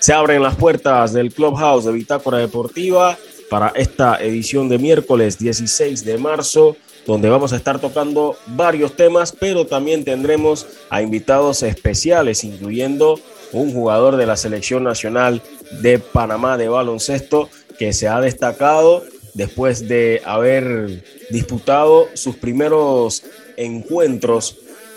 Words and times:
Se 0.00 0.14
abren 0.14 0.42
las 0.42 0.56
puertas 0.56 1.12
del 1.12 1.32
Clubhouse 1.32 1.84
de 1.84 1.92
Bitácora 1.92 2.38
Deportiva 2.38 3.18
para 3.50 3.68
esta 3.76 4.16
edición 4.16 4.68
de 4.68 4.78
miércoles 4.78 5.38
16 5.38 6.04
de 6.04 6.16
marzo, 6.16 6.76
donde 7.06 7.28
vamos 7.28 7.52
a 7.52 7.56
estar 7.56 7.78
tocando 7.78 8.36
varios 8.46 8.96
temas, 8.96 9.30
pero 9.30 9.66
también 9.66 10.04
tendremos 10.04 10.66
a 10.88 11.02
invitados 11.02 11.62
especiales, 11.62 12.44
incluyendo 12.44 13.20
un 13.52 13.72
jugador 13.72 14.16
de 14.16 14.26
la 14.26 14.36
selección 14.36 14.84
nacional 14.84 15.42
de 15.82 15.98
Panamá 15.98 16.56
de 16.56 16.68
baloncesto 16.68 17.50
que 17.78 17.92
se 17.92 18.08
ha 18.08 18.20
destacado 18.20 19.04
después 19.34 19.88
de 19.88 20.22
haber 20.24 21.02
disputado 21.30 22.08
sus 22.14 22.36
primeros 22.36 23.22
encuentros 23.56 24.56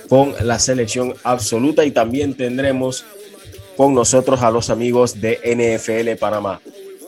con 0.10 0.34
la 0.42 0.60
selección 0.60 1.14
absoluta 1.24 1.86
y 1.86 1.92
también 1.92 2.36
tendremos 2.36 3.06
con 3.76 3.94
nosotros 3.94 4.42
a 4.42 4.52
los 4.52 4.70
amigos 4.70 5.20
de 5.22 5.40
NFL 5.44 6.20
Panamá. 6.20 6.62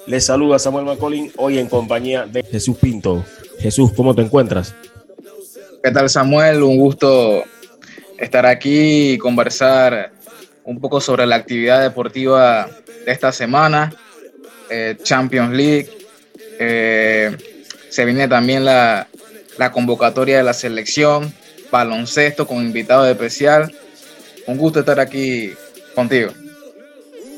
Les 0.07 0.25
saluda 0.25 0.59
Samuel 0.59 0.85
Macolín, 0.85 1.31
hoy 1.37 1.57
en 1.57 1.67
compañía 1.67 2.25
de 2.25 2.43
Jesús 2.43 2.77
Pinto. 2.77 3.23
Jesús, 3.59 3.91
¿cómo 3.93 4.13
te 4.13 4.21
encuentras? 4.21 4.75
¿Qué 5.83 5.91
tal 5.91 6.09
Samuel? 6.09 6.63
Un 6.63 6.77
gusto 6.77 7.43
estar 8.17 8.45
aquí 8.45 9.13
y 9.13 9.17
conversar 9.17 10.11
un 10.63 10.79
poco 10.79 10.99
sobre 10.99 11.25
la 11.25 11.35
actividad 11.35 11.81
deportiva 11.81 12.69
de 13.05 13.11
esta 13.11 13.31
semana, 13.31 13.93
eh, 14.69 14.97
Champions 15.01 15.53
League. 15.53 15.89
Eh, 16.59 17.35
se 17.89 18.05
viene 18.05 18.27
también 18.27 18.65
la, 18.65 19.07
la 19.57 19.71
convocatoria 19.71 20.37
de 20.37 20.43
la 20.43 20.53
selección, 20.53 21.33
baloncesto 21.71 22.47
con 22.47 22.57
invitado 22.57 23.07
especial. 23.07 23.73
Un 24.47 24.57
gusto 24.57 24.79
estar 24.79 24.99
aquí 24.99 25.53
contigo. 25.93 26.31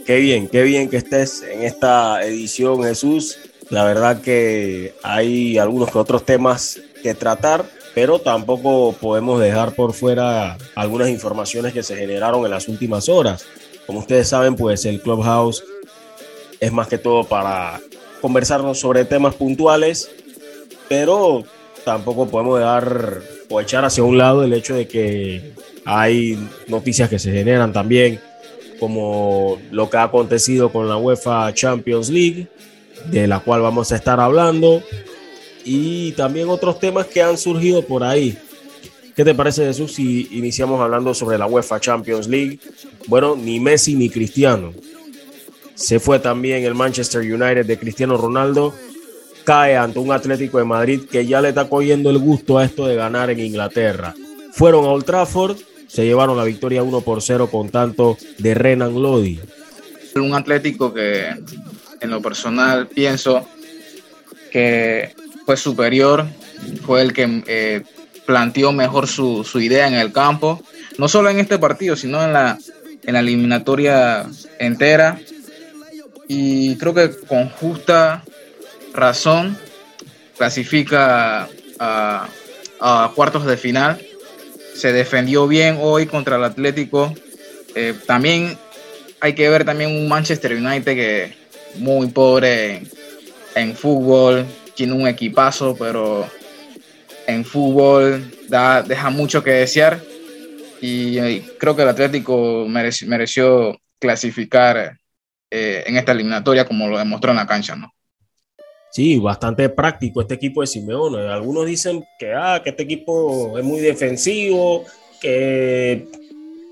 Qué 0.05 0.17
bien, 0.17 0.47
qué 0.47 0.63
bien 0.63 0.89
que 0.89 0.97
estés 0.97 1.43
en 1.43 1.63
esta 1.63 2.23
edición, 2.25 2.83
Jesús. 2.83 3.37
La 3.69 3.83
verdad 3.83 4.21
que 4.21 4.93
hay 5.03 5.57
algunos 5.57 5.91
que 5.91 5.97
otros 5.97 6.25
temas 6.25 6.79
que 7.03 7.13
tratar, 7.13 7.65
pero 7.93 8.19
tampoco 8.19 8.93
podemos 8.93 9.41
dejar 9.41 9.73
por 9.73 9.93
fuera 9.93 10.57
algunas 10.75 11.09
informaciones 11.09 11.73
que 11.73 11.83
se 11.83 11.97
generaron 11.97 12.45
en 12.45 12.51
las 12.51 12.67
últimas 12.69 13.09
horas. 13.09 13.45
Como 13.85 13.99
ustedes 13.99 14.29
saben, 14.29 14.55
pues 14.55 14.85
el 14.85 15.01
Clubhouse 15.01 15.63
es 16.59 16.71
más 16.71 16.87
que 16.87 16.97
todo 16.97 17.25
para 17.25 17.79
conversarnos 18.21 18.79
sobre 18.79 19.05
temas 19.05 19.35
puntuales, 19.35 20.09
pero 20.89 21.43
tampoco 21.85 22.27
podemos 22.27 22.59
dejar 22.59 23.21
o 23.49 23.61
echar 23.61 23.85
hacia 23.85 24.03
un 24.03 24.17
lado 24.17 24.43
el 24.43 24.53
hecho 24.53 24.75
de 24.75 24.87
que 24.87 25.53
hay 25.85 26.37
noticias 26.67 27.09
que 27.09 27.19
se 27.19 27.31
generan 27.31 27.71
también 27.71 28.19
como 28.79 29.57
lo 29.71 29.89
que 29.89 29.97
ha 29.97 30.03
acontecido 30.03 30.71
con 30.71 30.87
la 30.87 30.97
UEFA 30.97 31.53
Champions 31.53 32.09
League, 32.09 32.47
de 33.05 33.27
la 33.27 33.39
cual 33.39 33.61
vamos 33.61 33.91
a 33.91 33.95
estar 33.95 34.19
hablando, 34.19 34.83
y 35.63 36.11
también 36.13 36.49
otros 36.49 36.79
temas 36.79 37.07
que 37.07 37.21
han 37.21 37.37
surgido 37.37 37.81
por 37.81 38.03
ahí. 38.03 38.37
¿Qué 39.15 39.25
te 39.25 39.33
parece, 39.33 39.65
Jesús, 39.65 39.93
si 39.93 40.27
iniciamos 40.31 40.79
hablando 40.79 41.13
sobre 41.13 41.37
la 41.37 41.47
UEFA 41.47 41.79
Champions 41.79 42.27
League? 42.27 42.59
Bueno, 43.07 43.35
ni 43.35 43.59
Messi 43.59 43.95
ni 43.95 44.09
Cristiano. 44.09 44.73
Se 45.77 46.01
fue 46.01 46.19
también 46.19 46.65
el 46.65 46.75
Manchester 46.75 47.21
United 47.21 47.65
de 47.65 47.79
Cristiano 47.79 48.17
Ronaldo. 48.17 48.73
Cae 49.45 49.77
ante 49.77 49.99
un 49.99 50.11
Atlético 50.11 50.57
de 50.57 50.65
Madrid 50.65 51.03
que 51.09 51.25
ya 51.25 51.39
le 51.39 51.49
está 51.49 51.69
cogiendo 51.69 52.09
el 52.09 52.17
gusto 52.17 52.57
a 52.57 52.65
esto 52.65 52.85
de 52.85 52.95
ganar 52.95 53.29
en 53.29 53.39
Inglaterra. 53.39 54.13
Fueron 54.51 54.83
a 54.83 54.89
Old 54.89 55.05
Trafford 55.05 55.57
se 55.87 56.05
llevaron 56.05 56.37
la 56.37 56.43
victoria 56.43 56.83
1 56.83 57.01
por 57.01 57.21
0 57.21 57.49
con 57.49 57.69
tanto 57.69 58.17
de 58.37 58.53
Renan 58.53 59.01
Lodi. 59.01 59.39
Un 60.15 60.33
Atlético 60.33 60.93
que 60.93 61.29
en 62.01 62.09
lo 62.09 62.21
personal 62.21 62.87
pienso 62.87 63.47
que 64.51 65.15
fue 65.45 65.57
superior, 65.57 66.25
fue 66.85 67.01
el 67.01 67.13
que 67.13 67.43
eh, 67.47 67.83
planteó 68.25 68.73
mejor 68.73 69.07
su, 69.07 69.45
idea 69.55 69.87
en 69.87 69.93
el 69.93 70.11
campo, 70.11 70.61
no 70.97 71.07
solo 71.07 71.29
en 71.29 71.39
este 71.39 71.57
partido, 71.57 71.95
sino 71.95 72.23
en 72.23 72.33
la, 72.33 72.57
en 73.03 73.13
la 73.13 73.19
eliminatoria 73.19 74.25
entera. 74.59 75.19
Y 76.27 76.75
creo 76.77 76.93
que 76.93 77.09
con 77.27 77.49
justa 77.49 78.23
razón 78.93 79.57
clasifica 80.37 81.47
a, 81.79 82.27
a 82.79 83.11
cuartos 83.15 83.45
de 83.45 83.57
final 83.57 83.99
se 84.77 84.93
defendió 84.93 85.47
bien 85.47 85.77
hoy 85.81 86.05
contra 86.05 86.37
el 86.37 86.43
Atlético. 86.43 87.13
Eh, 87.75 87.95
también 88.05 88.57
hay 89.19 89.33
que 89.33 89.49
ver 89.49 89.65
también 89.65 89.91
un 89.91 90.07
Manchester 90.07 90.53
United 90.53 90.95
que 90.95 91.33
muy 91.75 92.07
pobre 92.07 92.83
en, 93.55 93.75
fútbol, 93.75 94.45
tiene 94.75 94.93
un 94.93 95.07
equipazo, 95.07 95.75
pero 95.75 96.27
en 97.25 97.43
fútbol 97.43 98.31
da, 98.47 98.83
deja 98.83 99.09
mucho 99.09 99.43
que 99.43 99.51
desear. 99.51 99.99
Y, 100.79 101.17
eh, 101.17 101.43
creo 101.59 101.75
que 101.75 101.81
el 101.81 101.89
Atlético 101.89 102.65
mereció, 102.67 103.79
clasificar 103.99 104.99
eh, 105.49 105.83
en 105.85 105.97
esta 105.97 106.11
eliminatoria 106.11 106.65
como 106.65 106.87
lo 106.87 106.97
demostró 106.97 107.31
en 107.31 107.37
la 107.37 107.47
cancha, 107.47 107.75
¿no? 107.75 107.93
Sí, 108.91 109.19
bastante 109.19 109.69
práctico 109.69 110.21
este 110.21 110.35
equipo 110.35 110.61
de 110.61 110.67
Simeone. 110.67 111.27
Algunos 111.27 111.65
dicen 111.65 112.03
que, 112.17 112.33
ah, 112.33 112.61
que 112.63 112.71
este 112.71 112.83
equipo 112.83 113.57
es 113.57 113.63
muy 113.63 113.79
defensivo, 113.79 114.85
que 115.21 116.07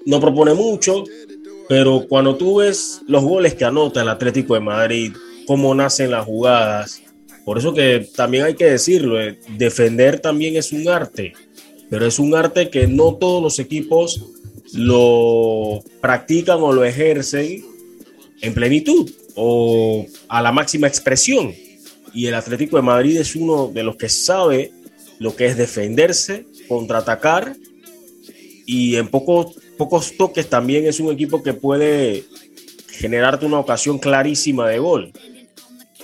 no 0.05 0.19
propone 0.19 0.53
mucho, 0.53 1.03
pero 1.67 2.05
cuando 2.07 2.35
tú 2.35 2.57
ves 2.57 3.01
los 3.07 3.23
goles 3.23 3.55
que 3.55 3.65
anota 3.65 4.01
el 4.01 4.09
Atlético 4.09 4.53
de 4.53 4.59
Madrid, 4.59 5.13
cómo 5.45 5.75
nacen 5.75 6.11
las 6.11 6.25
jugadas, 6.25 7.01
por 7.43 7.57
eso 7.57 7.73
que 7.73 8.07
también 8.15 8.45
hay 8.45 8.55
que 8.55 8.65
decirlo, 8.65 9.21
eh, 9.21 9.39
defender 9.49 10.19
también 10.19 10.55
es 10.55 10.71
un 10.71 10.87
arte, 10.89 11.33
pero 11.89 12.05
es 12.05 12.17
un 12.17 12.35
arte 12.35 12.69
que 12.69 12.87
no 12.87 13.15
todos 13.15 13.41
los 13.41 13.59
equipos 13.59 14.25
lo 14.73 15.83
practican 16.01 16.57
o 16.61 16.73
lo 16.73 16.83
ejercen 16.83 17.63
en 18.41 18.53
plenitud 18.53 19.09
o 19.35 20.05
a 20.27 20.41
la 20.41 20.51
máxima 20.51 20.87
expresión 20.87 21.53
y 22.13 22.27
el 22.27 22.35
Atlético 22.35 22.77
de 22.77 22.81
Madrid 22.81 23.17
es 23.17 23.35
uno 23.35 23.67
de 23.67 23.83
los 23.83 23.97
que 23.97 24.09
sabe 24.09 24.71
lo 25.19 25.35
que 25.35 25.45
es 25.45 25.57
defenderse, 25.57 26.45
contraatacar 26.67 27.55
y 28.65 28.95
en 28.95 29.09
pocos, 29.09 29.55
pocos 29.77 30.15
toques 30.17 30.49
también 30.49 30.87
es 30.87 30.99
un 30.99 31.11
equipo 31.11 31.43
que 31.43 31.53
puede 31.53 32.23
generarte 32.89 33.45
una 33.45 33.59
ocasión 33.59 33.99
clarísima 33.99 34.67
de 34.69 34.79
gol. 34.79 35.11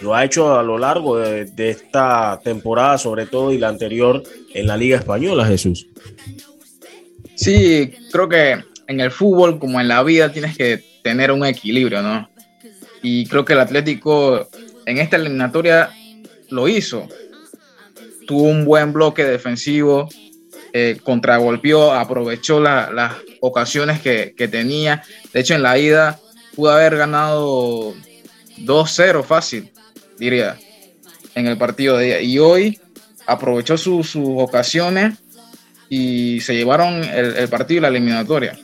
Lo 0.01 0.15
ha 0.15 0.25
hecho 0.25 0.57
a 0.57 0.63
lo 0.63 0.77
largo 0.77 1.17
de, 1.17 1.45
de 1.45 1.69
esta 1.69 2.39
temporada, 2.43 2.97
sobre 2.97 3.27
todo, 3.27 3.53
y 3.53 3.57
la 3.57 3.69
anterior 3.69 4.23
en 4.53 4.67
la 4.67 4.75
Liga 4.75 4.97
Española, 4.97 5.45
Jesús. 5.45 5.87
Sí, 7.35 7.91
creo 8.11 8.27
que 8.27 8.57
en 8.87 8.99
el 8.99 9.11
fútbol, 9.11 9.59
como 9.59 9.79
en 9.79 9.87
la 9.87 10.03
vida, 10.03 10.31
tienes 10.31 10.57
que 10.57 10.90
tener 11.03 11.31
un 11.31 11.45
equilibrio, 11.45 12.01
¿no? 12.01 12.29
Y 13.01 13.25
creo 13.27 13.45
que 13.45 13.53
el 13.53 13.59
Atlético 13.59 14.47
en 14.85 14.97
esta 14.97 15.17
eliminatoria 15.17 15.89
lo 16.49 16.67
hizo. 16.67 17.07
Tuvo 18.27 18.43
un 18.43 18.65
buen 18.65 18.93
bloque 18.93 19.25
defensivo, 19.25 20.07
eh, 20.73 20.99
contragolpeó, 21.03 21.91
aprovechó 21.91 22.59
las 22.59 23.13
ocasiones 23.41 24.01
que, 24.01 24.47
tenía. 24.49 25.03
De 25.33 25.41
hecho, 25.41 25.55
en 25.55 25.63
la 25.63 25.77
ida 25.77 26.19
pudo 26.55 26.71
haber 26.71 26.97
ganado 26.97 27.93
2-0 28.59 29.23
fácil, 29.23 29.71
diría, 30.17 30.57
en 31.35 31.47
el 31.47 31.57
partido 31.57 31.97
de 31.97 32.05
día. 32.05 32.21
Y 32.21 32.39
hoy 32.39 32.79
aprovechó 33.25 33.77
sus 33.77 34.15
ocasiones 34.15 35.17
y 35.89 36.39
se 36.41 36.55
llevaron 36.55 37.03
el, 37.03 37.35
el, 37.35 37.49
partido 37.49 37.79
y 37.79 37.81
la 37.81 37.87
eliminatoria. 37.89 38.57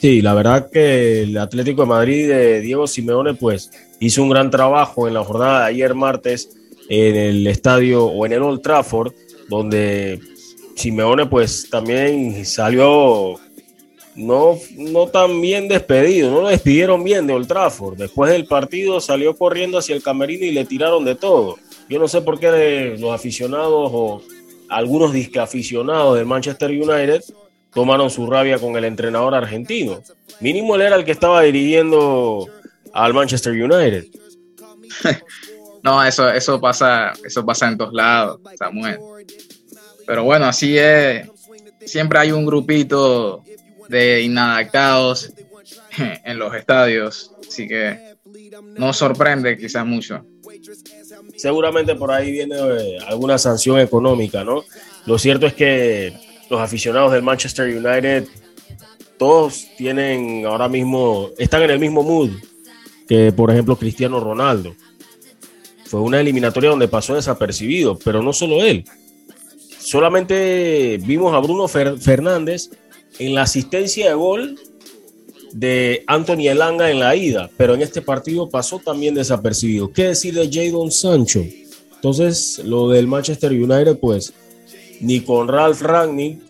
Sí, 0.00 0.22
la 0.22 0.32
verdad 0.32 0.70
que 0.70 1.22
el 1.22 1.36
Atlético 1.38 1.82
de 1.82 1.88
Madrid 1.88 2.28
de 2.28 2.60
Diego 2.60 2.86
Simeone 2.86 3.34
pues 3.34 3.70
hizo 3.98 4.22
un 4.22 4.28
gran 4.28 4.48
trabajo 4.48 5.08
en 5.08 5.14
la 5.14 5.24
jornada 5.24 5.62
de 5.62 5.66
ayer 5.70 5.94
martes 5.94 6.56
en 6.88 7.16
el 7.16 7.46
estadio 7.48 8.06
o 8.06 8.24
en 8.24 8.32
el 8.32 8.42
Old 8.42 8.62
Trafford, 8.62 9.12
donde 9.48 10.20
Simeone 10.76 11.26
pues 11.26 11.68
también 11.68 12.46
salió 12.46 13.40
no, 14.14 14.56
no 14.76 15.08
tan 15.08 15.40
bien 15.40 15.66
despedido, 15.66 16.30
no 16.30 16.42
lo 16.42 16.48
despidieron 16.48 17.02
bien 17.02 17.26
de 17.26 17.32
Old 17.32 17.48
Trafford. 17.48 17.96
Después 17.96 18.30
del 18.30 18.46
partido 18.46 19.00
salió 19.00 19.36
corriendo 19.36 19.78
hacia 19.78 19.96
el 19.96 20.02
camerino 20.02 20.44
y 20.44 20.52
le 20.52 20.64
tiraron 20.64 21.04
de 21.04 21.16
todo. 21.16 21.56
Yo 21.88 21.98
no 21.98 22.06
sé 22.06 22.20
por 22.20 22.38
qué 22.38 22.96
los 22.98 23.12
aficionados 23.12 23.90
o 23.92 24.22
algunos 24.68 25.12
discaficionados 25.12 26.16
del 26.16 26.26
Manchester 26.26 26.70
United 26.70 27.20
tomaron 27.72 28.10
su 28.10 28.26
rabia 28.26 28.58
con 28.58 28.76
el 28.76 28.84
entrenador 28.84 29.34
argentino. 29.34 30.02
Mínimo 30.40 30.76
él 30.76 30.82
era 30.82 30.96
el 30.96 31.04
que 31.04 31.12
estaba 31.12 31.42
dirigiendo 31.42 32.46
al 32.92 33.14
Manchester 33.14 33.52
United. 33.52 34.06
No, 35.80 36.04
eso, 36.04 36.28
eso 36.28 36.60
pasa, 36.60 37.12
eso 37.24 37.46
pasa 37.46 37.68
en 37.68 37.78
todos 37.78 37.94
lados, 37.94 38.40
Samuel. 38.58 38.98
Pero 40.06 40.24
bueno, 40.24 40.46
así 40.46 40.76
es. 40.76 41.28
Siempre 41.86 42.18
hay 42.18 42.32
un 42.32 42.44
grupito 42.44 43.42
de 43.88 44.22
inadaptados 44.22 45.32
en 46.24 46.38
los 46.38 46.54
estadios. 46.54 47.32
Así 47.46 47.68
que 47.68 48.16
no 48.76 48.92
sorprende 48.92 49.56
quizás 49.56 49.86
mucho. 49.86 50.24
Seguramente 51.36 51.94
por 51.94 52.10
ahí 52.10 52.32
viene 52.32 52.56
eh, 52.58 52.98
alguna 53.06 53.38
sanción 53.38 53.78
económica, 53.78 54.44
¿no? 54.44 54.64
Lo 55.06 55.18
cierto 55.18 55.46
es 55.46 55.54
que 55.54 56.12
los 56.48 56.60
aficionados 56.60 57.12
del 57.12 57.22
Manchester 57.22 57.66
United, 57.66 58.26
todos 59.18 59.66
tienen 59.76 60.46
ahora 60.46 60.68
mismo, 60.68 61.30
están 61.38 61.62
en 61.62 61.70
el 61.70 61.78
mismo 61.78 62.02
mood 62.02 62.30
que, 63.08 63.32
por 63.32 63.50
ejemplo, 63.50 63.76
Cristiano 63.76 64.20
Ronaldo. 64.20 64.74
Fue 65.86 66.00
una 66.00 66.20
eliminatoria 66.20 66.70
donde 66.70 66.88
pasó 66.88 67.14
desapercibido, 67.14 67.98
pero 67.98 68.22
no 68.22 68.32
solo 68.32 68.62
él. 68.62 68.84
Solamente 69.78 70.98
vimos 71.02 71.34
a 71.34 71.38
Bruno 71.38 71.66
Fernández 71.66 72.70
en 73.18 73.34
la 73.34 73.42
asistencia 73.42 74.08
de 74.08 74.14
gol 74.14 74.58
de 75.52 76.04
Anthony 76.06 76.48
Elanga 76.48 76.90
en 76.90 77.00
la 77.00 77.16
ida, 77.16 77.50
pero 77.56 77.74
en 77.74 77.80
este 77.80 78.02
partido 78.02 78.50
pasó 78.50 78.78
también 78.78 79.14
desapercibido. 79.14 79.90
¿Qué 79.90 80.04
decir 80.04 80.34
de 80.34 80.50
Jadon 80.52 80.90
Sancho? 80.90 81.42
Entonces, 81.94 82.60
lo 82.64 82.90
del 82.90 83.06
Manchester 83.06 83.50
United, 83.50 83.98
pues, 83.98 84.34
ni 85.00 85.20
con 85.20 85.48
Ralph 85.48 85.80
Rangnick, 85.82 86.42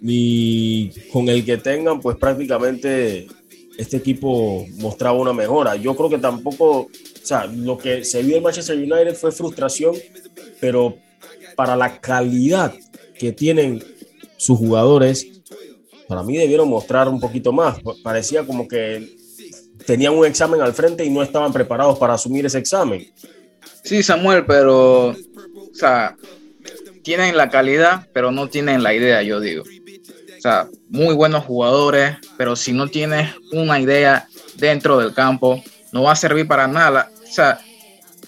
ni 0.00 0.90
con 1.12 1.28
el 1.28 1.44
que 1.44 1.56
tengan, 1.56 2.00
pues 2.00 2.16
prácticamente 2.16 3.26
este 3.78 3.96
equipo 3.96 4.66
mostraba 4.76 5.18
una 5.18 5.32
mejora. 5.32 5.76
Yo 5.76 5.94
creo 5.96 6.10
que 6.10 6.18
tampoco, 6.18 6.80
o 6.80 6.88
sea, 7.22 7.46
lo 7.46 7.78
que 7.78 8.04
se 8.04 8.22
vio 8.22 8.36
en 8.36 8.42
Manchester 8.42 8.76
United 8.76 9.14
fue 9.14 9.32
frustración, 9.32 9.94
pero 10.60 10.96
para 11.56 11.76
la 11.76 12.00
calidad 12.00 12.74
que 13.18 13.32
tienen 13.32 13.82
sus 14.36 14.58
jugadores, 14.58 15.26
para 16.08 16.22
mí 16.22 16.36
debieron 16.36 16.68
mostrar 16.68 17.08
un 17.08 17.20
poquito 17.20 17.52
más. 17.52 17.78
Parecía 18.02 18.44
como 18.44 18.66
que 18.66 19.16
tenían 19.86 20.14
un 20.14 20.26
examen 20.26 20.60
al 20.60 20.74
frente 20.74 21.04
y 21.04 21.10
no 21.10 21.22
estaban 21.22 21.52
preparados 21.52 21.98
para 21.98 22.14
asumir 22.14 22.46
ese 22.46 22.58
examen. 22.58 23.06
Sí, 23.84 24.02
Samuel, 24.02 24.44
pero, 24.46 25.10
o 25.10 25.14
sea, 25.72 26.16
tienen 27.08 27.38
la 27.38 27.48
calidad, 27.48 28.06
pero 28.12 28.30
no 28.32 28.48
tienen 28.48 28.82
la 28.82 28.92
idea, 28.92 29.22
yo 29.22 29.40
digo. 29.40 29.62
O 29.62 30.40
sea, 30.42 30.68
muy 30.90 31.14
buenos 31.14 31.42
jugadores, 31.42 32.16
pero 32.36 32.54
si 32.54 32.74
no 32.74 32.88
tienes 32.88 33.30
una 33.50 33.80
idea 33.80 34.28
dentro 34.56 34.98
del 34.98 35.14
campo, 35.14 35.64
no 35.90 36.02
va 36.02 36.12
a 36.12 36.16
servir 36.16 36.46
para 36.46 36.68
nada. 36.68 37.10
O 37.26 37.32
sea, 37.32 37.60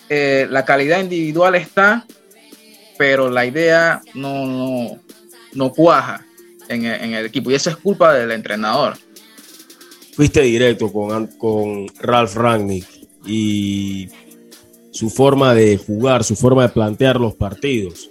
eh, 0.09 0.47
la 0.49 0.65
calidad 0.65 0.99
individual 0.99 1.57
está, 1.57 2.07
pero 2.97 3.29
la 3.29 3.45
idea 3.45 4.01
no, 4.15 4.47
no, 4.47 4.99
no 5.53 5.73
cuaja 5.75 6.25
en, 6.71 6.87
el 6.87 7.27
equipo. 7.27 7.51
Y 7.51 7.57
eso 7.57 7.69
es 7.69 7.77
culpa 7.77 8.15
del 8.15 8.31
entrenador. 8.31 8.97
Fuiste 10.15 10.41
directo 10.41 10.91
con, 10.91 11.27
con 11.27 11.87
Ralph 11.99 12.35
Rangnick 12.35 12.87
y 13.27 14.09
su 14.91 15.11
forma 15.11 15.55
de 15.55 15.77
jugar, 15.77 16.25
su 16.25 16.35
forma 16.35 16.63
de 16.63 16.71
plantear 16.71 17.21
los 17.21 17.35
partidos. 17.35 18.10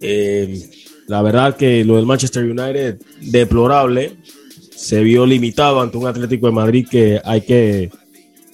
Eh, 0.00 0.70
la 1.06 1.22
verdad 1.22 1.56
que 1.56 1.84
lo 1.84 1.96
del 1.96 2.06
Manchester 2.06 2.44
United, 2.44 3.00
deplorable, 3.20 4.16
se 4.74 5.02
vio 5.02 5.26
limitado 5.26 5.80
ante 5.80 5.98
un 5.98 6.06
Atlético 6.06 6.46
de 6.46 6.52
Madrid 6.52 6.86
que 6.90 7.20
hay 7.24 7.42
que 7.42 7.90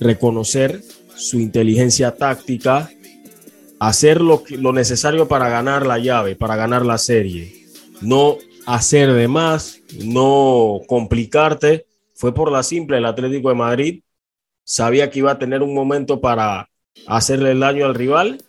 reconocer 0.01 0.83
su 1.15 1.39
inteligencia 1.39 2.15
táctica, 2.17 2.91
hacer 3.79 4.21
lo, 4.21 4.43
lo 4.51 4.73
necesario 4.73 5.29
para 5.29 5.49
ganar 5.49 5.87
la 5.87 5.99
llave, 5.99 6.35
para 6.35 6.57
ganar 6.57 6.85
la 6.85 6.99
serie. 6.99 7.67
No 8.01 8.39
hacer 8.67 9.13
de 9.13 9.29
más, 9.29 9.81
no 10.05 10.81
complicarte. 10.87 11.87
Fue 12.15 12.35
por 12.35 12.51
la 12.51 12.63
simple, 12.63 12.99
el 12.99 13.07
Atlético 13.07 13.51
de 13.51 13.55
Madrid 13.55 14.01
sabía 14.65 15.11
que 15.11 15.21
iba 15.21 15.33
a 15.33 15.39
tener 15.39 15.63
un 15.63 15.75
momento 15.75 16.21
para 16.21 16.69
hacerle 17.07 17.53
el 17.53 17.61
daño 17.61 17.87
al 17.87 17.95
rival 17.95 18.43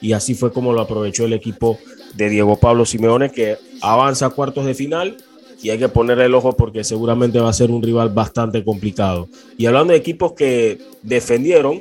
y 0.00 0.12
así 0.12 0.34
fue 0.34 0.52
como 0.52 0.72
lo 0.72 0.82
aprovechó 0.82 1.24
el 1.24 1.32
equipo 1.32 1.78
de 2.14 2.28
Diego 2.28 2.56
Pablo 2.56 2.84
Simeone 2.84 3.30
que 3.30 3.56
avanza 3.80 4.26
a 4.26 4.30
cuartos 4.30 4.66
de 4.66 4.74
final 4.74 5.16
y 5.62 5.70
hay 5.70 5.78
que 5.78 5.88
ponerle 5.88 6.26
el 6.26 6.34
ojo 6.34 6.54
porque 6.56 6.84
seguramente 6.84 7.38
va 7.38 7.48
a 7.48 7.54
ser 7.54 7.70
un 7.70 7.82
rival 7.82 8.10
bastante 8.10 8.64
complicado. 8.64 9.28
Y 9.56 9.66
hablando 9.66 9.92
de 9.92 9.98
equipos 9.98 10.32
que 10.32 10.78
defendieron, 11.02 11.80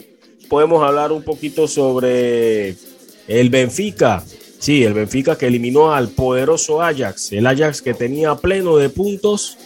podemos 0.50 0.84
hablar 0.84 1.12
un 1.12 1.24
poquito 1.24 1.68
sobre 1.68 2.76
el 3.28 3.50
Benfica, 3.50 4.24
Sí, 4.62 4.84
el 4.84 4.94
Benfica 4.94 5.40
que 5.40 5.48
eliminó 5.48 5.92
al 5.92 6.10
poderoso 6.10 6.84
Ajax, 6.84 7.32
el 7.32 7.48
Ajax 7.48 7.82
que 7.82 7.96
tenía 7.96 8.36
pleno 8.36 8.78
de 8.78 8.90
puntos, 8.90 9.58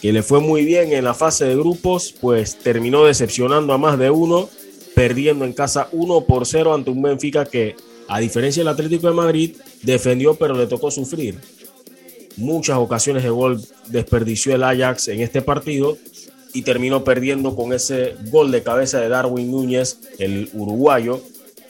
que 0.00 0.12
le 0.12 0.22
fue 0.22 0.38
muy 0.38 0.64
bien 0.64 0.92
en 0.92 1.02
la 1.02 1.14
fase 1.14 1.46
de 1.46 1.56
grupos, 1.56 2.14
pues 2.20 2.56
terminó 2.58 3.06
decepcionando 3.06 3.72
a 3.72 3.78
más 3.78 3.98
de 3.98 4.08
uno, 4.10 4.48
perdiendo 4.94 5.44
en 5.44 5.52
casa 5.52 5.88
1 5.90 6.20
por 6.26 6.46
0 6.46 6.74
ante 6.74 6.90
un 6.90 7.02
Benfica 7.02 7.44
que, 7.44 7.74
a 8.08 8.20
diferencia 8.20 8.60
del 8.60 8.68
Atlético 8.68 9.06
de 9.08 9.14
Madrid, 9.14 9.56
defendió 9.82 10.34
pero 10.34 10.56
le 10.56 10.66
tocó 10.66 10.90
sufrir. 10.90 11.38
Muchas 12.36 12.78
ocasiones 12.78 13.22
de 13.22 13.30
gol 13.30 13.60
desperdició 13.88 14.54
el 14.54 14.62
Ajax 14.62 15.08
en 15.08 15.20
este 15.20 15.42
partido 15.42 15.98
y 16.54 16.62
terminó 16.62 17.04
perdiendo 17.04 17.54
con 17.54 17.72
ese 17.72 18.14
gol 18.30 18.50
de 18.50 18.62
cabeza 18.62 19.00
de 19.00 19.08
Darwin 19.08 19.50
Núñez, 19.50 19.98
el 20.18 20.48
uruguayo, 20.54 21.20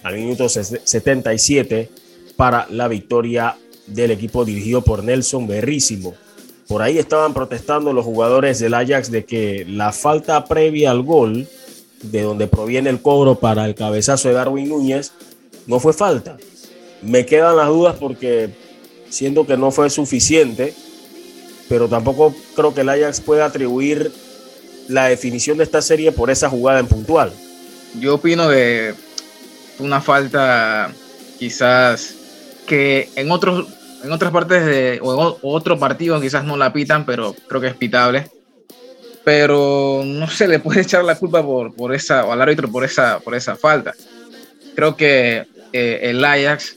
al 0.02 0.14
minuto 0.14 0.48
77 0.48 1.90
para 2.36 2.68
la 2.70 2.86
victoria 2.86 3.56
del 3.86 4.12
equipo 4.12 4.44
dirigido 4.44 4.82
por 4.82 5.02
Nelson 5.02 5.46
Berrísimo. 5.46 6.14
Por 6.68 6.82
ahí 6.82 6.98
estaban 6.98 7.34
protestando 7.34 7.92
los 7.92 8.04
jugadores 8.04 8.58
del 8.58 8.74
Ajax 8.74 9.10
de 9.10 9.24
que 9.24 9.64
la 9.66 9.92
falta 9.92 10.44
previa 10.44 10.90
al 10.90 11.02
gol, 11.02 11.48
de 12.02 12.22
donde 12.22 12.46
proviene 12.46 12.90
el 12.90 13.00
cobro 13.00 13.36
para 13.36 13.64
el 13.64 13.74
cabezazo 13.74 14.28
de 14.28 14.34
Darwin 14.34 14.68
Núñez, 14.68 15.12
no 15.68 15.78
fue 15.78 15.92
falta. 15.92 16.36
Me 17.02 17.24
quedan 17.24 17.56
las 17.56 17.68
dudas 17.68 17.94
porque 18.00 18.50
siento 19.08 19.46
que 19.46 19.56
no 19.56 19.70
fue 19.70 19.88
suficiente, 19.90 20.74
pero 21.68 21.88
tampoco 21.88 22.34
creo 22.56 22.74
que 22.74 22.80
el 22.80 22.88
Ajax 22.88 23.20
pueda 23.20 23.44
atribuir 23.44 24.10
la 24.88 25.06
definición 25.06 25.58
de 25.58 25.64
esta 25.64 25.82
serie 25.82 26.10
por 26.10 26.30
esa 26.30 26.48
jugada 26.48 26.80
en 26.80 26.88
puntual. 26.88 27.32
Yo 28.00 28.16
opino 28.16 28.48
que 28.48 28.94
una 29.78 30.00
falta 30.00 30.90
quizás 31.38 32.14
que 32.66 33.10
en 33.14 33.30
otros 33.30 33.68
en 34.02 34.12
otras 34.12 34.32
partes 34.32 34.64
de 34.64 35.00
o 35.02 35.38
otro 35.42 35.78
partido 35.78 36.20
quizás 36.20 36.44
no 36.44 36.56
la 36.56 36.72
pitan, 36.72 37.04
pero 37.04 37.34
creo 37.46 37.60
que 37.60 37.68
es 37.68 37.74
pitable. 37.74 38.30
Pero 39.22 40.02
no 40.04 40.28
se 40.28 40.48
le 40.48 40.58
puede 40.60 40.80
echar 40.80 41.04
la 41.04 41.16
culpa 41.16 41.42
por, 41.42 41.74
por 41.74 41.94
esa 41.94 42.20
al 42.20 42.40
árbitro 42.40 42.70
por 42.70 42.84
esa 42.84 43.20
por 43.20 43.34
esa 43.34 43.54
falta. 43.56 43.94
Creo 44.74 44.96
que 44.96 45.46
eh, 45.72 46.00
el 46.02 46.24
Ajax 46.24 46.76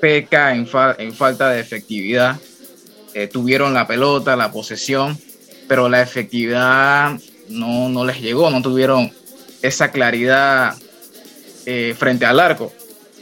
peca 0.00 0.54
en, 0.54 0.66
falta 0.66 1.50
de 1.50 1.60
efectividad. 1.60 2.36
Eh, 3.14 3.26
tuvieron 3.26 3.74
la 3.74 3.86
pelota, 3.86 4.36
la 4.36 4.52
posesión, 4.52 5.18
pero 5.66 5.88
la 5.88 6.02
efectividad 6.02 7.18
no, 7.48 7.88
no 7.88 8.04
les 8.04 8.20
llegó, 8.20 8.50
no 8.50 8.62
tuvieron 8.62 9.10
esa 9.62 9.90
claridad 9.90 10.76
eh, 11.66 11.94
frente 11.98 12.26
al 12.26 12.38
arco 12.38 12.72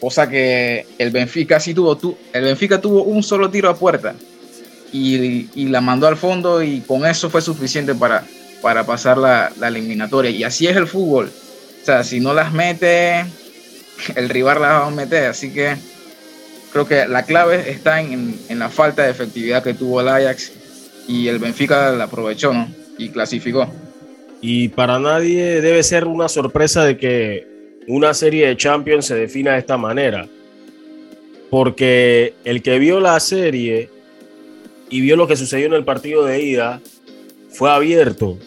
cosa 0.01 0.29
que 0.29 0.87
el 0.99 1.11
Benfica 1.11 1.61
sí 1.61 1.75
tuvo, 1.75 1.99
el 2.33 2.45
Benfica 2.45 2.81
tuvo 2.81 3.03
un 3.03 3.23
solo 3.23 3.51
tiro 3.51 3.69
a 3.69 3.77
puerta 3.77 4.15
y, 4.93 5.67
la 5.69 5.81
mandó 5.81 6.07
al 6.07 6.17
fondo 6.17 6.63
y 6.63 6.81
con 6.81 7.05
eso 7.05 7.29
fue 7.29 7.43
suficiente 7.43 7.95
para, 7.95 8.25
para 8.63 8.87
pasar 8.87 9.19
la, 9.19 9.53
eliminatoria. 9.67 10.31
Y 10.31 10.45
así 10.45 10.67
es 10.67 10.77
el 10.77 10.87
fútbol. 10.87 11.31
O 11.83 11.85
sea, 11.85 12.03
si 12.03 12.21
no 12.21 12.33
las 12.33 12.53
mete, 12.53 13.27
el 14.15 14.29
rival 14.29 14.61
las 14.61 14.71
va 14.71 14.87
a 14.87 14.91
meter. 14.91 15.27
Así 15.27 15.53
que 15.53 15.77
creo 16.73 16.87
que 16.87 17.07
la 17.07 17.25
clave 17.25 17.71
está 17.71 18.01
en, 18.01 18.39
en 18.49 18.59
la 18.59 18.69
falta 18.69 19.05
de 19.05 19.11
efectividad 19.11 19.63
que 19.63 19.75
tuvo 19.75 20.01
el 20.01 20.09
Ajax 20.09 20.53
y 21.09 21.29
el 21.29 21.39
Benfica 21.39 21.93
la 21.93 22.05
aprovechó 22.05 22.53
y 22.99 23.09
clasificó. 23.11 23.69
Y 24.41 24.69
para 24.69 24.99
nadie 24.99 25.61
debe 25.61 25.83
ser 25.83 26.07
una 26.07 26.29
sorpresa 26.29 26.85
de 26.85 26.99
que 26.99 27.47
una 27.89 28.15
serie 28.15 28.49
de 28.49 28.57
Champions 28.57 29.07
se 29.07 29.15
defina 29.15 29.53
de 29.53 29.59
esta 29.59 29.77
manera. 29.77 30.29
Porque 31.51 32.35
el 32.45 32.63
que 32.63 32.79
vio 32.79 33.01
la 33.01 33.19
serie 33.21 33.89
y 34.91 35.01
vio 35.01 35.17
lo 35.17 35.27
que 35.27 35.37
sucedió 35.37 35.67
en 35.67 35.75
el 35.75 35.85
partido 35.85 36.25
de 36.25 36.43
ida 36.43 36.81
fue 37.51 37.71
abierto 37.71 38.39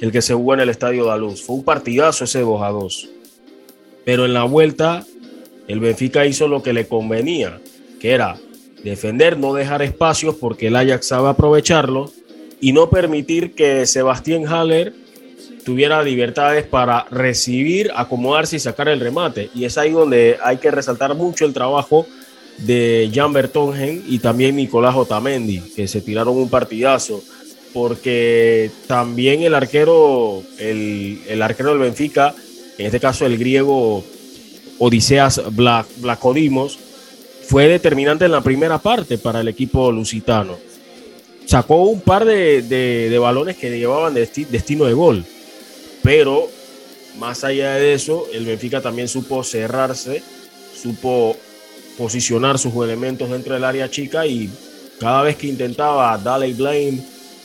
el 0.00 0.12
que 0.12 0.22
se 0.22 0.34
jugó 0.34 0.54
en 0.54 0.60
el 0.60 0.68
Estadio 0.68 1.10
de 1.10 1.18
Luz. 1.18 1.42
Fue 1.42 1.56
un 1.56 1.64
partidazo 1.64 2.24
ese 2.24 2.40
2 2.40 2.62
a 2.62 2.68
2. 2.68 3.08
Pero 4.06 4.24
en 4.24 4.34
la 4.34 4.44
vuelta, 4.44 5.04
el 5.66 5.80
Benfica 5.80 6.24
hizo 6.24 6.46
lo 6.46 6.62
que 6.62 6.72
le 6.72 6.86
convenía, 6.86 7.58
que 8.00 8.12
era 8.12 8.38
defender, 8.84 9.36
no 9.36 9.52
dejar 9.52 9.82
espacios 9.82 10.36
porque 10.36 10.68
el 10.68 10.76
Ajax 10.76 11.08
sabe 11.08 11.28
aprovecharlo 11.28 12.12
y 12.60 12.72
no 12.72 12.88
permitir 12.88 13.56
que 13.56 13.84
Sebastián 13.84 14.46
Haller 14.46 14.94
tuviera 15.64 16.04
libertades 16.04 16.64
para 16.64 17.06
recibir, 17.10 17.90
acomodarse 17.96 18.54
y 18.54 18.60
sacar 18.60 18.88
el 18.88 19.00
remate. 19.00 19.50
Y 19.56 19.64
es 19.64 19.76
ahí 19.76 19.90
donde 19.90 20.38
hay 20.40 20.58
que 20.58 20.70
resaltar 20.70 21.16
mucho 21.16 21.44
el 21.44 21.52
trabajo 21.52 22.06
de 22.58 23.10
Jan 23.12 23.32
Bertongen 23.32 24.04
y 24.06 24.20
también 24.20 24.54
Nicolás 24.54 24.94
Otamendi, 24.94 25.58
que 25.74 25.88
se 25.88 26.00
tiraron 26.00 26.36
un 26.36 26.48
partidazo, 26.48 27.24
porque 27.72 28.70
también 28.86 29.42
el 29.42 29.54
arquero, 29.54 30.44
el, 30.58 31.42
arquero 31.42 31.70
del 31.70 31.80
Benfica, 31.80 32.36
en 32.78 32.86
este 32.86 33.00
caso 33.00 33.26
el 33.26 33.38
griego 33.38 34.04
Odiseas 34.78 35.42
Blacodimos, 35.50 36.78
fue 37.48 37.68
determinante 37.68 38.24
en 38.24 38.32
la 38.32 38.40
primera 38.40 38.78
parte 38.78 39.18
para 39.18 39.40
el 39.40 39.48
equipo 39.48 39.90
lusitano. 39.92 40.56
Sacó 41.46 41.84
un 41.84 42.00
par 42.00 42.24
de, 42.24 43.16
balones 43.20 43.56
que 43.56 43.70
llevaban 43.78 44.14
destino 44.14 44.84
de 44.84 44.92
gol, 44.92 45.24
pero 46.02 46.48
más 47.18 47.44
allá 47.44 47.74
de 47.74 47.94
eso, 47.94 48.26
el 48.32 48.44
Benfica 48.44 48.80
también 48.80 49.08
supo 49.08 49.44
cerrarse, 49.44 50.22
supo 50.80 51.36
posicionar 51.96 52.58
sus 52.58 52.74
elementos 52.74 53.30
dentro 53.30 53.54
del 53.54 53.64
área 53.64 53.90
chica 53.90 54.26
y 54.26 54.50
cada 54.98 55.22
vez 55.22 55.36
que 55.36 55.46
intentaba 55.46 56.18
Daley 56.18 56.52
Blaine, 56.52 57.00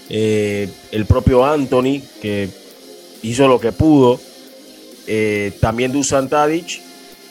eh, 0.10 0.68
el 0.92 1.06
propio 1.06 1.46
Anthony, 1.46 2.02
que 2.22 2.50
hizo 3.22 3.48
lo 3.48 3.60
que 3.60 3.72
pudo, 3.72 4.20
eh, 5.08 5.54
también 5.60 5.92
Dusan 5.92 6.30
Tadic, 6.30 6.82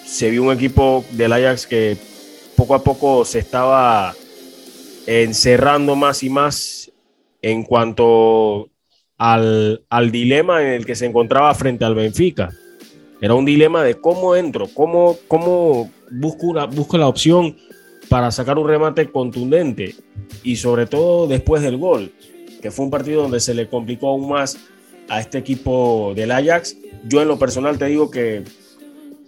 se 0.05 0.31
vio 0.31 0.43
un 0.43 0.53
equipo 0.53 1.05
del 1.13 1.33
Ajax 1.33 1.67
que 1.67 1.97
poco 2.57 2.75
a 2.75 2.83
poco 2.83 3.25
se 3.25 3.39
estaba 3.39 4.15
encerrando 5.07 5.97
más 5.97 6.23
y 6.23 6.31
más 6.31 6.93
en 7.43 7.63
cuanto 7.63 8.69
al, 9.17 9.85
al 9.89 10.11
dilema 10.11 10.63
en 10.63 10.69
el 10.69 10.87
que 10.87 10.95
se 10.95 11.07
encontraba 11.07 11.55
frente 11.55 11.85
al 11.85 11.95
Benfica. 11.95 12.51
Era 13.21 13.35
un 13.35 13.45
dilema 13.45 13.85
de 13.85 14.01
cómo 14.01 14.35
entro, 14.35 14.67
cómo, 14.73 15.17
cómo 15.29 15.91
busco, 16.11 16.47
una, 16.47 16.67
busco 16.67 16.97
la 16.99 17.07
opción 17.07 17.57
para 18.09 18.31
sacar 18.31 18.59
un 18.59 18.67
remate 18.67 19.11
contundente 19.11 19.95
y 20.43 20.57
sobre 20.57 20.87
todo 20.87 21.27
después 21.27 21.63
del 21.63 21.77
gol, 21.77 22.13
que 22.61 22.71
fue 22.71 22.87
un 22.87 22.91
partido 22.91 23.23
donde 23.23 23.41
se 23.41 23.55
le 23.55 23.69
complicó 23.69 24.09
aún 24.09 24.29
más 24.29 24.59
a 25.11 25.21
este 25.21 25.37
equipo 25.39 26.13
del 26.15 26.31
Ajax. 26.31 26.77
Yo 27.05 27.21
en 27.21 27.29
lo 27.29 27.39
personal 27.39 27.77
te 27.79 27.87
digo 27.87 28.11
que 28.11 28.45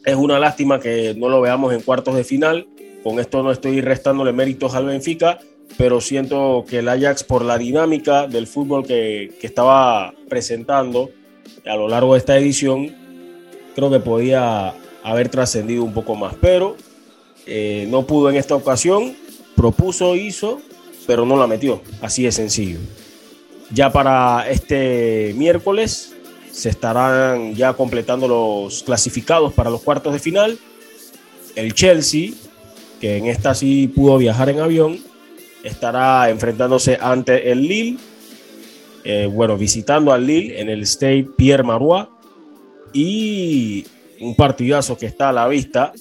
es 0.05 0.17
una 0.17 0.39
lástima 0.39 0.81
que 0.81 1.15
no 1.15 1.29
lo 1.29 1.41
veamos 1.41 1.75
en 1.75 1.83
cuartos 1.83 2.15
de 2.15 2.25
final. 2.25 2.69
Con 3.03 3.19
esto 3.19 3.43
no 3.43 3.51
estoy 3.51 3.81
restándole 3.81 4.33
méritos 4.33 4.75
al 4.75 4.87
Benfica, 4.87 5.41
pero 5.77 6.01
siento 6.01 6.65
que 6.69 6.79
el 6.79 6.89
Ajax 6.89 7.25
por 7.25 7.45
la 7.45 7.59
dinámica 7.59 8.29
del 8.29 8.47
fútbol 8.47 8.87
que, 8.87 9.33
que 9.41 9.47
estaba 9.47 10.15
presentando 10.29 11.11
a 11.67 11.75
lo 11.75 11.89
largo 11.89 12.15
de 12.15 12.21
esta 12.21 12.39
edición, 12.39 12.95
creo 13.75 13.91
que 13.91 13.99
podía 13.99 14.75
haber 15.03 15.29
trascendido 15.29 15.83
un 15.83 15.93
poco 15.93 16.15
más, 16.15 16.35
pero 16.41 16.77
eh, 17.47 17.87
no 17.91 18.07
pudo 18.07 18.31
en 18.31 18.37
esta 18.37 18.55
ocasión, 18.55 19.17
propuso, 19.57 20.15
hizo, 20.15 20.61
pero 21.09 21.27
no 21.27 21.37
la 21.37 21.49
metió, 21.49 21.83
así 22.01 22.23
de 22.23 22.31
sencillo. 22.31 22.79
Ya 23.73 23.91
para 23.91 24.51
este 24.51 25.33
miércoles 25.37 26.15
se 26.51 26.69
estarán 26.69 27.55
ya 27.55 27.73
completando 27.73 28.29
los 28.29 28.83
clasificados 28.83 29.55
para 29.55 29.71
los 29.71 29.81
cuartos 29.81 30.13
de 30.13 30.19
final. 30.19 30.59
El 31.57 31.73
Chelsea, 31.75 32.33
que 33.01 33.17
en 33.17 33.27
esta 33.27 33.55
sí 33.55 33.89
pudo 33.89 34.19
viajar 34.19 34.51
en 34.51 34.61
avión, 34.61 34.99
estará 35.65 36.29
enfrentándose 36.29 36.99
ante 37.01 37.51
el 37.51 37.63
Lille, 37.63 37.99
eh, 39.05 39.29
bueno, 39.33 39.57
visitando 39.57 40.13
al 40.13 40.27
Lille 40.27 40.61
en 40.61 40.69
el 40.69 40.87
Stade 40.87 41.29
Pierre 41.37 41.63
Marois 41.63 42.07
y 42.93 43.87
un 44.21 44.37
partidazo 44.37 44.99
que 44.99 45.07
está 45.07 45.31
a 45.31 45.33
la 45.33 45.49
vista, 45.49 45.93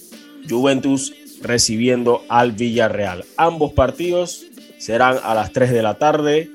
Juventus 0.47 1.13
recibiendo 1.41 2.23
al 2.27 2.51
Villarreal. 2.51 3.25
Ambos 3.37 3.73
partidos 3.73 4.45
serán 4.77 5.17
a 5.23 5.33
las 5.33 5.51
3 5.51 5.71
de 5.71 5.81
la 5.81 5.97
tarde. 5.97 6.49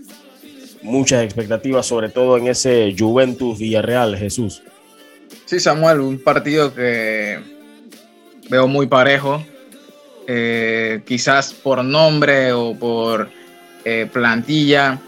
Muchas 0.83 1.25
expectativas, 1.25 1.87
sobre 1.87 2.09
todo 2.09 2.37
en 2.37 2.47
ese 2.49 2.95
Juventus 2.97 3.59
Villarreal, 3.59 4.17
Jesús. 4.17 4.63
Sí, 5.45 5.61
Samuel, 5.61 6.01
un 6.01 6.19
partido 6.19 6.75
que 6.75 7.39
veo 8.49 8.69
muy 8.69 8.87
parejo. 8.87 9.45
Eh, 10.27 11.03
quizás 11.07 11.53
por 11.53 11.85
nombre 11.85 12.53
o 12.53 12.75
por 12.75 13.31
eh, 13.85 14.09
plantilla 14.13 14.99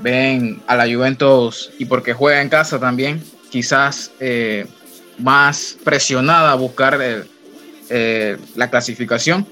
ven 0.00 0.60
a 0.66 0.74
la 0.74 0.92
Juventus 0.92 1.70
y 1.78 1.84
porque 1.84 2.12
juega 2.12 2.42
en 2.42 2.48
casa 2.48 2.80
también 2.80 3.22
quizás 3.50 4.10
eh, 4.18 4.66
más 5.18 5.76
presionada 5.84 6.50
a 6.50 6.56
buscar 6.56 6.98
la 7.88 8.70
clasificación. 8.70 9.46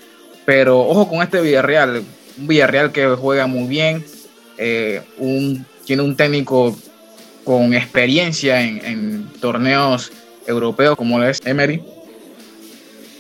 Pero 0.45 0.81
ojo 0.81 1.09
con 1.09 1.23
este 1.23 1.41
Villarreal, 1.41 2.05
un 2.39 2.47
Villarreal 2.47 2.93
que 2.93 3.07
juega 3.07 3.47
muy 3.47 3.69
bien, 3.69 4.05
eh, 4.59 5.03
un, 5.19 5.65
tiene 5.85 6.03
un 6.03 6.17
técnico 6.17 6.77
con 7.45 7.75
experiencia 7.75 8.61
en, 8.61 9.27
torneos 9.41 10.11
europeos 10.47 10.97
como 10.97 11.23
es 11.23 11.41
Emery. 11.45 11.83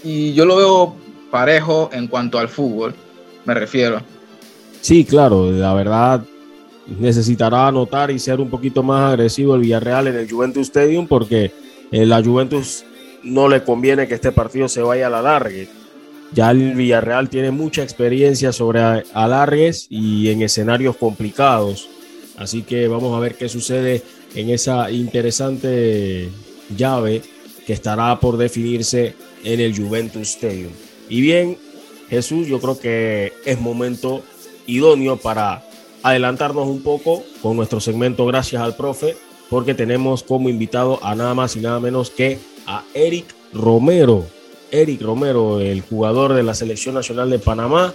Y 0.02 0.34
yo 0.34 0.44
lo 0.44 0.56
veo 0.56 0.96
parejo 1.30 1.90
en 1.92 2.08
cuanto 2.08 2.38
al 2.38 2.48
fútbol, 2.48 2.94
me 3.44 3.54
refiero. 3.54 4.02
Sí, 4.80 5.04
claro, 5.04 5.50
la 5.50 5.74
verdad 5.74 6.22
necesitará 6.98 7.68
anotar 7.68 8.10
y 8.10 8.18
ser 8.18 8.40
un 8.40 8.48
poquito 8.48 8.82
más 8.82 9.12
agresivo 9.12 9.54
el 9.54 9.62
Villarreal 9.62 10.06
en 10.08 10.16
el 10.16 10.30
Juventus 10.30 10.68
Stadium 10.68 11.06
porque 11.06 11.52
eh, 11.90 12.06
la 12.06 12.22
Juventus 12.22 12.84
no 13.22 13.48
le 13.48 13.62
conviene 13.64 14.06
que 14.06 14.14
este 14.14 14.32
partido 14.32 14.68
se 14.68 14.82
vaya 14.82 15.08
a 15.08 15.10
la 15.10 15.22
largue. 15.22 15.68
Ya 16.32 16.50
el 16.50 16.74
Villarreal 16.74 17.28
tiene 17.28 17.50
mucha 17.50 17.82
experiencia 17.82 18.52
sobre 18.52 18.80
alargues 19.12 19.86
y 19.88 20.30
en 20.30 20.42
escenarios 20.42 20.96
complicados. 20.96 21.88
Así 22.36 22.62
que 22.62 22.88
vamos 22.88 23.16
a 23.16 23.20
ver 23.20 23.36
qué 23.36 23.48
sucede 23.48 24.02
en 24.34 24.50
esa 24.50 24.90
interesante 24.90 26.28
llave 26.76 27.22
que 27.66 27.72
estará 27.72 28.18
por 28.20 28.36
definirse 28.36 29.14
en 29.44 29.60
el 29.60 29.76
Juventus 29.76 30.28
Stadium. 30.28 30.72
Y 31.08 31.20
bien, 31.20 31.56
Jesús, 32.08 32.46
yo 32.46 32.60
creo 32.60 32.78
que 32.78 33.32
es 33.44 33.60
momento 33.60 34.22
idóneo 34.66 35.16
para 35.16 35.64
adelantarnos 36.02 36.68
un 36.68 36.82
poco 36.82 37.24
con 37.42 37.56
nuestro 37.56 37.80
segmento 37.80 38.26
Gracias 38.26 38.62
al 38.62 38.76
Profe, 38.76 39.16
porque 39.50 39.74
tenemos 39.74 40.22
como 40.22 40.48
invitado 40.48 41.02
a 41.02 41.14
nada 41.14 41.34
más 41.34 41.56
y 41.56 41.60
nada 41.60 41.80
menos 41.80 42.10
que 42.10 42.38
a 42.66 42.84
Eric 42.94 43.26
Romero. 43.52 44.35
Eric 44.70 45.02
Romero, 45.02 45.60
el 45.60 45.80
jugador 45.80 46.34
de 46.34 46.42
la 46.42 46.54
Selección 46.54 46.94
Nacional 46.94 47.30
de 47.30 47.38
Panamá 47.38 47.94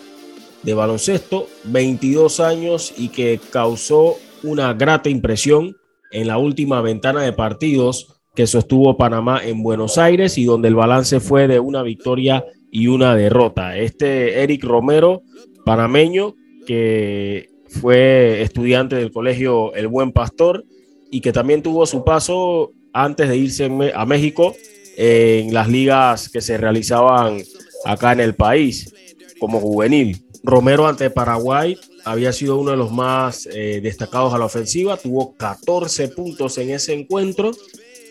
de 0.64 0.74
baloncesto, 0.74 1.48
22 1.66 2.40
años 2.40 2.94
y 2.98 3.10
que 3.10 3.40
causó 3.52 4.18
una 4.44 4.74
grata 4.74 5.10
impresión 5.10 5.76
en 6.12 6.28
la 6.28 6.38
última 6.38 6.82
ventana 6.82 7.22
de 7.22 7.34
partidos 7.34 8.22
que 8.36 8.48
sostuvo 8.48 8.98
Panamá 8.98 9.42
en 9.44 9.64
Buenos 9.64 9.98
Aires 9.98 10.38
y 10.38 10.46
donde 10.46 10.68
el 10.68 10.76
balance 10.76 11.20
fue 11.20 11.48
de 11.48 11.60
una 11.60 11.84
victoria 11.84 12.46
y 12.72 12.88
una 12.88 13.16
derrota. 13.16 13.78
Este 13.78 14.44
Eric 14.44 14.64
Romero, 14.64 15.24
panameño, 15.66 16.36
que 16.66 17.50
fue 17.68 18.42
estudiante 18.42 18.96
del 18.96 19.12
colegio 19.12 19.74
El 19.74 19.88
Buen 19.88 20.12
Pastor 20.12 20.64
y 21.10 21.22
que 21.22 21.34
también 21.34 21.62
tuvo 21.62 21.86
su 21.86 22.04
paso 22.04 22.72
antes 22.94 23.30
de 23.30 23.38
irse 23.38 23.70
a 23.94 24.06
México 24.06 24.56
en 24.98 25.54
las 25.54 25.68
ligas 25.68 26.30
que 26.30 26.42
se 26.42 26.58
realizaban 26.58 27.42
acá 27.86 28.12
en 28.14 28.20
el 28.20 28.36
país 28.36 28.94
como 29.40 29.60
juvenil. 29.60 30.26
Romero 30.44 30.88
ante 30.88 31.10
Paraguay 31.10 31.78
había 32.04 32.34
sido 32.34 32.58
uno 32.58 32.72
de 32.72 32.78
los 32.78 32.92
más 32.92 33.48
eh, 33.52 33.80
destacados 33.82 34.34
a 34.34 34.38
la 34.38 34.46
ofensiva, 34.46 34.98
tuvo 34.98 35.36
14 35.36 36.10
puntos 36.10 36.58
en 36.58 36.72
ese 36.72 36.94
encuentro 36.94 37.52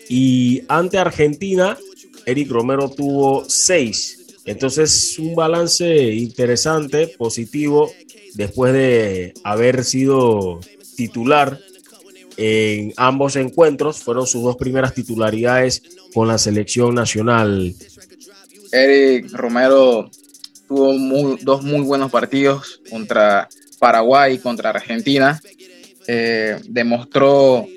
y 0.09 0.63
ante 0.67 0.97
Argentina, 0.97 1.77
Eric 2.25 2.49
Romero 2.49 2.89
tuvo 2.89 3.45
6. 3.47 4.41
Entonces, 4.45 5.17
un 5.19 5.35
balance 5.35 6.13
interesante, 6.13 7.07
positivo 7.07 7.91
después 8.33 8.73
de 8.73 9.33
haber 9.43 9.83
sido 9.83 10.59
titular 10.95 11.59
en 12.37 12.93
ambos 12.97 13.35
encuentros, 13.35 13.99
fueron 13.99 14.25
sus 14.25 14.41
dos 14.43 14.55
primeras 14.55 14.93
titularidades 14.93 15.83
con 16.13 16.27
la 16.27 16.37
selección 16.37 16.95
nacional. 16.95 17.73
Eric 18.71 19.31
Romero 19.33 20.09
tuvo 20.67 21.37
dos 21.41 21.63
muy 21.63 21.81
buenos 21.81 22.11
partidos 22.11 22.81
contra 22.89 23.49
Paraguay 23.79 24.35
y 24.35 24.39
contra 24.39 24.69
Argentina. 24.69 25.41
Eh, 26.07 26.57
demostró 26.67 27.67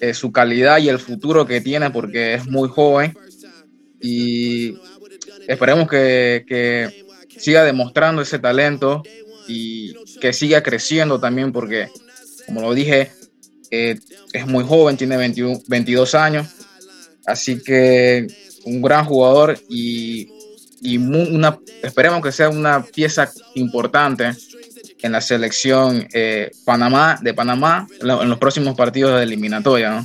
eh, 0.00 0.14
su 0.14 0.32
calidad 0.32 0.78
y 0.78 0.88
el 0.88 0.98
futuro 0.98 1.46
que 1.46 1.60
tiene 1.60 1.90
porque 1.90 2.34
es 2.34 2.46
muy 2.46 2.68
joven 2.68 3.16
y 4.00 4.78
esperemos 5.46 5.88
que, 5.88 6.44
que 6.46 7.06
siga 7.38 7.64
demostrando 7.64 8.22
ese 8.22 8.38
talento 8.38 9.02
y 9.48 9.94
que 10.20 10.32
siga 10.32 10.62
creciendo 10.62 11.20
también 11.20 11.52
porque, 11.52 11.88
como 12.46 12.60
lo 12.60 12.74
dije, 12.74 13.12
eh, 13.70 13.98
es 14.32 14.46
muy 14.46 14.64
joven, 14.64 14.96
tiene 14.96 15.16
22 15.16 16.14
años, 16.14 16.46
así 17.26 17.62
que 17.62 18.26
un 18.64 18.82
gran 18.82 19.04
jugador 19.04 19.58
y 19.68 20.28
y 20.80 20.98
una, 20.98 21.58
esperemos 21.82 22.22
que 22.22 22.32
sea 22.32 22.48
una 22.48 22.84
pieza 22.84 23.30
importante 23.54 24.30
en 25.02 25.12
la 25.12 25.20
selección 25.20 26.06
eh, 26.12 26.50
Panamá 26.64 27.18
de 27.22 27.34
Panamá 27.34 27.86
en 28.00 28.28
los 28.28 28.38
próximos 28.38 28.74
partidos 28.74 29.16
de 29.16 29.22
eliminatoria. 29.24 30.04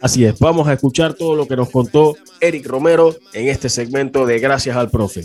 Así 0.00 0.24
es, 0.24 0.38
vamos 0.38 0.66
a 0.68 0.72
escuchar 0.72 1.14
todo 1.14 1.36
lo 1.36 1.46
que 1.46 1.56
nos 1.56 1.70
contó 1.70 2.16
Eric 2.40 2.66
Romero 2.66 3.14
en 3.34 3.48
este 3.48 3.68
segmento 3.68 4.24
de 4.24 4.38
Gracias 4.38 4.76
al 4.76 4.90
Profe. 4.90 5.24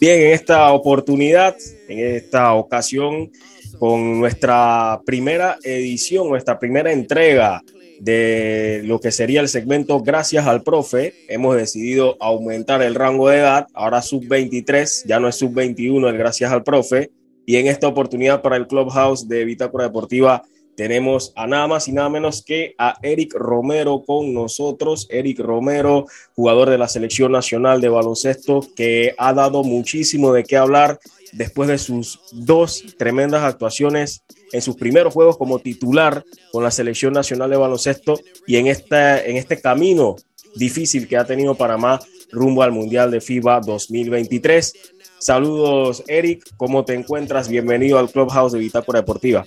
Bien, 0.00 0.20
en 0.20 0.32
esta 0.32 0.70
oportunidad, 0.70 1.56
en 1.88 2.16
esta 2.16 2.52
ocasión, 2.52 3.32
con 3.80 4.20
nuestra 4.20 5.00
primera 5.04 5.58
edición, 5.64 6.28
nuestra 6.28 6.58
primera 6.58 6.92
entrega 6.92 7.62
de 8.00 8.82
lo 8.84 9.00
que 9.00 9.10
sería 9.10 9.40
el 9.40 9.48
segmento 9.48 10.00
Gracias 10.00 10.46
al 10.46 10.62
Profe, 10.62 11.14
hemos 11.28 11.56
decidido 11.56 12.16
aumentar 12.20 12.82
el 12.82 12.94
rango 12.94 13.28
de 13.28 13.38
edad, 13.38 13.66
ahora 13.74 14.02
sub 14.02 14.26
23, 14.26 15.04
ya 15.06 15.20
no 15.20 15.28
es 15.28 15.36
sub 15.36 15.52
21 15.52 16.08
el 16.08 16.18
Gracias 16.18 16.52
al 16.52 16.62
Profe, 16.62 17.10
y 17.46 17.56
en 17.56 17.66
esta 17.66 17.88
oportunidad 17.88 18.42
para 18.42 18.56
el 18.56 18.66
Clubhouse 18.66 19.28
de 19.28 19.44
Bitácora 19.44 19.84
Deportiva 19.84 20.42
tenemos 20.78 21.32
a 21.34 21.48
nada 21.48 21.66
más 21.66 21.88
y 21.88 21.92
nada 21.92 22.08
menos 22.08 22.44
que 22.44 22.76
a 22.78 22.98
Eric 23.02 23.34
Romero 23.34 24.04
con 24.06 24.32
nosotros. 24.32 25.08
Eric 25.10 25.40
Romero, 25.40 26.06
jugador 26.36 26.70
de 26.70 26.78
la 26.78 26.86
selección 26.86 27.32
nacional 27.32 27.80
de 27.80 27.88
baloncesto, 27.88 28.64
que 28.76 29.12
ha 29.18 29.32
dado 29.32 29.64
muchísimo 29.64 30.32
de 30.32 30.44
qué 30.44 30.56
hablar 30.56 31.00
después 31.32 31.68
de 31.68 31.78
sus 31.78 32.20
dos 32.30 32.94
tremendas 32.96 33.42
actuaciones 33.42 34.22
en 34.52 34.62
sus 34.62 34.76
primeros 34.76 35.12
juegos 35.12 35.36
como 35.36 35.58
titular 35.58 36.24
con 36.52 36.64
la 36.64 36.70
selección 36.70 37.12
nacional 37.12 37.50
de 37.50 37.56
baloncesto 37.56 38.20
y 38.46 38.56
en, 38.56 38.66
esta, 38.66 39.24
en 39.24 39.36
este 39.36 39.60
camino 39.60 40.16
difícil 40.54 41.06
que 41.06 41.16
ha 41.16 41.24
tenido 41.24 41.54
Panamá 41.54 42.00
rumbo 42.30 42.62
al 42.62 42.72
Mundial 42.72 43.10
de 43.10 43.20
FIBA 43.20 43.60
2023. 43.60 44.72
Saludos, 45.18 46.04
Eric. 46.06 46.44
¿Cómo 46.56 46.84
te 46.84 46.94
encuentras? 46.94 47.48
Bienvenido 47.48 47.98
al 47.98 48.10
Clubhouse 48.10 48.52
de 48.52 48.60
Bitácora 48.60 49.00
Deportiva. 49.00 49.44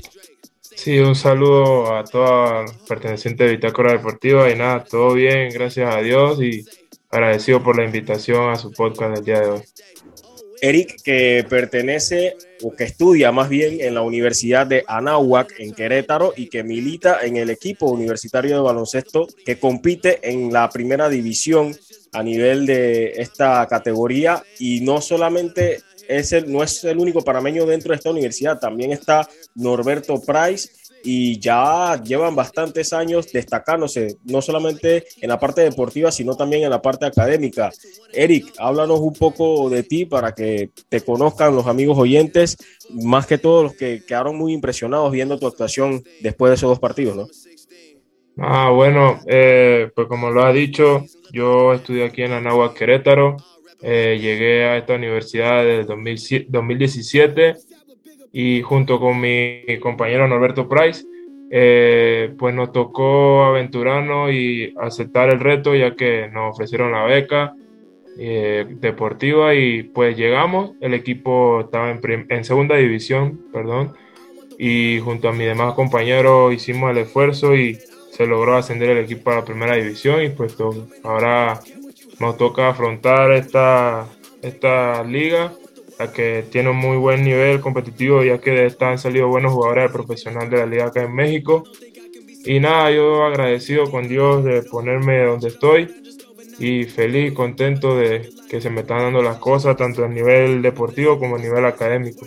Sí, 0.76 0.98
un 1.00 1.16
saludo 1.16 1.96
a 1.96 2.04
toda 2.04 2.66
perteneciente 2.88 3.44
de 3.44 3.52
Bitácora 3.52 3.92
Deportiva 3.92 4.50
y 4.50 4.56
nada, 4.56 4.84
todo 4.84 5.14
bien, 5.14 5.50
gracias 5.50 5.94
a 5.94 6.00
Dios 6.00 6.42
y 6.42 6.66
agradecido 7.10 7.62
por 7.62 7.78
la 7.78 7.86
invitación 7.86 8.50
a 8.50 8.56
su 8.56 8.72
podcast 8.72 9.16
del 9.16 9.26
día 9.26 9.40
de 9.42 9.50
hoy. 9.50 9.62
Eric, 10.62 11.02
que 11.02 11.44
pertenece 11.50 12.38
o 12.62 12.72
que 12.76 12.84
estudia 12.84 13.32
más 13.32 13.50
bien 13.50 13.82
en 13.82 13.96
la 13.96 14.04
Universidad 14.04 14.68
de 14.68 14.84
Anáhuac 14.88 15.56
en 15.58 15.74
Querétaro 15.74 16.34
y 16.38 16.50
que 16.50 16.64
milita 16.64 17.26
en 17.26 17.38
el 17.38 17.50
equipo 17.50 17.88
universitario 17.88 18.56
de 18.56 18.62
baloncesto 18.62 19.28
que 19.44 19.60
compite 19.60 20.20
en 20.22 20.54
la 20.54 20.70
primera 20.70 21.10
división 21.10 21.76
a 22.14 22.22
nivel 22.22 22.68
de 22.68 23.14
esta 23.14 23.66
categoría. 23.68 24.44
Y 24.60 24.82
no 24.82 25.02
solamente 25.02 25.82
es 26.08 26.32
el, 26.32 26.52
no 26.52 26.62
es 26.62 26.84
el 26.84 27.00
único 27.00 27.24
parameño 27.24 27.66
dentro 27.66 27.92
de 27.92 27.96
esta 27.96 28.12
universidad, 28.12 28.60
también 28.60 28.92
está 28.92 29.28
Norberto 29.56 30.22
Price 30.22 30.70
y 31.04 31.40
ya 31.40 32.02
llevan 32.04 32.36
bastantes 32.36 32.94
años 32.94 33.32
destacándose, 33.32 34.18
no 34.26 34.42
solamente 34.42 35.06
en 35.20 35.30
la 35.30 35.40
parte 35.40 35.62
deportiva, 35.62 36.12
sino 36.12 36.36
también 36.36 36.64
en 36.64 36.70
la 36.70 36.82
parte 36.82 37.06
académica. 37.06 37.72
Eric, 38.14 38.54
háblanos 38.58 39.00
un 39.00 39.14
poco 39.14 39.70
de 39.70 39.84
ti 39.84 40.06
para 40.06 40.34
que 40.34 40.70
te 40.90 41.02
conozcan 41.02 41.56
los 41.56 41.68
amigos 41.68 41.98
oyentes, 41.98 42.58
más 42.90 43.26
que 43.26 43.38
todos 43.38 43.64
los 43.64 43.74
que 43.76 44.04
quedaron 44.06 44.38
muy 44.38 44.54
impresionados 44.54 45.12
viendo 45.12 45.40
tu 45.40 45.48
actuación 45.48 46.04
después 46.22 46.50
de 46.50 46.56
esos 46.56 46.70
dos 46.70 46.80
partidos, 46.80 47.16
¿no? 47.16 47.28
Ah, 48.38 48.70
bueno, 48.70 49.20
eh, 49.28 49.92
pues 49.94 50.08
como 50.08 50.32
lo 50.32 50.44
ha 50.44 50.54
dicho, 50.54 51.06
yo 51.32 51.74
estudié 51.74 52.06
aquí 52.06 52.24
en 52.24 52.32
Anáhuac, 52.32 52.74
Querétaro, 52.74 53.38
eh, 53.82 54.18
llegué 54.22 54.66
a 54.66 54.78
esta 54.78 54.94
universidad 54.94 55.68
en 55.68 55.86
2017 55.86 57.56
y 58.32 58.62
junto 58.62 59.00
con 59.00 59.20
mi 59.20 59.64
compañero 59.82 60.28
Norberto 60.28 60.68
Price, 60.70 61.04
eh, 61.50 62.34
pues 62.40 62.56
nos 62.56 62.72
tocó 62.72 63.44
aventurarnos 63.44 64.32
y 64.32 64.74
aceptar 64.80 65.30
el 65.30 65.40
reto 65.40 65.76
ya 65.76 65.96
que 65.96 66.30
nos 66.32 66.54
ofrecieron 66.54 66.94
la 66.94 67.04
beca 67.04 67.54
eh, 68.18 68.66
deportiva 68.80 69.54
y 69.54 69.84
pues 69.84 70.16
llegamos, 70.18 70.72
el 70.80 70.94
equipo 70.94 71.62
estaba 71.62 71.92
en, 71.92 72.28
en, 72.30 72.46
segunda 72.46 72.76
división, 72.76 73.42
perdón, 73.52 73.94
y 74.58 75.00
junto 75.00 75.28
a 75.28 75.34
mis 75.34 75.48
demás 75.48 75.74
compañeros 75.74 76.54
hicimos 76.54 76.92
el 76.92 77.00
esfuerzo 77.00 77.56
y 77.56 77.78
se 78.12 78.28
logró 78.28 78.56
ascender 78.56 78.92
el 78.92 79.00
equipo 79.00 79.32
a 79.32 79.36
la 79.36 79.46
primera 79.46 79.76
división 79.76 80.24
y 80.24 80.30
pues 80.30 80.56
ahora 81.04 81.60
nos 82.20 82.38
toca 82.38 82.70
afrontar 82.70 83.32
esta, 83.32 84.08
esta 84.42 85.04
liga, 85.04 85.54
que 86.12 86.46
tiene 86.50 86.70
un 86.70 86.78
muy 86.78 86.98
buen 86.98 87.24
nivel 87.24 87.60
competitivo, 87.62 88.24
ya 88.24 88.40
que 88.40 88.52
de 88.52 88.66
esta 88.66 88.90
han 88.90 88.98
salido 88.98 89.28
buenos 89.28 89.54
jugadores 89.54 89.92
profesional 89.92 90.50
de 90.50 90.58
la 90.58 90.66
liga 90.66 90.86
acá 90.88 91.04
en 91.04 91.14
México. 91.14 91.64
Y 92.44 92.60
nada, 92.60 92.90
yo 92.92 93.24
agradecido 93.24 93.92
con 93.92 94.08
Dios 94.08 94.44
de 94.44 94.64
ponerme 94.64 95.24
donde 95.24 95.50
estoy 95.50 95.90
y 96.60 96.86
feliz, 96.86 97.34
contento 97.34 97.98
de 97.98 98.30
que 98.50 98.62
se 98.62 98.70
me 98.70 98.82
están 98.82 99.00
dando 99.00 99.22
las 99.22 99.38
cosas, 99.38 99.78
tanto 99.78 100.04
a 100.04 100.08
nivel 100.08 100.62
deportivo 100.62 101.20
como 101.20 101.36
a 101.36 101.40
nivel 101.40 101.66
académico 101.66 102.26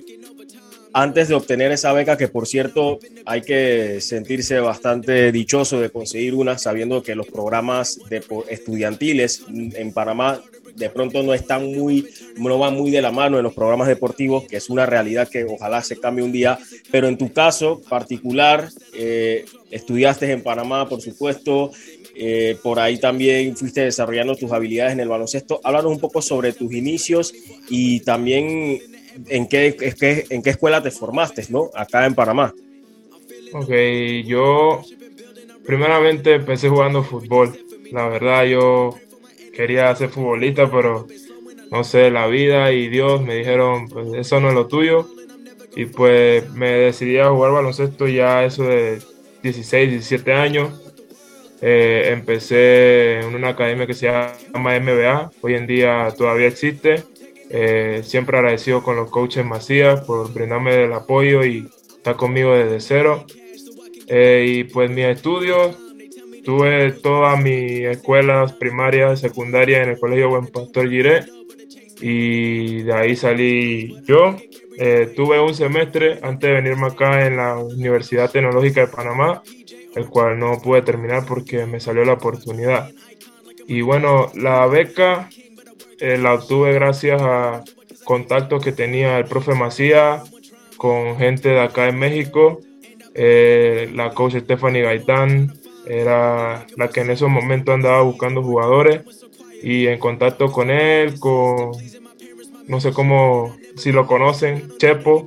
antes 0.95 1.27
de 1.27 1.35
obtener 1.35 1.73
esa 1.73 1.93
beca, 1.93 2.17
que 2.17 2.29
por 2.29 2.47
cierto 2.47 3.01
hay 3.27 3.43
que 3.43 4.01
sentirse 4.01 4.61
bastante 4.61 5.33
dichoso 5.33 5.81
de 5.81 5.91
conseguir 5.91 6.37
una, 6.37 6.57
sabiendo 6.57 7.03
que 7.03 7.17
los 7.17 7.27
programas 7.27 7.99
de 8.09 8.23
estudiantiles 8.49 9.45
en 9.49 9.93
Panamá 9.93 10.41
de 10.75 10.91
pronto 10.91 11.23
no 11.23 11.35
están 11.35 11.67
muy, 11.73 12.07
no 12.37 12.59
van 12.59 12.75
muy 12.75 12.91
de 12.91 13.03
la 13.03 13.11
mano 13.11 13.37
en 13.37 13.45
los 13.45 13.55
programas 13.55 13.89
deportivos, 13.89 14.45
que 14.45 14.57
es 14.57 14.71
una 14.71 14.87
realidad 14.87 15.29
que 15.29 15.45
ojalá 15.45 15.83
se 15.83 15.99
cambie 15.99 16.25
un 16.25 16.33
día, 16.33 16.59
pero 16.91 17.09
en 17.09 17.17
tu 17.17 17.33
caso 17.33 17.81
particular, 17.89 18.69
eh, 18.95 19.45
estudiaste 19.71 20.31
en 20.31 20.43
Panamá, 20.43 20.89
por 20.89 21.01
supuesto, 21.01 21.71
eh, 22.17 22.57
por 22.63 22.79
ahí 22.79 22.99
también 22.99 23.57
fuiste 23.57 23.83
desarrollando 23.83 24.37
tus 24.37 24.53
habilidades 24.53 24.93
en 24.93 25.01
el 25.01 25.09
baloncesto. 25.09 25.61
Háblanos 25.65 25.93
un 25.93 26.01
poco 26.01 26.23
sobre 26.23 26.53
tus 26.53 26.73
inicios 26.73 27.35
y 27.69 28.01
también 28.01 28.81
en 29.29 29.49
qué, 29.49 29.77
en 30.31 30.43
qué 30.43 30.51
escuela 30.51 30.83
te 30.83 30.91
formaste, 30.91 31.45
¿no? 31.51 31.71
Acá 31.75 32.07
en 32.07 32.15
Panamá. 32.15 32.55
Ok, 33.53 33.71
yo 34.27 34.83
primeramente 35.65 36.35
empecé 36.35 36.69
jugando 36.69 37.03
fútbol. 37.03 37.57
La 37.93 38.09
verdad, 38.09 38.45
yo 38.45 38.97
quería 39.55 39.95
ser 39.97 40.09
futbolista, 40.11 40.71
pero 40.71 41.07
no 41.71 41.85
sé, 41.85 42.11
la 42.11 42.27
vida 42.27 42.73
y 42.73 42.89
Dios 42.89 43.23
me 43.23 43.37
dijeron, 43.37 43.89
pues 43.89 44.09
eso 44.15 44.41
no 44.41 44.49
es 44.49 44.55
lo 44.55 44.67
tuyo. 44.67 45.09
Y 45.77 45.87
pues 45.87 46.49
me 46.53 46.71
decidí 46.71 47.19
a 47.19 47.31
jugar 47.31 47.53
baloncesto 47.53 48.07
ya 48.07 48.45
eso 48.45 48.65
de 48.65 49.01
16, 49.43 49.91
17 49.91 50.33
años. 50.33 50.81
Eh, 51.61 52.11
empecé 52.13 53.21
en 53.21 53.35
una 53.35 53.49
academia 53.51 53.87
que 53.87 53.95
se 53.95 54.07
llama 54.07 54.79
MBA, 54.79 55.31
hoy 55.41 55.55
en 55.55 55.67
día 55.67 56.13
todavía 56.17 56.47
existe. 56.47 57.03
Eh, 57.51 58.03
siempre 58.05 58.37
agradecido 58.37 58.83
con 58.83 58.97
los 58.97 59.11
coaches 59.11 59.45
Macías 59.45 60.01
por 60.01 60.33
brindarme 60.33 60.85
el 60.85 60.93
apoyo 60.93 61.45
y 61.45 61.69
estar 61.97 62.17
conmigo 62.17 62.55
desde 62.55 62.81
cero. 62.81 63.25
Eh, 64.07 64.45
y 64.47 64.65
pues 64.65 64.91
mis 64.91 65.07
estudios, 65.07 65.77
tuve 66.45 66.93
todas 66.93 67.41
mis 67.43 67.83
escuelas 67.83 68.53
primarias, 68.53 69.21
secundarias 69.21 69.83
en 69.83 69.91
el 69.91 69.99
Colegio 69.99 70.29
Buen 70.29 70.47
Pastor 70.47 70.89
Giré 70.89 71.25
y 72.01 72.83
de 72.83 72.93
ahí 72.93 73.17
salí 73.17 73.97
yo. 74.05 74.37
Eh, 74.77 75.13
tuve 75.15 75.41
un 75.41 75.55
semestre 75.55 76.19
antes 76.23 76.49
de 76.49 76.55
venirme 76.55 76.89
acá 76.89 77.27
en 77.27 77.37
la 77.37 77.57
Universidad 77.57 78.31
Tecnológica 78.31 78.83
de 78.83 78.89
Panamá, 78.89 79.43
el 79.95 80.07
cual 80.07 80.39
no 80.39 80.61
pude 80.61 80.83
terminar 80.83 81.25
porque 81.27 81.65
me 81.67 81.81
salió 81.81 82.05
la 82.05 82.15
oportunidad. 82.15 82.91
Y 83.67 83.81
bueno, 83.83 84.31
la 84.35 84.67
beca 84.67 85.29
eh, 86.01 86.19
la 86.19 86.35
obtuve 86.35 86.73
gracias 86.73 87.23
a 87.23 87.63
contactos 88.05 88.63
que 88.63 88.73
tenía 88.73 89.19
el 89.19 89.25
profe 89.25 89.55
Macías 89.55 90.23
con 90.77 91.17
gente 91.17 91.51
de 91.51 91.61
acá 91.61 91.89
en 91.89 91.99
México. 91.99 92.61
Eh, 93.15 93.91
la 93.95 94.11
coach 94.11 94.37
Stephanie 94.37 94.83
Gaitán 94.83 95.55
era 95.87 96.67
la 96.77 96.89
que 96.89 97.01
en 97.01 97.11
esos 97.11 97.29
momentos 97.29 97.75
andaba 97.75 98.03
buscando 98.03 98.43
jugadores 98.43 99.03
y 99.63 99.87
en 99.87 99.99
contacto 99.99 100.53
con 100.53 100.71
él, 100.71 101.19
con 101.19 101.73
no 102.67 102.81
sé 102.81 102.93
cómo, 102.93 103.57
si 103.77 103.93
lo 103.93 104.07
conocen, 104.07 104.73
Chepo, 104.79 105.27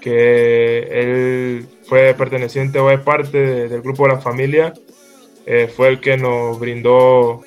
que 0.00 0.78
él 0.78 1.66
fue 1.84 2.14
perteneciente 2.14 2.78
o 2.78 2.90
es 2.90 3.00
parte 3.00 3.68
del 3.68 3.82
grupo 3.82 4.04
de 4.04 4.14
la 4.14 4.20
familia, 4.20 4.72
eh, 5.46 5.68
fue 5.74 5.88
el 5.88 6.00
que 6.00 6.16
nos 6.16 6.58
brindó 6.58 7.42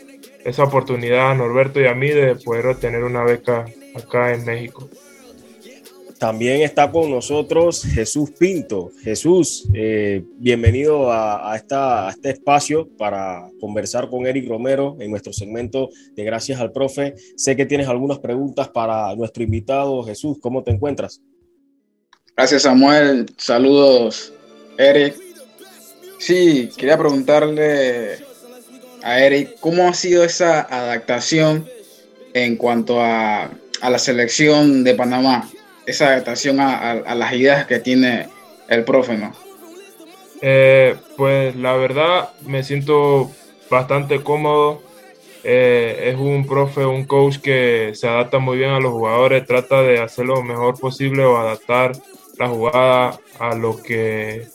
esa 0.45 0.63
oportunidad 0.63 1.32
a 1.32 1.36
Norberto 1.36 1.82
y 1.82 1.88
a 1.88 1.95
mí 1.95 2.10
de 2.10 2.36
poder 2.36 2.67
obtener 2.67 3.04
una 3.04 3.23
beca 3.23 3.65
acá 3.95 4.34
en 4.34 4.45
México. 4.45 4.89
También 6.25 6.63
está 6.63 6.91
con 6.91 7.11
nosotros 7.11 7.83
Jesús 7.83 8.31
Pinto. 8.31 8.89
Jesús, 9.03 9.69
eh, 9.75 10.23
bienvenido 10.39 11.11
a, 11.11 11.53
a, 11.53 11.55
este 11.55 12.31
espacio 12.31 12.89
para 12.97 13.47
conversar 13.59 14.09
con 14.09 14.25
Eric 14.25 14.49
Romero 14.49 14.97
en 14.99 15.11
nuestro 15.11 15.31
segmento 15.31 15.91
de 16.15 16.23
Gracias 16.23 16.59
al 16.59 16.71
Profe. 16.71 17.13
Sé 17.38 17.55
que 17.55 17.67
tienes 17.67 17.88
algunas 17.88 18.17
preguntas 18.17 18.69
para 18.69 19.15
nuestro 19.15 19.43
invitado. 19.43 20.01
Jesús, 20.01 20.39
¿cómo 20.41 20.63
te 20.63 20.71
encuentras? 20.71 21.21
Gracias 22.35 22.63
Samuel, 22.63 23.27
saludos 23.38 24.33
Eric. 24.79 25.15
Sí, 26.17 26.71
quería 26.75 26.97
preguntarle 26.97 28.15
a 29.03 29.19
Eric 29.19 29.59
cómo 29.59 29.88
ha 29.88 29.93
sido 29.93 30.23
esa 30.23 30.61
adaptación 30.61 31.67
en 32.33 32.55
cuanto 32.55 32.99
a, 32.99 33.51
a 33.79 33.89
la 33.91 33.99
selección 33.99 34.83
de 34.83 34.95
Panamá 34.95 35.47
esa 35.86 36.08
adaptación 36.08 36.60
a, 36.60 37.15
las 37.15 37.34
ideas 37.34 37.65
que 37.65 37.80
tiene 37.80 38.28
el 38.67 38.84
profe, 38.84 39.17
¿no? 39.17 39.34
Eh, 40.41 40.95
pues 41.17 41.56
la 41.56 41.74
verdad 41.74 42.30
me 42.45 42.63
siento 42.63 43.32
bastante 43.69 44.21
cómodo. 44.21 44.82
Eh, 45.43 46.12
es 46.12 46.19
un 46.19 46.48
profe, 46.48 46.86
un 46.86 47.06
coach 47.06 47.38
que 47.38 47.91
se 47.93 48.08
adapta 48.08 48.39
muy 48.39 48.58
bien 48.58 48.71
a 48.71 48.80
los 48.80 48.91
jugadores, 48.91 49.45
trata 49.45 49.84
de 49.84 50.00
hacer 50.00 50.26
lo 50.26 50.41
mejor 50.41 50.80
posible 50.80 51.24
o 51.24 51.38
adaptar 51.38 51.91
la 52.39 52.48
jugada 52.48 53.19
a 53.39 53.56
lo 53.56 53.82
que 53.82 54.48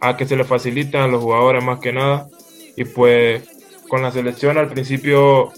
a 0.00 0.16
que 0.16 0.26
se 0.26 0.36
le 0.36 0.44
facilitan 0.44 1.02
a 1.02 1.08
los 1.08 1.22
jugadores 1.22 1.62
más 1.64 1.80
que 1.80 1.92
nada. 1.92 2.28
Y 2.76 2.84
pues 2.84 3.42
con 3.88 4.02
la 4.02 4.12
selección 4.12 4.58
al 4.58 4.68
principio 4.68 5.52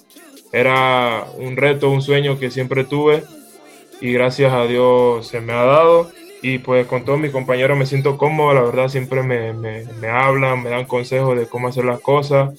era 0.53 1.27
un 1.37 1.57
reto, 1.57 1.91
un 1.91 2.01
sueño 2.01 2.39
que 2.39 2.51
siempre 2.51 2.85
tuve 2.85 3.23
y 4.01 4.13
gracias 4.13 4.53
a 4.53 4.67
Dios 4.67 5.27
se 5.27 5.41
me 5.41 5.53
ha 5.53 5.65
dado. 5.65 6.11
Y 6.43 6.59
pues 6.59 6.87
con 6.87 7.05
todos 7.05 7.21
mis 7.21 7.33
compañeros 7.33 7.77
me 7.77 7.85
siento 7.85 8.17
cómodo, 8.17 8.55
la 8.55 8.63
verdad 8.63 8.89
siempre 8.89 9.23
me, 9.23 9.53
me, 9.53 9.85
me 10.01 10.09
hablan, 10.09 10.63
me 10.63 10.71
dan 10.71 10.87
consejos 10.87 11.37
de 11.37 11.47
cómo 11.47 11.69
hacer 11.69 11.85
las 11.85 12.01
cosas 12.01 12.55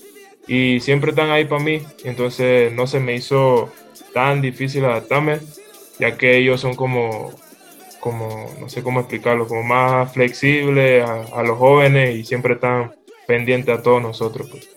y 0.47 0.79
siempre 0.79 1.11
están 1.11 1.31
ahí 1.31 1.45
para 1.45 1.63
mí. 1.63 1.81
Entonces 2.03 2.71
no 2.73 2.87
se 2.87 2.99
me 2.99 3.15
hizo 3.15 3.71
tan 4.13 4.41
difícil 4.41 4.85
adaptarme, 4.85 5.39
ya 5.99 6.17
que 6.17 6.37
ellos 6.37 6.61
son 6.61 6.75
como, 6.75 7.31
como 7.99 8.49
no 8.59 8.69
sé 8.69 8.83
cómo 8.83 8.99
explicarlo, 8.99 9.47
como 9.47 9.63
más 9.63 10.11
flexibles 10.13 11.07
a, 11.07 11.43
los 11.43 11.57
jóvenes 11.57 12.15
y 12.15 12.23
siempre 12.23 12.55
están 12.55 12.91
pendientes 13.27 13.77
a 13.77 13.81
todos 13.81 14.01
nosotros. 14.01 14.49
Pues. 14.49 14.69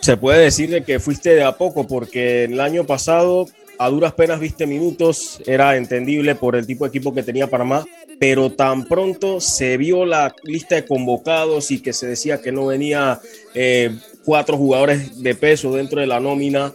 Se 0.00 0.16
puede 0.16 0.42
decir 0.42 0.84
que 0.84 1.00
fuiste 1.00 1.34
de 1.34 1.44
a 1.44 1.52
poco, 1.52 1.86
porque 1.86 2.44
el 2.44 2.60
año 2.60 2.84
pasado 2.84 3.46
a 3.82 3.90
duras 3.90 4.12
penas 4.12 4.38
viste 4.38 4.64
minutos, 4.64 5.40
era 5.44 5.76
entendible 5.76 6.36
por 6.36 6.54
el 6.54 6.66
tipo 6.66 6.84
de 6.84 6.90
equipo 6.90 7.12
que 7.12 7.24
tenía 7.24 7.48
Panamá, 7.48 7.84
pero 8.20 8.52
tan 8.52 8.84
pronto 8.86 9.40
se 9.40 9.76
vio 9.76 10.06
la 10.06 10.32
lista 10.44 10.76
de 10.76 10.84
convocados 10.84 11.72
y 11.72 11.80
que 11.80 11.92
se 11.92 12.06
decía 12.06 12.40
que 12.40 12.52
no 12.52 12.66
venía 12.66 13.20
eh, 13.54 13.98
cuatro 14.24 14.56
jugadores 14.56 15.20
de 15.20 15.34
peso 15.34 15.72
dentro 15.72 16.00
de 16.00 16.06
la 16.06 16.20
nómina 16.20 16.72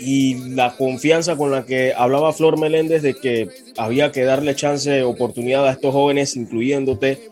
y 0.00 0.50
la 0.50 0.76
confianza 0.76 1.36
con 1.36 1.52
la 1.52 1.64
que 1.64 1.94
hablaba 1.96 2.32
Flor 2.32 2.58
Meléndez 2.58 3.02
de 3.02 3.14
que 3.14 3.48
había 3.76 4.10
que 4.10 4.24
darle 4.24 4.56
chance, 4.56 5.04
oportunidad 5.04 5.68
a 5.68 5.70
estos 5.70 5.92
jóvenes, 5.92 6.34
incluyéndote. 6.34 7.30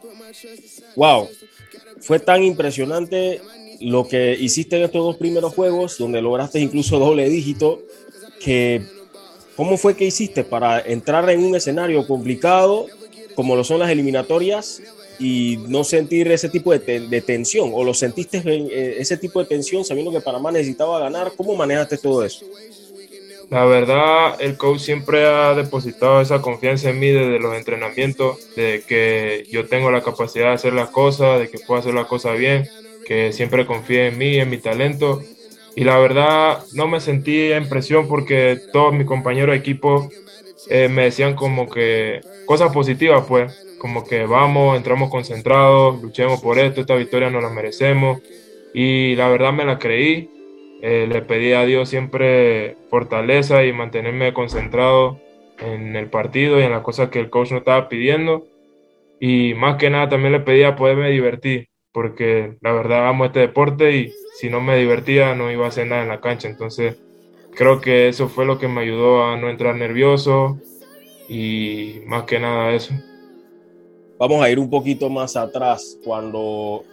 ¡Wow! 0.94 1.28
Fue 2.00 2.20
tan 2.20 2.44
impresionante 2.44 3.40
lo 3.80 4.06
que 4.06 4.36
hiciste 4.38 4.76
en 4.76 4.84
estos 4.84 5.02
dos 5.02 5.16
primeros 5.16 5.54
juegos, 5.54 5.98
donde 5.98 6.22
lograste 6.22 6.60
incluso 6.60 7.00
doble 7.00 7.28
dígito, 7.28 7.82
que 8.42 8.82
¿cómo 9.56 9.76
fue 9.76 9.96
que 9.96 10.04
hiciste 10.04 10.44
para 10.44 10.80
entrar 10.80 11.28
en 11.30 11.44
un 11.44 11.54
escenario 11.54 12.06
complicado 12.06 12.86
como 13.34 13.56
lo 13.56 13.64
son 13.64 13.78
las 13.78 13.90
eliminatorias 13.90 14.82
y 15.18 15.58
no 15.68 15.84
sentir 15.84 16.30
ese 16.30 16.48
tipo 16.48 16.72
de, 16.72 17.22
tensión? 17.24 17.70
¿O 17.72 17.84
lo 17.84 17.94
sentiste 17.94 18.42
eh, 18.44 18.96
ese 18.98 19.16
tipo 19.16 19.40
de 19.40 19.46
tensión 19.46 19.84
sabiendo 19.84 20.12
que 20.12 20.20
Panamá 20.20 20.50
necesitaba 20.50 20.98
ganar? 21.00 21.32
¿Cómo 21.36 21.54
manejaste 21.54 21.98
todo 21.98 22.24
eso? 22.24 22.44
La 23.50 23.66
verdad, 23.66 24.40
el 24.40 24.56
coach 24.56 24.80
siempre 24.80 25.26
ha 25.26 25.54
depositado 25.54 26.22
esa 26.22 26.40
confianza 26.40 26.88
en 26.88 26.98
mí 26.98 27.08
desde 27.08 27.38
los 27.38 27.54
entrenamientos, 27.54 28.38
de 28.56 28.82
que 28.88 29.44
yo 29.50 29.66
tengo 29.66 29.90
la 29.90 30.02
capacidad 30.02 30.46
de 30.46 30.54
hacer 30.54 30.72
las 30.72 30.88
cosas, 30.88 31.38
de 31.38 31.50
que 31.50 31.58
puedo 31.58 31.78
hacer 31.78 31.92
las 31.92 32.06
cosas 32.06 32.38
bien, 32.38 32.66
que 33.06 33.30
siempre 33.34 33.66
confía 33.66 34.06
en 34.06 34.16
mí, 34.16 34.38
en 34.38 34.48
mi 34.48 34.56
talento 34.56 35.22
y 35.74 35.84
la 35.84 35.98
verdad 35.98 36.58
no 36.74 36.86
me 36.86 37.00
sentí 37.00 37.52
en 37.52 37.68
presión 37.68 38.08
porque 38.08 38.58
todos 38.72 38.92
mis 38.92 39.06
compañeros 39.06 39.52
de 39.52 39.58
equipo 39.58 40.10
eh, 40.68 40.88
me 40.88 41.04
decían 41.04 41.34
como 41.34 41.68
que 41.68 42.20
cosas 42.46 42.72
positivas, 42.72 43.24
pues, 43.26 43.76
como 43.78 44.04
que 44.04 44.26
vamos, 44.26 44.76
entramos 44.76 45.10
concentrados, 45.10 46.00
luchemos 46.02 46.40
por 46.40 46.58
esto, 46.58 46.80
esta 46.80 46.94
victoria 46.94 47.30
nos 47.30 47.42
la 47.42 47.50
merecemos. 47.50 48.20
Y 48.74 49.16
la 49.16 49.28
verdad 49.28 49.52
me 49.52 49.64
la 49.64 49.78
creí. 49.78 50.30
Eh, 50.82 51.06
le 51.08 51.22
pedí 51.22 51.52
a 51.52 51.64
Dios 51.64 51.88
siempre 51.88 52.76
fortaleza 52.90 53.64
y 53.64 53.72
mantenerme 53.72 54.32
concentrado 54.32 55.20
en 55.58 55.94
el 55.94 56.08
partido 56.08 56.58
y 56.58 56.64
en 56.64 56.72
las 56.72 56.82
cosas 56.82 57.08
que 57.10 57.20
el 57.20 57.30
coach 57.30 57.50
nos 57.50 57.60
estaba 57.60 57.88
pidiendo. 57.88 58.46
Y 59.20 59.54
más 59.54 59.76
que 59.76 59.90
nada 59.90 60.08
también 60.08 60.32
le 60.32 60.40
pedí 60.40 60.64
a 60.64 60.74
poderme 60.76 61.10
divertir, 61.10 61.68
porque 61.92 62.56
la 62.60 62.72
verdad 62.72 63.08
amo 63.08 63.24
este 63.26 63.40
deporte 63.40 63.92
y 63.96 64.12
si 64.32 64.48
no 64.48 64.60
me 64.60 64.76
divertía 64.76 65.34
no 65.34 65.50
iba 65.50 65.66
a 65.66 65.68
hacer 65.68 65.86
nada 65.86 66.02
en 66.02 66.08
la 66.08 66.20
cancha. 66.20 66.48
Entonces 66.48 66.96
creo 67.54 67.80
que 67.80 68.08
eso 68.08 68.28
fue 68.28 68.44
lo 68.44 68.58
que 68.58 68.68
me 68.68 68.80
ayudó 68.80 69.24
a 69.24 69.36
no 69.36 69.50
entrar 69.50 69.76
nervioso 69.76 70.58
y 71.28 72.00
más 72.06 72.24
que 72.24 72.38
nada 72.38 72.72
eso. 72.72 72.94
Vamos 74.18 74.42
a 74.42 74.50
ir 74.50 74.58
un 74.58 74.70
poquito 74.70 75.10
más 75.10 75.36
atrás 75.36 75.98
cuando 76.04 76.84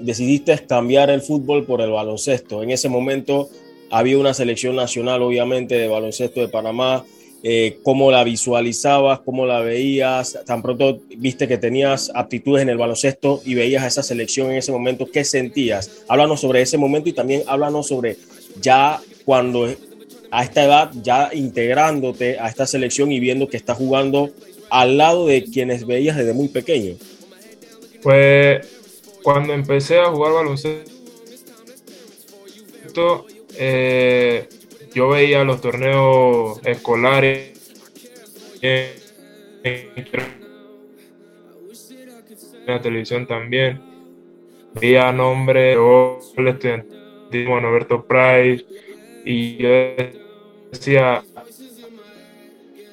decidiste 0.00 0.66
cambiar 0.66 1.10
el 1.10 1.22
fútbol 1.22 1.64
por 1.64 1.80
el 1.80 1.90
baloncesto. 1.90 2.62
En 2.62 2.70
ese 2.70 2.88
momento 2.88 3.48
había 3.90 4.18
una 4.18 4.34
selección 4.34 4.76
nacional, 4.76 5.22
obviamente, 5.22 5.74
de 5.76 5.88
baloncesto 5.88 6.40
de 6.40 6.48
Panamá 6.48 7.04
eh, 7.46 7.78
cómo 7.82 8.10
la 8.10 8.24
visualizabas, 8.24 9.20
cómo 9.20 9.44
la 9.44 9.60
veías, 9.60 10.38
tan 10.46 10.62
pronto 10.62 11.02
viste 11.18 11.46
que 11.46 11.58
tenías 11.58 12.10
aptitudes 12.14 12.62
en 12.62 12.70
el 12.70 12.78
baloncesto 12.78 13.42
y 13.44 13.54
veías 13.54 13.82
a 13.82 13.86
esa 13.86 14.02
selección 14.02 14.50
en 14.50 14.56
ese 14.56 14.72
momento, 14.72 15.04
¿qué 15.12 15.24
sentías? 15.24 16.04
Háblanos 16.08 16.40
sobre 16.40 16.62
ese 16.62 16.78
momento 16.78 17.10
y 17.10 17.12
también 17.12 17.42
háblanos 17.46 17.88
sobre 17.88 18.16
ya 18.62 18.98
cuando 19.26 19.68
a 20.30 20.42
esta 20.42 20.64
edad, 20.64 20.90
ya 21.02 21.28
integrándote 21.34 22.38
a 22.40 22.48
esta 22.48 22.66
selección 22.66 23.12
y 23.12 23.20
viendo 23.20 23.46
que 23.46 23.58
estás 23.58 23.76
jugando 23.76 24.30
al 24.70 24.96
lado 24.96 25.26
de 25.26 25.44
quienes 25.44 25.86
veías 25.86 26.16
desde 26.16 26.32
muy 26.32 26.48
pequeño. 26.48 26.96
Pues 28.02 28.66
cuando 29.22 29.52
empecé 29.52 29.98
a 29.98 30.06
jugar 30.06 30.32
baloncesto, 30.32 30.90
eh, 33.58 34.48
yo 34.94 35.08
veía 35.08 35.42
los 35.42 35.60
torneos 35.60 36.60
escolares 36.64 37.52
en 38.62 38.90
la 42.66 42.80
televisión 42.80 43.26
también. 43.26 43.82
Veía 44.80 45.12
nombres 45.12 45.76
el 46.36 46.48
estudiantismo 46.48 47.60
Norberto 47.60 48.04
Price 48.04 48.64
y 49.24 49.56
yo 49.56 49.68
decía, 50.70 51.22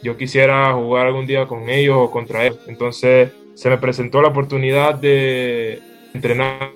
yo 0.02 0.18
quisiera 0.18 0.74
jugar 0.74 1.08
algún 1.08 1.28
día 1.28 1.46
con 1.46 1.70
ellos 1.70 1.98
o 1.98 2.12
contra 2.12 2.46
ellos. 2.46 2.60
Entonces 2.68 3.32
se 3.54 3.70
me 3.70 3.78
presentó 3.78 4.22
la 4.22 4.30
oportunidad 4.30 4.96
de 4.96 5.80
entrenar 6.14 6.72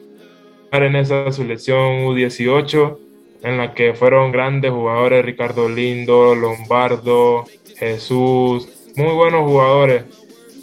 en 0.71 0.95
esa 0.95 1.31
selección 1.31 2.05
U18 2.05 3.04
en 3.45 3.59
la 3.59 3.75
que 3.75 3.93
fueron 3.93 4.31
grandes 4.31 4.71
jugadores, 4.71 5.23
Ricardo 5.23 5.69
Lindo, 5.69 6.33
Lombardo, 6.33 7.45
Jesús, 7.77 8.67
muy 8.95 9.13
buenos 9.13 9.43
jugadores. 9.43 10.03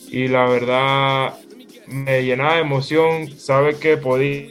Y 0.08 0.26
la 0.26 0.46
verdad 0.46 1.38
me 1.86 2.24
llenaba 2.24 2.56
de 2.56 2.62
emoción, 2.62 3.30
sabe 3.38 3.76
que 3.76 3.98
podía 3.98 4.48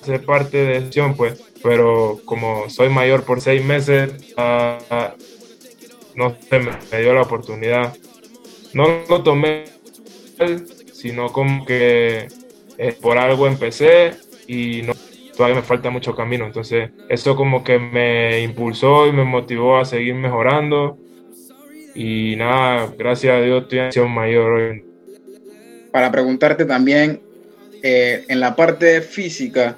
ser 0.00 0.24
parte 0.24 0.58
de 0.58 0.76
acción, 0.76 1.16
pues, 1.16 1.42
pero 1.60 2.20
como 2.24 2.70
soy 2.70 2.88
mayor 2.88 3.24
por 3.24 3.40
seis 3.40 3.64
meses, 3.64 4.12
no 6.14 6.36
se 6.48 6.58
me, 6.60 7.02
dio 7.02 7.14
la 7.14 7.22
oportunidad. 7.22 7.96
No 8.74 8.84
lo 9.08 9.24
tomé, 9.24 9.64
sino 10.92 11.32
como 11.32 11.66
que 11.66 12.28
eh, 12.78 12.96
por 13.02 13.18
algo 13.18 13.48
empecé 13.48 14.14
y 14.46 14.82
no 14.82 14.94
todavía 15.36 15.56
me 15.56 15.62
falta 15.62 15.90
mucho 15.90 16.14
camino. 16.14 16.46
Entonces, 16.46 16.90
eso 17.08 17.36
como 17.36 17.64
que 17.64 17.78
me 17.78 18.42
impulsó 18.42 19.06
y 19.06 19.12
me 19.12 19.24
motivó 19.24 19.78
a 19.78 19.84
seguir 19.84 20.14
mejorando. 20.14 20.98
Y 21.94 22.36
nada, 22.36 22.92
gracias 22.96 23.34
a 23.34 23.40
Dios 23.40 23.62
estoy 23.62 23.78
en 23.78 23.84
acción 23.86 24.10
mayor 24.10 24.52
hoy. 24.52 24.84
Para 25.90 26.10
preguntarte 26.10 26.64
también, 26.64 27.20
eh, 27.82 28.24
en 28.28 28.40
la 28.40 28.56
parte 28.56 29.02
física, 29.02 29.76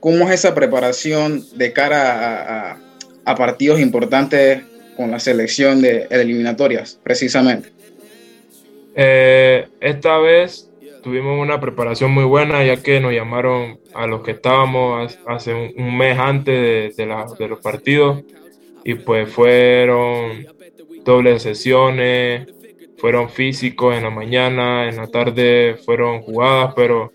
¿cómo 0.00 0.26
es 0.26 0.34
esa 0.34 0.54
preparación 0.54 1.44
de 1.54 1.72
cara 1.72 2.72
a, 2.72 2.78
a 3.24 3.34
partidos 3.36 3.78
importantes 3.78 4.62
con 4.96 5.10
la 5.10 5.20
selección 5.20 5.82
de 5.82 6.06
eliminatorias, 6.10 6.98
precisamente? 7.02 7.76
Eh, 8.98 9.68
esta 9.80 10.16
vez 10.18 10.70
tuvimos 11.06 11.40
una 11.40 11.60
preparación 11.60 12.10
muy 12.10 12.24
buena 12.24 12.64
ya 12.64 12.82
que 12.82 12.98
nos 12.98 13.12
llamaron 13.12 13.78
a 13.94 14.08
los 14.08 14.22
que 14.22 14.32
estábamos 14.32 15.16
hace 15.24 15.54
un, 15.54 15.96
mes 15.96 16.18
antes 16.18 16.96
de, 16.96 17.06
los 17.06 17.60
partidos 17.60 18.24
y 18.82 18.94
pues 18.94 19.32
fueron 19.32 20.44
dobles 21.04 21.42
sesiones, 21.42 22.48
fueron 22.98 23.30
físicos 23.30 23.94
en 23.94 24.02
la 24.02 24.10
mañana, 24.10 24.88
en 24.88 24.96
la 24.96 25.06
tarde 25.06 25.76
fueron 25.84 26.22
jugadas, 26.22 26.72
pero 26.74 27.12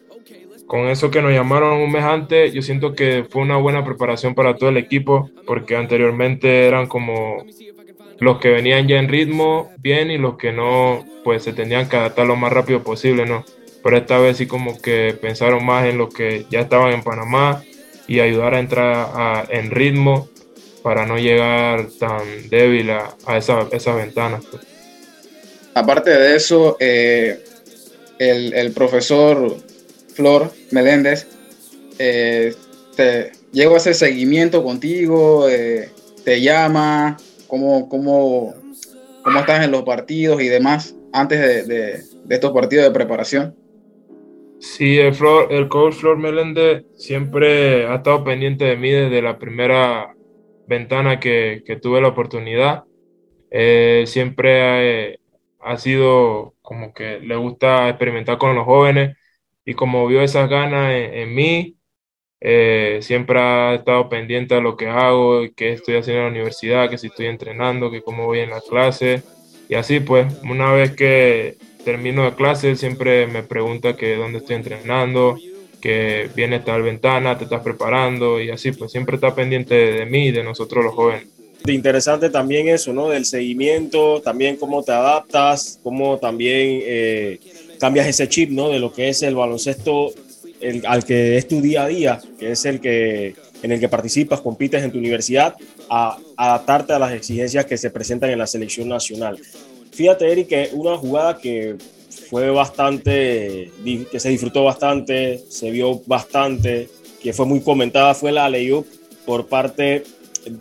con 0.67 0.87
eso 0.87 1.11
que 1.11 1.21
nos 1.21 1.33
llamaron 1.33 1.81
un 1.81 1.91
mes 1.91 2.05
antes, 2.05 2.53
yo 2.53 2.61
siento 2.61 2.93
que 2.93 3.25
fue 3.29 3.41
una 3.41 3.57
buena 3.57 3.83
preparación 3.83 4.33
para 4.35 4.55
todo 4.55 4.69
el 4.69 4.77
equipo, 4.77 5.29
porque 5.45 5.75
anteriormente 5.75 6.65
eran 6.65 6.87
como 6.87 7.43
los 8.21 8.37
que 8.37 8.51
venían 8.51 8.87
ya 8.87 8.99
en 8.99 9.09
ritmo 9.09 9.69
bien 9.79 10.11
y 10.11 10.17
los 10.17 10.37
que 10.37 10.53
no, 10.53 11.03
pues 11.25 11.43
se 11.43 11.51
tenían 11.51 11.89
que 11.89 11.97
adaptar 11.97 12.25
lo 12.25 12.37
más 12.37 12.53
rápido 12.53 12.83
posible, 12.83 13.25
¿no? 13.25 13.43
Pero 13.83 13.97
esta 13.97 14.19
vez 14.19 14.37
sí 14.37 14.47
como 14.47 14.79
que 14.79 15.17
pensaron 15.19 15.65
más 15.65 15.85
en 15.85 15.97
los 15.97 16.13
que 16.13 16.45
ya 16.49 16.61
estaban 16.61 16.93
en 16.93 17.03
Panamá 17.03 17.63
y 18.07 18.19
ayudar 18.19 18.53
a 18.53 18.59
entrar 18.59 19.47
en 19.49 19.71
ritmo 19.71 20.29
para 20.83 21.05
no 21.05 21.17
llegar 21.17 21.87
tan 21.99 22.49
débil 22.49 22.89
a, 22.91 23.37
esa, 23.37 23.67
esas 23.71 23.95
ventanas. 23.95 24.43
Pues. 24.49 24.63
Aparte 25.73 26.09
de 26.09 26.35
eso, 26.35 26.77
eh, 26.79 27.43
el, 28.19 28.71
profesor 28.73 29.57
Flor 30.13 30.51
Meléndez 30.71 31.27
eh, 31.97 32.53
te 32.95 33.31
llegó 33.51 33.75
a 33.75 33.77
hacer 33.77 33.95
seguimiento 33.95 34.63
contigo, 34.63 35.47
eh, 35.49 35.89
te 36.23 36.41
llama, 36.41 37.17
cómo, 37.47 37.87
cómo, 37.87 38.53
cómo 39.23 39.39
estás 39.39 39.63
en 39.63 39.71
los 39.71 39.83
partidos 39.83 40.41
y 40.41 40.47
demás 40.47 40.95
antes 41.13 41.67
de, 41.67 42.03
estos 42.29 42.51
partidos 42.51 42.85
de 42.85 42.91
preparación. 42.91 43.55
Sí, 44.61 44.99
el, 44.99 45.17
el 45.49 45.67
coach 45.69 45.95
Flor 45.95 46.17
Meléndez 46.19 46.85
siempre 46.95 47.87
ha 47.87 47.95
estado 47.95 48.23
pendiente 48.23 48.65
de 48.65 48.77
mí 48.77 48.91
desde 48.91 49.19
la 49.19 49.39
primera 49.39 50.15
ventana 50.67 51.19
que, 51.19 51.63
tuve 51.81 51.99
la 51.99 52.09
oportunidad. 52.09 52.83
Eh, 53.49 54.03
siempre 54.05 55.19
ha, 55.59 55.77
sido 55.77 56.53
como 56.61 56.93
que 56.93 57.19
le 57.21 57.35
gusta 57.37 57.89
experimentar 57.89 58.37
con 58.37 58.55
los 58.55 58.65
jóvenes 58.65 59.17
y 59.65 59.73
como 59.73 60.05
vio 60.07 60.21
esas 60.21 60.47
ganas 60.47 60.93
en 60.93 61.33
mí, 61.33 61.75
eh, 62.39 62.99
siempre 63.01 63.39
ha 63.39 63.73
estado 63.73 64.09
pendiente 64.09 64.53
de 64.53 64.61
lo 64.61 64.77
que 64.77 64.87
hago, 64.87 65.41
qué 65.55 65.73
estoy 65.73 65.95
haciendo 65.95 66.21
en 66.21 66.25
la 66.27 66.31
universidad, 66.31 66.87
que 66.87 66.99
si 66.99 67.07
estoy 67.07 67.25
entrenando, 67.27 67.89
que 67.89 68.03
cómo 68.03 68.27
voy 68.27 68.39
en 68.41 68.51
la 68.51 68.61
clase. 68.61 69.23
Y 69.69 69.73
así 69.73 70.01
pues, 70.01 70.27
una 70.43 70.71
vez 70.71 70.95
que 70.95 71.57
termino 71.83 72.25
de 72.25 72.35
clase, 72.35 72.75
siempre 72.75 73.27
me 73.27 73.43
pregunta 73.43 73.95
que 73.95 74.15
dónde 74.15 74.39
estoy 74.39 74.55
entrenando, 74.57 75.37
que 75.81 76.29
viene 76.35 76.59
tal 76.59 76.83
ventana, 76.83 77.37
te 77.37 77.45
estás 77.45 77.61
preparando 77.61 78.41
y 78.41 78.49
así 78.51 78.71
pues 78.71 78.91
siempre 78.91 79.15
está 79.15 79.33
pendiente 79.33 79.73
de, 79.73 80.05
mí 80.05 80.27
y 80.27 80.31
de 80.31 80.43
nosotros 80.43 80.83
los 80.83 80.93
jóvenes. 80.93 81.27
Interesante 81.65 82.29
también 82.29 82.69
eso, 82.69 82.93
¿no? 82.93 83.09
Del 83.09 83.25
seguimiento, 83.25 84.21
también 84.21 84.55
cómo 84.55 84.83
te 84.83 84.91
adaptas, 84.91 85.79
cómo 85.83 86.17
también 86.17 86.81
eh, 86.83 87.39
cambias 87.79 88.07
ese 88.07 88.27
chip, 88.27 88.49
¿no? 88.49 88.69
De 88.69 88.79
lo 88.79 88.91
que 88.91 89.09
es 89.09 89.21
el 89.21 89.35
baloncesto 89.35 90.11
al 90.85 91.05
que 91.05 91.37
es 91.37 91.47
tu 91.47 91.61
día 91.61 91.83
a 91.83 91.87
día, 91.87 92.21
que 92.39 92.51
es 92.51 92.65
el 92.65 92.79
que 92.79 93.35
en 93.63 93.71
el 93.71 93.79
que 93.79 93.89
participas, 93.89 94.41
compites 94.41 94.83
en 94.83 94.91
tu 94.91 94.97
universidad, 94.97 95.55
a, 95.89 96.17
adaptarte 96.35 96.93
a 96.93 96.99
las 96.99 97.13
exigencias 97.13 97.65
que 97.65 97.77
se 97.77 97.91
presentan 97.91 98.31
en 98.31 98.39
la 98.39 98.47
selección 98.47 98.89
nacional. 98.89 99.37
Fíjate, 99.91 100.31
Eric, 100.31 100.47
que 100.47 100.69
una 100.73 100.97
jugada 100.97 101.37
que 101.37 101.75
fue 102.29 102.49
bastante, 102.49 103.71
que 104.11 104.19
se 104.19 104.29
disfrutó 104.29 104.63
bastante, 104.63 105.43
se 105.49 105.69
vio 105.71 106.01
bastante, 106.05 106.89
que 107.21 107.33
fue 107.33 107.45
muy 107.45 107.61
comentada, 107.61 108.13
fue 108.13 108.31
la 108.31 108.49
layup 108.49 108.85
por 109.25 109.47
parte 109.47 110.03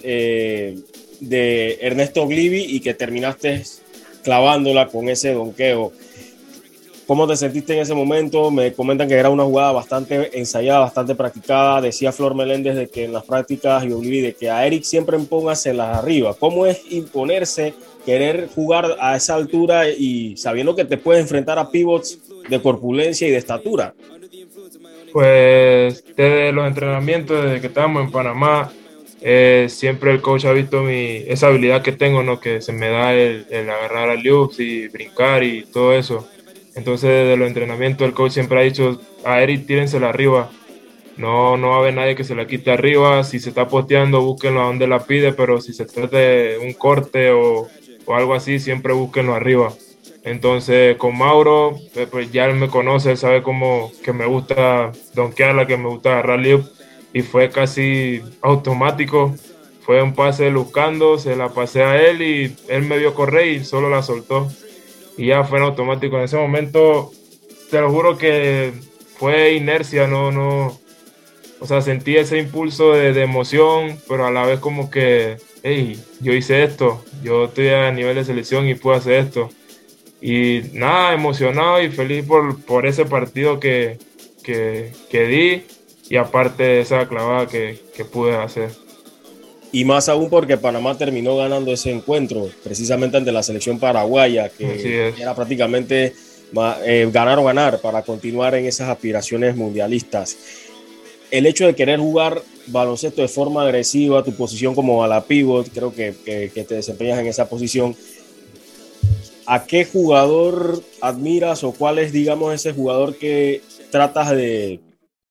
eh, 0.03 0.79
de 1.21 1.79
Ernesto 1.81 2.27
Glivi 2.27 2.65
y 2.77 2.81
que 2.81 2.95
terminaste 2.95 3.63
clavándola 4.23 4.89
con 4.89 5.09
ese 5.09 5.33
donqueo. 5.33 5.93
¿Cómo 7.07 7.27
te 7.27 7.35
sentiste 7.35 7.75
en 7.75 7.81
ese 7.81 7.93
momento? 7.93 8.53
Me 8.53 8.73
comentan 8.73 9.09
que 9.09 9.15
era 9.15 9.31
una 9.31 9.43
jugada 9.43 9.73
bastante 9.73 10.39
ensayada, 10.39 10.79
bastante 10.79 11.17
practicada. 11.17 11.81
Decía 11.81 12.13
Flor 12.13 12.37
Meléndez 12.37 12.77
de 12.77 12.89
que 12.89 13.05
en 13.05 13.13
las 13.13 13.25
prácticas 13.25 13.83
y 13.85 14.21
de 14.21 14.35
que 14.35 14.49
a 14.49 14.65
Eric 14.65 14.85
siempre 14.85 15.17
las 15.75 15.99
arriba. 15.99 16.37
¿Cómo 16.39 16.67
es 16.67 16.81
imponerse, 16.91 17.75
querer 18.05 18.49
jugar 18.55 18.97
a 19.01 19.17
esa 19.17 19.35
altura 19.35 19.89
y 19.89 20.37
sabiendo 20.37 20.75
que 20.75 20.85
te 20.85 20.97
puedes 20.97 21.23
enfrentar 21.23 21.59
a 21.59 21.71
pivots 21.71 22.19
de 22.49 22.61
corpulencia 22.61 23.29
y 23.29 23.31
de 23.31 23.37
estatura? 23.37 23.95
Pues 25.13 26.05
desde 26.17 26.53
los 26.53 26.67
entrenamientos, 26.67 27.45
desde 27.45 27.61
que 27.61 27.67
estábamos 27.67 28.05
en 28.05 28.11
Panamá, 28.13 28.73
eh, 29.23 29.67
siempre 29.69 30.13
el 30.13 30.23
coach 30.23 30.47
ha 30.47 30.53
visto 30.53 30.83
mi, 30.83 31.17
esa 31.27 31.49
habilidad 31.49 31.83
que 31.83 31.93
tengo, 31.93 32.23
¿no? 32.23 32.41
que 32.41 32.63
se 32.63 32.73
me 32.73 32.89
da 32.89 33.13
el, 33.13 33.47
agarrar 33.51 34.11
a 34.11 34.15
loops 34.15 34.61
y 34.61 34.89
brincar 34.89 35.43
y 35.43 35.65
todo 35.65 35.95
eso. 35.95 36.29
Entonces, 36.75 37.11
desde 37.11 37.37
los 37.37 37.49
entrenamientos, 37.49 38.07
el 38.07 38.15
coach 38.15 38.33
siempre 38.33 38.61
ha 38.61 38.63
dicho 38.63 39.01
a 39.25 39.43
Eric, 39.43 39.67
tírensela 39.67 40.09
arriba. 40.09 40.51
No, 41.17 41.57
no 41.59 41.71
va 41.71 41.77
a 41.77 41.79
haber 41.81 41.95
nadie 41.95 42.15
que 42.15 42.25
se 42.25 42.35
la 42.35 42.47
quite 42.47 42.71
arriba. 42.71 43.25
Si 43.25 43.41
se 43.41 43.51
está 43.51 43.69
posteando, 43.69 44.23
búsquenlo 44.23 44.63
a 44.63 44.67
donde 44.67 44.87
la 44.87 45.05
pide, 45.05 45.33
pero 45.33 45.61
si 45.61 45.75
se 45.75 45.85
trata 45.85 46.17
de 46.17 46.59
un 46.63 46.73
corte 46.73 47.31
o, 47.31 47.69
o 48.11 48.17
algo 48.17 48.35
así, 48.35 48.59
siempre 48.59 48.93
búsquenlo 48.93 49.35
arriba. 49.35 49.73
Entonces, 50.25 50.97
con 50.97 51.17
Mauro, 51.17 51.79
eh, 51.95 52.07
pues 52.11 52.31
ya 52.33 52.47
él 52.47 52.57
me 52.57 52.69
conoce, 52.69 53.13
él 53.13 53.17
sabe 53.17 53.43
cómo 53.43 53.91
que 54.05 54.13
me 54.13 54.27
gusta 54.27 54.93
donkearla, 55.15 55.67
que 55.67 55.77
me 55.77 55.89
gusta 55.89 56.13
agarrar 56.13 56.41
lift, 56.41 56.67
y 57.13 57.23
fue 57.23 57.51
casi 57.51 58.23
automático. 58.43 59.35
Fue 59.83 60.03
un 60.03 60.15
pase 60.15 60.51
buscando, 60.51 61.19
se 61.19 61.37
la 61.37 61.49
pasé 61.49 61.83
a 61.83 62.01
él 62.01 62.23
y 62.23 62.57
él 62.69 62.83
me 62.83 62.99
vio 62.99 63.15
correr 63.15 63.47
y 63.49 63.65
solo 63.65 63.91
la 63.91 64.03
soltó 64.03 64.49
y 65.17 65.27
ya 65.27 65.45
fue 65.45 65.59
en 65.59 65.65
automático. 65.65 66.17
En 66.17 66.25
ese 66.25 66.37
momento, 66.37 67.11
te 67.71 67.81
lo 67.81 67.91
juro 67.91 68.17
que 68.17 68.73
fue 69.17 69.55
inercia, 69.55 70.07
no, 70.07 70.33
no, 70.33 70.79
o 71.61 71.67
sea, 71.67 71.83
sentí 71.83 72.17
ese 72.17 72.39
impulso 72.39 72.93
de, 72.93 73.11
emoción, 73.23 73.99
pero 74.09 74.27
a 74.27 74.31
la 74.31 74.47
vez 74.47 74.61
como 74.61 74.91
que, 74.91 75.37
hey, 75.63 76.01
yo 76.21 76.33
hice 76.33 76.63
esto, 76.65 77.05
yo 77.23 77.47
estoy 77.47 77.69
a 77.69 77.91
nivel 77.93 78.17
de 78.17 78.25
selección 78.25 78.69
y 78.69 78.75
puedo 78.75 78.97
hacer 78.97 79.15
esto. 79.15 79.51
Y 80.21 80.63
nada, 80.73 81.15
emocionado 81.15 81.83
y 81.83 81.91
feliz 81.91 82.25
por, 82.25 82.61
por 82.65 82.87
ese 82.87 83.05
partido 83.07 83.59
que, 83.59 83.99
que, 84.43 84.93
que 85.11 85.25
di 85.27 85.63
y 86.09 86.17
aparte 86.17 86.81
esa 86.81 87.09
clavada 87.09 87.47
que, 87.47 87.81
que 87.97 88.05
pude 88.05 88.37
hacer. 88.37 88.71
Y 89.73 89.85
más 89.85 90.09
aún 90.09 90.29
porque 90.29 90.57
Panamá 90.57 90.99
terminó 90.99 91.37
ganando 91.37 91.73
ese 91.73 91.93
encuentro, 91.93 92.51
precisamente 92.65 93.17
ante 93.17 93.31
la 93.31 93.43
selección 93.43 93.79
paraguaya, 93.79 94.49
que 94.49 95.15
era 95.17 95.35
prácticamente 95.35 96.13
eh, 96.85 97.09
ganar 97.13 97.39
o 97.39 97.45
ganar 97.45 97.81
para 97.81 98.03
continuar 98.03 98.57
en 98.57 98.67
esas 98.67 98.89
aspiraciones 98.89 99.55
mundialistas. 99.55 100.37
El 101.31 101.47
hecho 101.47 101.67
de 101.67 101.77
querer 101.77 102.01
jugar 102.01 102.43
baloncesto 102.71 103.23
de 103.23 103.29
forma 103.29 103.63
agresiva, 103.63 104.23
tu 104.23 104.33
posición 104.33 104.75
como 104.75 105.03
a 105.05 105.09
la 105.09 105.25
pivot, 105.25 105.71
creo 105.71 105.93
que, 105.93 106.15
que 106.25 106.65
te 106.65 106.75
desempeñas 106.75 107.19
en 107.19 107.27
esa 107.27 107.49
posición. 107.49 107.95
¿A 109.47 109.65
qué 109.67 109.85
jugador 109.85 110.83
admiras 111.01 111.65
o 111.65 111.73
cuál 111.73 111.99
es, 111.99 112.13
digamos, 112.13 112.55
ese 112.55 112.73
jugador 112.73 113.17
que 113.17 113.63
tratas 113.91 114.31
de, 114.31 114.81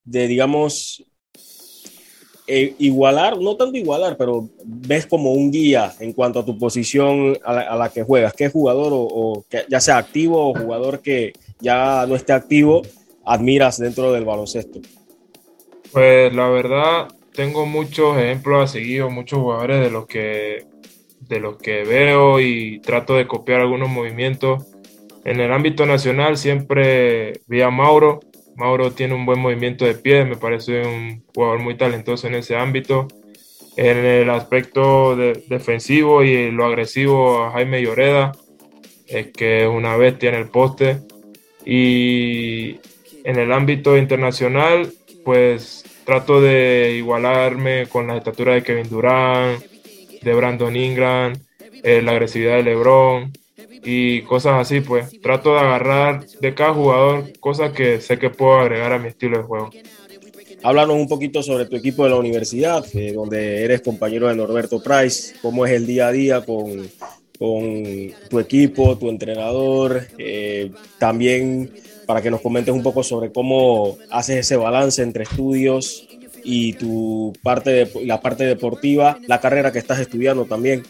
de 0.04 0.28
digamos, 0.28 1.04
eh, 2.48 2.74
igualar, 2.80 3.38
no 3.38 3.56
tanto 3.56 3.78
igualar, 3.78 4.18
pero 4.18 4.50
ves 4.66 5.06
como 5.06 5.34
un 5.34 5.52
guía 5.52 5.94
en 6.00 6.14
cuanto 6.14 6.40
a 6.40 6.46
tu 6.46 6.58
posición 6.58 7.38
a 7.44 7.76
la, 7.76 7.90
que 7.90 8.02
juegas. 8.02 8.34
¿Qué 8.34 8.50
jugador, 8.50 8.92
o, 8.92 9.46
que 9.48 9.66
ya 9.70 9.80
sea 9.80 9.98
activo 9.98 10.50
o 10.50 10.56
jugador 10.56 11.00
que 11.02 11.34
ya 11.60 12.08
no 12.08 12.16
esté 12.16 12.34
activo, 12.34 12.82
admiras 13.24 13.78
dentro 13.78 14.12
del 14.12 14.26
baloncesto? 14.26 14.80
Pues 15.92 16.34
la 16.34 16.50
verdad, 16.50 17.08
tengo 17.40 17.66
muchos 17.66 18.18
ejemplos 18.18 18.62
a 18.62 18.68
seguir, 18.68 19.06
muchos 19.06 19.40
jugadores 19.40 19.80
de 19.80 19.90
los 19.90 20.08
que 20.08 20.66
de 21.22 21.40
los 21.40 21.56
que 21.56 21.86
veo 21.86 22.42
y 22.42 22.82
trato 22.82 23.16
de 23.16 23.28
copiar 23.28 23.62
algunos 23.62 23.88
movimientos. 23.88 24.66
En 25.24 25.40
el 25.40 25.54
ámbito 25.54 25.86
nacional 25.86 26.36
siempre 26.36 27.40
vi 27.48 27.62
a 27.62 27.70
Mauro, 27.70 28.20
Mauro 28.58 28.92
tiene 28.92 29.14
un 29.14 29.26
buen 29.26 29.40
movimiento 29.40 29.86
de 29.86 29.94
pie, 29.94 30.26
me 30.26 30.36
parece 30.36 30.82
un 30.82 31.24
jugador 31.34 31.60
muy 31.60 31.78
talentoso 31.78 32.28
en 32.28 32.36
ese 32.36 32.58
ámbito. 32.58 33.08
En 33.78 34.00
el 34.00 34.30
aspecto 34.30 35.16
defensivo 35.16 36.24
y 36.24 36.52
lo 36.52 36.66
agresivo 36.66 37.46
a 37.46 37.52
Jaime 37.52 37.82
Lloreda, 37.82 38.34
es 39.08 39.28
que 39.28 39.62
es 39.62 39.70
una 39.70 39.96
bestia 39.96 40.28
en 40.28 40.36
el 40.36 40.50
poste. 40.50 41.00
Y 41.66 42.82
en 43.24 43.40
el 43.40 43.54
ámbito 43.54 43.96
internacional, 43.96 44.92
pues 45.24 45.86
trato 46.10 46.42
de 46.42 46.96
igualarme 46.98 47.86
con 47.86 48.08
la 48.08 48.18
estatura 48.18 48.56
de 48.56 48.64
Kevin 48.64 48.90
Durant, 48.90 49.64
de 50.24 50.34
Brandon 50.34 50.76
Ingram, 50.76 51.34
eh, 51.84 52.02
la 52.02 52.14
agresividad 52.14 52.56
de 52.56 52.64
LeBron 52.64 53.32
y 53.84 54.24
cosas 54.24 54.54
así, 54.54 54.82
pues. 54.82 55.22
Trato 55.22 55.54
de 55.54 55.60
agarrar 55.60 56.26
de 56.26 56.56
cada 56.56 56.74
jugador 56.74 57.32
cosas 57.40 57.74
que 57.74 58.02
sé 58.02 58.18
que 58.18 58.32
puedo 58.32 58.60
agregar 58.60 58.92
a 58.92 58.98
mi 58.98 59.10
estilo 59.10 59.38
de 59.38 59.44
juego. 59.44 59.70
Háblanos 60.64 60.96
un 60.96 61.08
poquito 61.08 61.44
sobre 61.44 61.68
tu 61.68 61.76
equipo 61.76 62.06
de 62.06 62.10
la 62.10 62.16
universidad, 62.16 62.84
eh, 62.96 63.14
donde 63.14 63.64
eres 63.64 63.82
compañero 63.82 64.30
de 64.30 64.36
Norberto 64.36 64.82
Price, 64.82 65.36
cómo 65.44 65.64
es 65.68 65.74
el 65.74 65.86
día 65.86 66.08
a 66.08 66.12
día 66.12 66.42
con, 66.44 66.90
con 67.38 67.84
tu 68.32 68.40
equipo, 68.40 68.98
tu 68.98 69.10
entrenador, 69.10 70.08
eh, 70.18 70.72
también 70.98 71.72
para 72.10 72.24
que 72.24 72.32
nos 72.32 72.42
comentes 72.42 72.74
un 72.74 72.82
poco 72.82 73.04
sobre 73.04 73.32
cómo 73.32 74.00
haces 74.10 74.38
ese 74.38 74.56
balance 74.56 75.04
entre 75.04 75.26
estudios 75.26 76.08
y 76.44 76.74
tu 76.74 77.38
parte 77.44 77.70
de, 77.70 78.06
la 78.08 78.20
parte 78.20 78.46
deportiva, 78.46 79.20
la 79.28 79.40
carrera 79.40 79.72
que 79.72 79.78
estás 79.78 80.00
estudiando 80.00 80.46
también. 80.46 80.82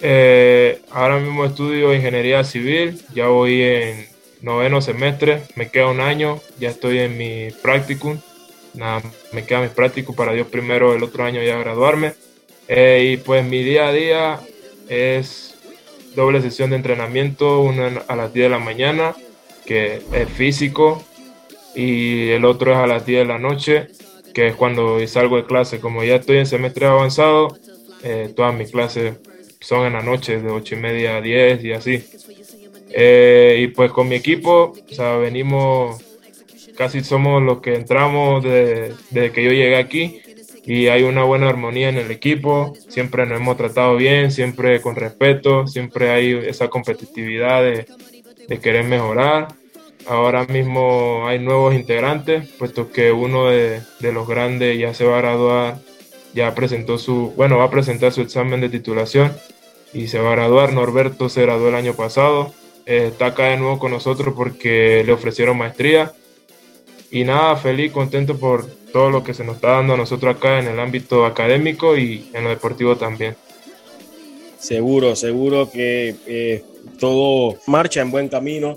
Eh, 0.00 0.80
ahora 0.90 1.18
mismo 1.18 1.44
estudio 1.44 1.94
ingeniería 1.94 2.42
civil, 2.42 2.98
ya 3.14 3.26
voy 3.26 3.60
en 3.64 4.06
noveno 4.40 4.80
semestre, 4.80 5.42
me 5.56 5.68
queda 5.68 5.88
un 5.88 6.00
año, 6.00 6.40
ya 6.58 6.70
estoy 6.70 7.00
en 7.00 7.18
mi 7.18 7.48
practicum, 7.60 8.16
nada, 8.72 9.02
me 9.32 9.44
queda 9.44 9.60
mi 9.60 9.68
practicum 9.68 10.16
para 10.16 10.32
Dios 10.32 10.46
primero 10.46 10.94
el 10.94 11.02
otro 11.02 11.24
año 11.24 11.42
ya 11.42 11.58
graduarme. 11.58 12.14
Eh, 12.68 13.10
y 13.12 13.16
pues 13.18 13.44
mi 13.44 13.62
día 13.62 13.88
a 13.88 13.92
día 13.92 14.40
es 14.88 15.54
doble 16.16 16.40
sesión 16.40 16.70
de 16.70 16.76
entrenamiento, 16.76 17.60
una 17.60 18.02
a 18.08 18.16
las 18.16 18.32
10 18.32 18.46
de 18.46 18.48
la 18.48 18.58
mañana, 18.58 19.14
que 19.64 20.02
es 20.12 20.28
físico, 20.30 21.02
y 21.74 22.30
el 22.30 22.44
otro 22.44 22.72
es 22.72 22.78
a 22.78 22.86
las 22.86 23.04
10 23.04 23.20
de 23.20 23.24
la 23.24 23.38
noche, 23.38 23.88
que 24.32 24.48
es 24.48 24.56
cuando 24.56 25.04
salgo 25.06 25.36
de 25.36 25.44
clase. 25.44 25.80
Como 25.80 26.04
ya 26.04 26.16
estoy 26.16 26.38
en 26.38 26.46
semestre 26.46 26.86
avanzado, 26.86 27.56
eh, 28.02 28.32
todas 28.34 28.54
mis 28.54 28.70
clases 28.70 29.16
son 29.60 29.86
en 29.86 29.94
la 29.94 30.02
noche, 30.02 30.40
de 30.40 30.50
8 30.50 30.74
y 30.74 30.78
media 30.78 31.16
a 31.16 31.20
10 31.20 31.64
y 31.64 31.72
así. 31.72 32.04
Eh, 32.90 33.60
y 33.60 33.68
pues 33.68 33.90
con 33.90 34.08
mi 34.08 34.14
equipo, 34.14 34.74
o 34.90 34.94
sea, 34.94 35.16
venimos, 35.16 36.00
casi 36.76 37.02
somos 37.02 37.42
los 37.42 37.60
que 37.60 37.74
entramos 37.74 38.44
desde, 38.44 38.94
desde 39.10 39.32
que 39.32 39.44
yo 39.44 39.50
llegué 39.50 39.76
aquí 39.76 40.20
y 40.64 40.86
hay 40.86 41.02
una 41.02 41.24
buena 41.24 41.48
armonía 41.48 41.88
en 41.88 41.98
el 41.98 42.10
equipo, 42.10 42.72
siempre 42.88 43.26
nos 43.26 43.40
hemos 43.40 43.56
tratado 43.56 43.96
bien, 43.96 44.30
siempre 44.30 44.80
con 44.80 44.94
respeto, 44.94 45.66
siempre 45.66 46.10
hay 46.10 46.32
esa 46.46 46.68
competitividad 46.68 47.62
de, 47.62 47.86
de 48.48 48.58
querer 48.60 48.84
mejorar. 48.84 49.48
Ahora 50.06 50.44
mismo 50.44 51.26
hay 51.26 51.38
nuevos 51.38 51.74
integrantes, 51.74 52.48
puesto 52.58 52.90
que 52.90 53.10
uno 53.12 53.46
de, 53.46 53.80
de, 54.00 54.12
los 54.12 54.28
grandes 54.28 54.78
ya 54.78 54.92
se 54.92 55.04
va 55.04 55.16
a 55.16 55.22
graduar, 55.22 55.78
ya 56.34 56.54
presentó 56.54 56.98
su, 56.98 57.32
bueno, 57.36 57.58
va 57.58 57.64
a 57.64 57.70
presentar 57.70 58.12
su 58.12 58.20
examen 58.20 58.60
de 58.60 58.68
titulación 58.68 59.32
y 59.94 60.08
se 60.08 60.18
va 60.18 60.32
a 60.32 60.36
graduar. 60.36 60.72
Norberto 60.72 61.28
se 61.28 61.42
graduó 61.42 61.68
el 61.68 61.74
año 61.74 61.94
pasado, 61.94 62.52
eh, 62.84 63.08
está 63.12 63.26
acá 63.26 63.44
de 63.44 63.56
nuevo 63.56 63.78
con 63.78 63.92
nosotros 63.92 64.34
porque 64.36 65.02
le 65.06 65.12
ofrecieron 65.12 65.56
maestría. 65.56 66.12
Y 67.10 67.24
nada, 67.24 67.56
feliz, 67.56 67.92
contento 67.92 68.36
por 68.38 68.66
todo 68.92 69.10
lo 69.10 69.24
que 69.24 69.34
se 69.34 69.44
nos 69.44 69.56
está 69.56 69.70
dando 69.70 69.94
a 69.94 69.96
nosotros 69.96 70.34
acá 70.34 70.58
en 70.58 70.66
el 70.66 70.80
ámbito 70.80 71.24
académico 71.24 71.96
y 71.96 72.28
en 72.34 72.44
lo 72.44 72.50
deportivo 72.50 72.96
también. 72.96 73.36
Seguro, 74.58 75.14
seguro 75.14 75.70
que 75.70 76.16
eh, 76.26 76.64
todo 76.98 77.56
marcha 77.66 78.00
en 78.00 78.10
buen 78.10 78.28
camino 78.28 78.76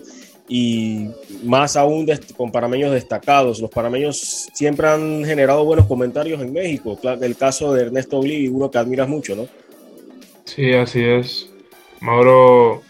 y 0.50 1.10
más 1.44 1.76
aún 1.76 2.08
con 2.36 2.52
parameños 2.52 2.92
destacados. 2.92 3.60
Los 3.60 3.70
parameños 3.70 4.50
siempre 4.54 4.88
han 4.88 5.26
generado 5.26 5.66
buenos 5.66 5.88
comentarios 5.88 6.42
en 6.42 6.54
México. 6.54 6.98
El 7.22 7.36
caso 7.36 7.74
de 7.74 7.84
Ernesto 7.84 8.22
Gli, 8.22 8.48
uno 8.48 8.72
que 8.72 8.78
admiras 8.78 9.10
mucho, 9.10 9.36
¿no? 9.36 9.48
Sí, 10.46 10.74
así 10.74 11.04
es. 11.04 11.50
Mauro 12.00 12.82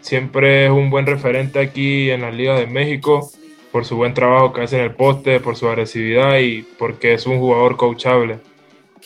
siempre 0.00 0.66
es 0.66 0.70
un 0.70 0.90
buen 0.90 1.06
referente 1.06 1.58
aquí 1.58 2.10
en 2.10 2.22
la 2.22 2.30
Liga 2.30 2.58
de 2.58 2.66
México 2.66 3.30
por 3.72 3.84
su 3.84 3.96
buen 3.96 4.14
trabajo 4.14 4.52
que 4.52 4.62
hace 4.62 4.78
en 4.78 4.84
el 4.84 4.94
poste, 4.94 5.40
por 5.40 5.56
su 5.56 5.68
agresividad 5.68 6.38
y 6.38 6.62
porque 6.78 7.14
es 7.14 7.26
un 7.26 7.38
jugador 7.38 7.76
coachable. 7.76 8.38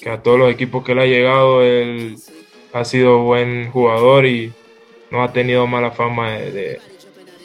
Que 0.01 0.11
a 0.11 0.22
todos 0.22 0.38
los 0.38 0.53
equipos 0.53 0.85
que 0.85 0.94
le 0.94 1.03
ha 1.03 1.07
llegado, 1.07 1.62
él 1.62 2.16
ha 2.72 2.85
sido 2.85 3.22
buen 3.22 3.70
jugador 3.70 4.27
y 4.27 4.53
no 5.12 5.22
ha 5.22 5.31
tenido 5.31 5.66
mala 5.66 5.90
fama 5.90 6.31
de, 6.31 6.81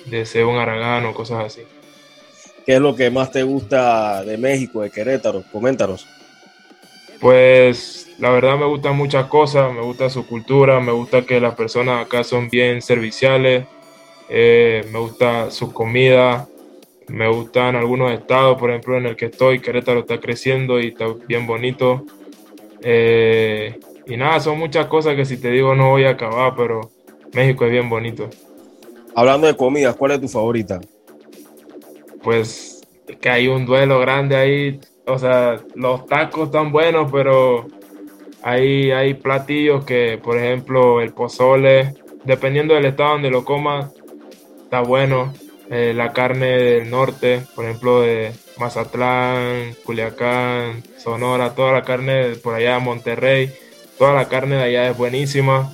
de, 0.05 0.25
ser 0.25 0.45
un 0.45 0.55
aragano, 0.55 1.13
cosas 1.13 1.47
así. 1.47 1.61
¿Qué 2.65 2.75
es 2.75 2.79
lo 2.79 2.95
que 2.95 3.11
más 3.11 3.29
te 3.29 3.43
gusta 3.43 4.23
de 4.23 4.37
México, 4.37 4.81
de 4.81 4.89
Querétaro? 4.89 5.43
Coméntanos. 5.51 6.07
Pues 7.19 8.09
la 8.19 8.29
verdad 8.29 8.57
me 8.57 8.65
gustan 8.65 8.95
muchas 8.95 9.25
cosas, 9.25 9.73
me 9.73 9.81
gusta 9.81 10.09
su 10.09 10.25
cultura, 10.25 10.79
me 10.79 10.93
gusta 10.93 11.23
que 11.23 11.41
las 11.41 11.55
personas 11.55 12.05
acá 12.05 12.23
son 12.23 12.49
bien 12.49 12.81
serviciales, 12.81 13.65
eh, 14.29 14.87
me 14.93 14.99
gusta 14.99 15.51
su 15.51 15.73
comida, 15.73 16.47
me 17.09 17.27
gustan 17.27 17.75
algunos 17.75 18.13
estados, 18.13 18.57
por 18.57 18.69
ejemplo 18.69 18.97
en 18.97 19.07
el 19.07 19.17
que 19.17 19.25
estoy, 19.25 19.59
Querétaro 19.59 19.99
está 19.99 20.21
creciendo 20.21 20.79
y 20.79 20.87
está 20.87 21.07
bien 21.27 21.45
bonito. 21.45 22.05
Eh, 22.81 23.77
y 24.05 24.15
nada, 24.15 24.39
son 24.39 24.57
muchas 24.57 24.85
cosas 24.85 25.15
que 25.15 25.25
si 25.25 25.35
te 25.35 25.51
digo 25.51 25.75
no 25.75 25.89
voy 25.89 26.05
a 26.05 26.11
acabar, 26.11 26.53
pero 26.55 26.96
México 27.33 27.65
es 27.65 27.71
bien 27.71 27.89
bonito. 27.89 28.29
Hablando 29.15 29.47
de 29.47 29.55
comidas, 29.55 29.95
¿cuál 29.95 30.11
es 30.11 30.21
tu 30.21 30.27
favorita? 30.27 30.79
Pues 32.23 32.81
que 33.21 33.29
hay 33.29 33.47
un 33.47 33.65
duelo 33.65 33.99
grande 33.99 34.35
ahí 34.35 34.79
o 35.07 35.17
sea, 35.17 35.61
los 35.75 36.05
tacos 36.05 36.47
están 36.47 36.71
buenos, 36.71 37.09
pero 37.11 37.67
hay, 38.43 38.91
hay 38.91 39.13
platillos 39.13 39.85
que, 39.85 40.19
por 40.21 40.37
ejemplo, 40.37 41.01
el 41.01 41.13
pozole, 41.13 41.95
dependiendo 42.25 42.73
del 42.73 42.85
estado 42.85 43.11
donde 43.11 43.31
lo 43.31 43.45
comas, 43.45 43.91
está 44.63 44.81
bueno. 44.81 45.33
Eh, 45.69 45.93
la 45.93 46.13
carne 46.13 46.57
del 46.57 46.89
norte, 46.89 47.41
por 47.55 47.65
ejemplo, 47.65 48.01
de 48.01 48.31
Mazatlán, 48.57 49.75
Culiacán, 49.85 50.83
Sonora, 50.97 51.55
toda 51.55 51.73
la 51.73 51.83
carne 51.83 52.35
por 52.35 52.55
allá 52.55 52.75
de 52.75 52.79
Monterrey, 52.79 53.53
toda 53.97 54.13
la 54.13 54.27
carne 54.27 54.55
de 54.57 54.63
allá 54.63 54.89
es 54.89 54.97
buenísima. 54.97 55.73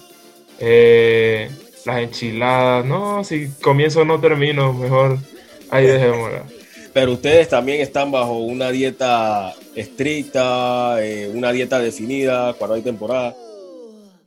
Eh, 0.59 1.49
las 1.85 1.97
enchiladas, 1.97 2.85
no, 2.85 3.23
si 3.23 3.49
comienzo 3.61 4.05
no 4.05 4.19
termino, 4.19 4.73
mejor 4.73 5.17
ahí 5.69 5.85
dejémosla. 5.87 6.43
Pero 6.93 7.13
ustedes 7.13 7.49
también 7.49 7.81
están 7.81 8.11
bajo 8.11 8.37
una 8.37 8.71
dieta 8.71 9.53
estricta, 9.75 11.03
eh, 11.03 11.29
una 11.33 11.51
dieta 11.51 11.79
definida 11.79 12.53
cuando 12.53 12.75
hay 12.75 12.83
temporada. 12.83 13.35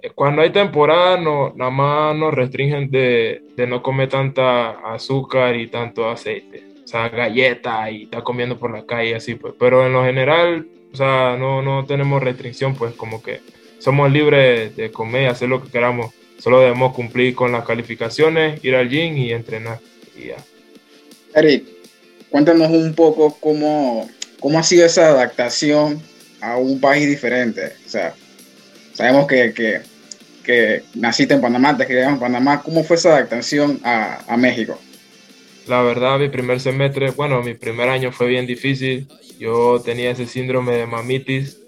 Eh, 0.03 0.11
cuando 0.15 0.43
hay 0.43 0.51
temporada, 0.51 1.17
no, 1.17 1.53
nada 1.55 1.71
más 1.71 2.17
nos 2.17 2.35
restringen 2.35 2.91
de, 2.91 3.43
no 3.69 3.83
comer 3.83 4.09
tanta 4.09 4.71
azúcar 4.93 5.57
y 5.57 5.69
tanto 5.69 6.11
aceite. 6.11 6.65
O 6.85 6.89
sea, 6.89 7.09
galletas 7.09 7.93
y 7.93 8.03
está 8.05 8.23
comiendo 8.23 8.59
por 8.59 8.73
la 8.73 8.85
calle, 8.85 9.15
así 9.15 9.37
pues. 9.37 9.55
Pero 9.59 9.87
en 9.87 9.93
lo 9.93 10.05
general, 10.05 10.67
o 10.93 10.97
sea, 10.97 11.37
no, 11.39 11.63
no 11.63 11.87
tenemos 11.87 12.23
restricción, 12.23 12.75
pues 12.75 12.95
como 12.95 13.23
que 13.23 13.41
somos 13.79 14.11
libres 14.11 14.77
de 14.77 14.91
comer 14.91 15.23
y 15.23 15.27
hacer 15.27 15.49
lo 15.49 15.63
que 15.63 15.71
queramos. 15.71 16.13
Solo 16.39 16.61
debemos 16.61 16.95
cumplir 16.95 17.35
con 17.35 17.53
las 17.53 17.65
calificaciones, 17.65 18.63
ir 18.65 18.75
al 18.75 18.89
gym 18.89 19.17
y 19.17 19.33
entrenar. 19.33 19.81
Y 20.17 20.29
ya. 20.29 20.37
Eric, 21.35 21.65
cuéntanos 22.31 22.71
un 22.71 22.95
poco 22.95 23.37
cómo, 23.41 24.09
cómo 24.41 24.59
ha 24.59 24.63
sido 24.63 24.87
esa 24.87 25.09
adaptación 25.09 26.03
a 26.41 26.57
un 26.57 26.81
país 26.81 27.07
diferente. 27.07 27.73
O 27.85 27.89
sea, 27.89 28.15
sabemos 28.93 29.27
que, 29.27 29.53
que, 29.53 29.81
que 30.43 30.83
naciste 30.95 31.35
en 31.35 31.41
Panamá, 31.41 31.77
te 31.77 31.87
criaste 31.87 32.13
en 32.13 32.19
Panamá. 32.19 32.63
¿Cómo 32.63 32.85
fue 32.85 32.97
esa 32.97 33.11
adaptación 33.11 33.81
a, 33.85 34.21
a, 34.27 34.37
México? 34.37 34.79
La 35.67 35.83
verdad, 35.83 36.19
mi 36.19 36.29
primer 36.29 36.61
semestre, 36.61 37.11
bueno, 37.11 37.43
mi 37.43 37.55
primer 37.55 37.89
año 37.89 38.13
fue 38.13 38.29
bien 38.29 38.47
difícil. 38.47 39.09
Yo 39.39 39.83
tenía 39.85 40.11
ese 40.11 40.27
síndrome 40.27 40.77
de 40.77 40.87
mamitis. 40.87 41.59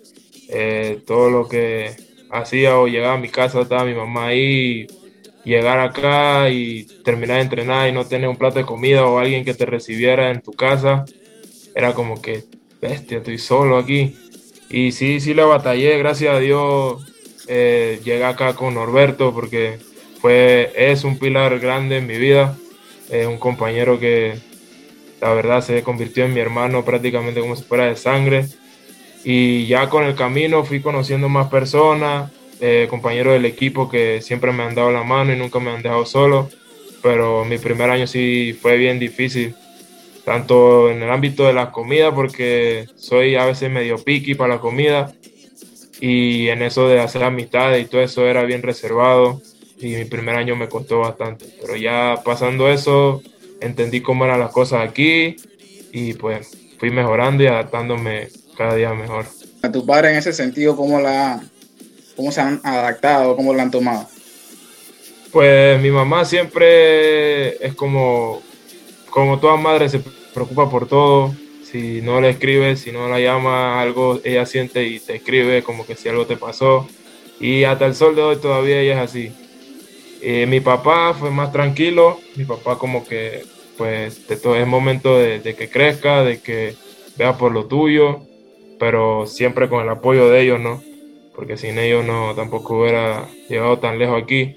Eh, 0.48 1.02
todo 1.06 1.30
lo 1.30 1.48
que 1.48 1.94
hacía 2.30 2.78
o 2.78 2.86
llegaba 2.86 3.14
a 3.14 3.18
mi 3.18 3.28
casa, 3.28 3.60
estaba 3.60 3.84
mi 3.84 3.94
mamá 3.94 4.28
ahí 4.28 4.86
llegar 5.44 5.78
acá 5.78 6.50
y 6.50 6.84
terminar 7.04 7.36
de 7.36 7.42
entrenar 7.42 7.88
y 7.88 7.92
no 7.92 8.06
tener 8.06 8.28
un 8.28 8.36
plato 8.36 8.58
de 8.58 8.66
comida 8.66 9.06
o 9.06 9.18
alguien 9.18 9.44
que 9.44 9.54
te 9.54 9.66
recibiera 9.66 10.30
en 10.30 10.42
tu 10.42 10.52
casa, 10.52 11.04
era 11.74 11.94
como 11.94 12.20
que, 12.20 12.44
bestia, 12.80 13.18
estoy 13.18 13.38
solo 13.38 13.78
aquí. 13.78 14.16
Y 14.68 14.92
sí, 14.92 15.20
sí 15.20 15.32
la 15.32 15.46
batallé, 15.46 15.96
gracias 15.98 16.34
a 16.34 16.38
Dios 16.38 17.02
eh, 17.50 18.00
llegué 18.04 18.24
acá 18.26 18.52
con 18.52 18.74
Norberto 18.74 19.32
porque 19.32 19.78
fue, 20.20 20.70
es 20.76 21.04
un 21.04 21.18
pilar 21.18 21.58
grande 21.60 21.96
en 21.96 22.06
mi 22.06 22.18
vida, 22.18 22.54
es 23.08 23.26
un 23.26 23.38
compañero 23.38 23.98
que 23.98 24.38
la 25.22 25.32
verdad 25.32 25.62
se 25.62 25.82
convirtió 25.82 26.26
en 26.26 26.34
mi 26.34 26.40
hermano 26.40 26.84
prácticamente 26.84 27.40
como 27.40 27.56
si 27.56 27.64
fuera 27.64 27.86
de 27.86 27.96
sangre. 27.96 28.46
Y 29.30 29.66
ya 29.66 29.90
con 29.90 30.04
el 30.04 30.14
camino 30.14 30.64
fui 30.64 30.80
conociendo 30.80 31.28
más 31.28 31.48
personas, 31.48 32.32
eh, 32.62 32.86
compañeros 32.88 33.34
del 33.34 33.44
equipo 33.44 33.86
que 33.86 34.22
siempre 34.22 34.52
me 34.52 34.62
han 34.62 34.74
dado 34.74 34.90
la 34.90 35.04
mano 35.04 35.34
y 35.34 35.36
nunca 35.36 35.60
me 35.60 35.70
han 35.70 35.82
dejado 35.82 36.06
solo, 36.06 36.48
pero 37.02 37.44
mi 37.44 37.58
primer 37.58 37.90
año 37.90 38.06
sí 38.06 38.58
fue 38.58 38.78
bien 38.78 38.98
difícil, 38.98 39.54
tanto 40.24 40.90
en 40.90 41.02
el 41.02 41.10
ámbito 41.10 41.44
de 41.44 41.52
la 41.52 41.72
comida, 41.72 42.14
porque 42.14 42.86
soy 42.96 43.34
a 43.34 43.44
veces 43.44 43.70
medio 43.70 44.02
piqui 44.02 44.34
para 44.34 44.54
la 44.54 44.60
comida, 44.62 45.12
y 46.00 46.48
en 46.48 46.62
eso 46.62 46.88
de 46.88 47.00
hacer 47.00 47.22
amistades 47.22 47.84
y 47.84 47.90
todo 47.90 48.00
eso 48.00 48.26
era 48.26 48.44
bien 48.44 48.62
reservado. 48.62 49.42
y 49.78 49.88
mi 49.88 50.06
primer 50.06 50.36
año 50.36 50.56
me 50.56 50.70
costó 50.70 51.00
bastante. 51.00 51.44
Pero 51.60 51.76
ya 51.76 52.22
pasando 52.24 52.70
eso, 52.70 53.22
entendí 53.60 54.00
cómo 54.00 54.24
eran 54.24 54.40
las 54.40 54.52
cosas 54.52 54.88
aquí 54.88 55.36
y 55.92 56.14
pues 56.14 56.74
fui 56.78 56.90
mejorando 56.90 57.44
y 57.44 57.46
adaptándome 57.46 58.28
cada 58.58 58.74
día 58.74 58.92
mejor. 58.92 59.24
A 59.62 59.70
tu 59.70 59.86
padre 59.86 60.10
en 60.10 60.16
ese 60.16 60.32
sentido, 60.32 60.76
¿cómo, 60.76 61.00
la, 61.00 61.40
cómo 62.16 62.32
se 62.32 62.40
han 62.40 62.60
adaptado, 62.64 63.36
cómo 63.36 63.54
lo 63.54 63.62
han 63.62 63.70
tomado? 63.70 64.06
Pues 65.32 65.80
mi 65.80 65.90
mamá 65.90 66.24
siempre 66.24 67.64
es 67.64 67.74
como, 67.74 68.42
como 69.10 69.38
toda 69.38 69.56
madre 69.56 69.88
se 69.88 70.00
preocupa 70.34 70.68
por 70.68 70.88
todo. 70.88 71.34
Si 71.70 72.00
no 72.02 72.20
le 72.20 72.30
escribes, 72.30 72.80
si 72.80 72.92
no 72.92 73.08
la 73.08 73.20
llama, 73.20 73.80
algo 73.80 74.20
ella 74.24 74.44
siente 74.44 74.84
y 74.84 74.98
te 74.98 75.16
escribe 75.16 75.62
como 75.62 75.86
que 75.86 75.94
si 75.94 76.08
algo 76.08 76.26
te 76.26 76.36
pasó. 76.36 76.88
Y 77.40 77.64
hasta 77.64 77.86
el 77.86 77.94
sol 77.94 78.16
de 78.16 78.22
hoy 78.22 78.36
todavía 78.36 78.80
ella 78.80 79.02
es 79.04 79.10
así. 79.10 79.32
Eh, 80.20 80.46
mi 80.46 80.60
papá 80.60 81.14
fue 81.14 81.30
más 81.30 81.52
tranquilo, 81.52 82.18
mi 82.34 82.44
papá 82.44 82.76
como 82.76 83.06
que 83.06 83.44
pues 83.76 84.26
de 84.26 84.36
todo 84.36 84.56
es 84.56 84.66
momento 84.66 85.16
de, 85.16 85.54
que 85.56 85.70
crezca, 85.70 86.24
de 86.24 86.40
que 86.40 86.74
vea 87.16 87.38
por 87.38 87.52
lo 87.52 87.66
tuyo, 87.66 88.22
pero 88.78 89.26
siempre 89.26 89.68
con 89.68 89.82
el 89.82 89.88
apoyo 89.88 90.28
de 90.28 90.42
ellos, 90.42 90.60
¿no? 90.60 90.82
Porque 91.34 91.56
sin 91.56 91.78
ellos 91.78 92.04
no 92.04 92.34
tampoco 92.34 92.80
hubiera 92.80 93.28
llegado 93.48 93.78
tan 93.78 93.98
lejos 93.98 94.22
aquí. 94.22 94.56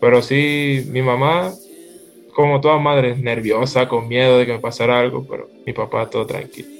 Pero 0.00 0.22
sí, 0.22 0.84
mi 0.90 1.02
mamá, 1.02 1.52
como 2.34 2.60
toda 2.60 2.78
madre, 2.78 3.16
nerviosa, 3.16 3.88
con 3.88 4.08
miedo 4.08 4.38
de 4.38 4.46
que 4.46 4.52
me 4.52 4.58
pasara 4.58 4.98
algo, 4.98 5.26
pero 5.28 5.48
mi 5.66 5.72
papá 5.72 6.08
todo 6.08 6.26
tranquilo 6.26 6.76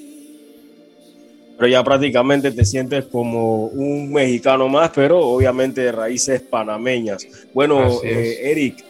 pero 1.57 1.69
ya 1.69 1.83
prácticamente 1.83 2.51
te 2.51 2.63
sientes 2.63 3.05
como 3.05 3.65
un 3.65 4.13
mexicano 4.13 4.69
más, 4.69 4.91
pero 4.93 5.19
obviamente 5.19 5.81
de 5.81 5.91
raíces 5.91 6.41
panameñas. 6.41 7.27
Bueno, 7.51 7.99
eh, 8.03 8.51
Eric, 8.51 8.85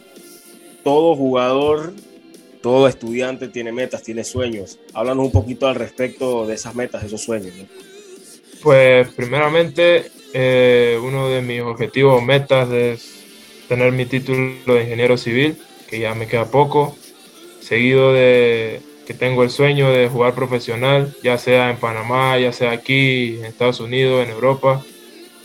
todo 0.83 1.15
jugador, 1.15 1.93
todo 2.62 2.88
estudiante 2.88 3.47
tiene 3.47 3.72
metas, 3.72 4.03
tiene 4.03 4.24
sueños. 4.24 4.80
Háblanos 4.93 5.26
un 5.26 5.32
poquito 5.32 5.68
al 5.68 5.76
respecto 5.76 6.45
de 6.45 6.55
esas 6.55 6.76
metas, 6.76 7.03
esos 7.03 7.22
sueños. 7.22 7.53
Pues 8.62 9.08
primeramente, 9.14 10.12
eh, 10.34 10.99
uno 11.01 11.30
de 11.30 11.41
mis 11.41 11.62
objetivos, 11.62 12.22
metas 12.24 12.70
es 12.72 13.18
tener 13.68 13.91
mi 13.91 14.05
título 14.05 14.55
de 14.66 14.84
ingeniero 14.84 15.18
civil, 15.18 15.58
que 15.88 15.99
ya 15.99 16.16
me 16.16 16.28
queda 16.28 16.49
poco, 16.49 16.97
seguido 17.62 18.14
de 18.14 18.82
que 19.05 19.14
tengo 19.14 19.43
el 19.43 19.49
sueño 19.49 19.89
de 19.89 20.10
jugar 20.10 20.36
profesional, 20.36 21.16
ya 21.24 21.38
sea 21.38 21.70
en 21.70 21.78
Panamá, 21.78 22.38
ya 22.38 22.51
sea 22.51 22.72
aquí, 22.72 23.38
en 23.38 23.45
Estados 23.45 23.80
Unidos, 23.80 24.26
en 24.26 24.32
Europa, 24.32 24.84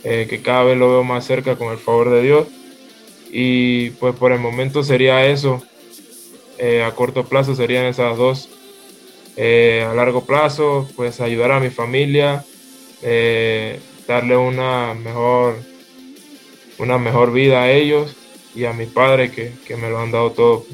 eh, 0.02 0.26
que 0.28 0.42
cada 0.42 0.64
vez 0.64 0.76
lo 0.76 0.90
veo 0.90 1.04
más 1.04 1.24
cerca 1.24 1.54
con 1.54 1.70
el 1.70 1.78
favor 1.78 2.10
de 2.10 2.22
Dios. 2.22 2.48
Y 3.30 3.90
pues 3.90 4.16
por 4.16 4.32
el 4.32 4.40
momento 4.40 4.82
sería 4.82 5.26
eso. 5.26 5.62
Eh, 6.64 6.84
a 6.84 6.92
corto 6.92 7.24
plazo 7.24 7.56
serían 7.56 7.86
esas 7.86 8.16
dos. 8.16 8.48
Eh, 9.36 9.84
a 9.88 9.94
largo 9.94 10.24
plazo, 10.24 10.88
pues 10.94 11.20
ayudar 11.20 11.50
a 11.50 11.58
mi 11.58 11.70
familia, 11.70 12.44
darle 14.06 14.36
una 14.36 14.94
mejor, 14.94 15.56
una 16.78 16.98
mejor 16.98 17.32
vida 17.32 17.62
a 17.62 17.70
ellos 17.72 18.14
y 18.54 18.64
a 18.64 18.72
mi 18.72 18.86
padre 18.86 19.32
que, 19.32 19.52
que 19.66 19.76
me 19.76 19.90
lo 19.90 19.98
han 19.98 20.12
dado 20.12 20.30
todo 20.30 20.64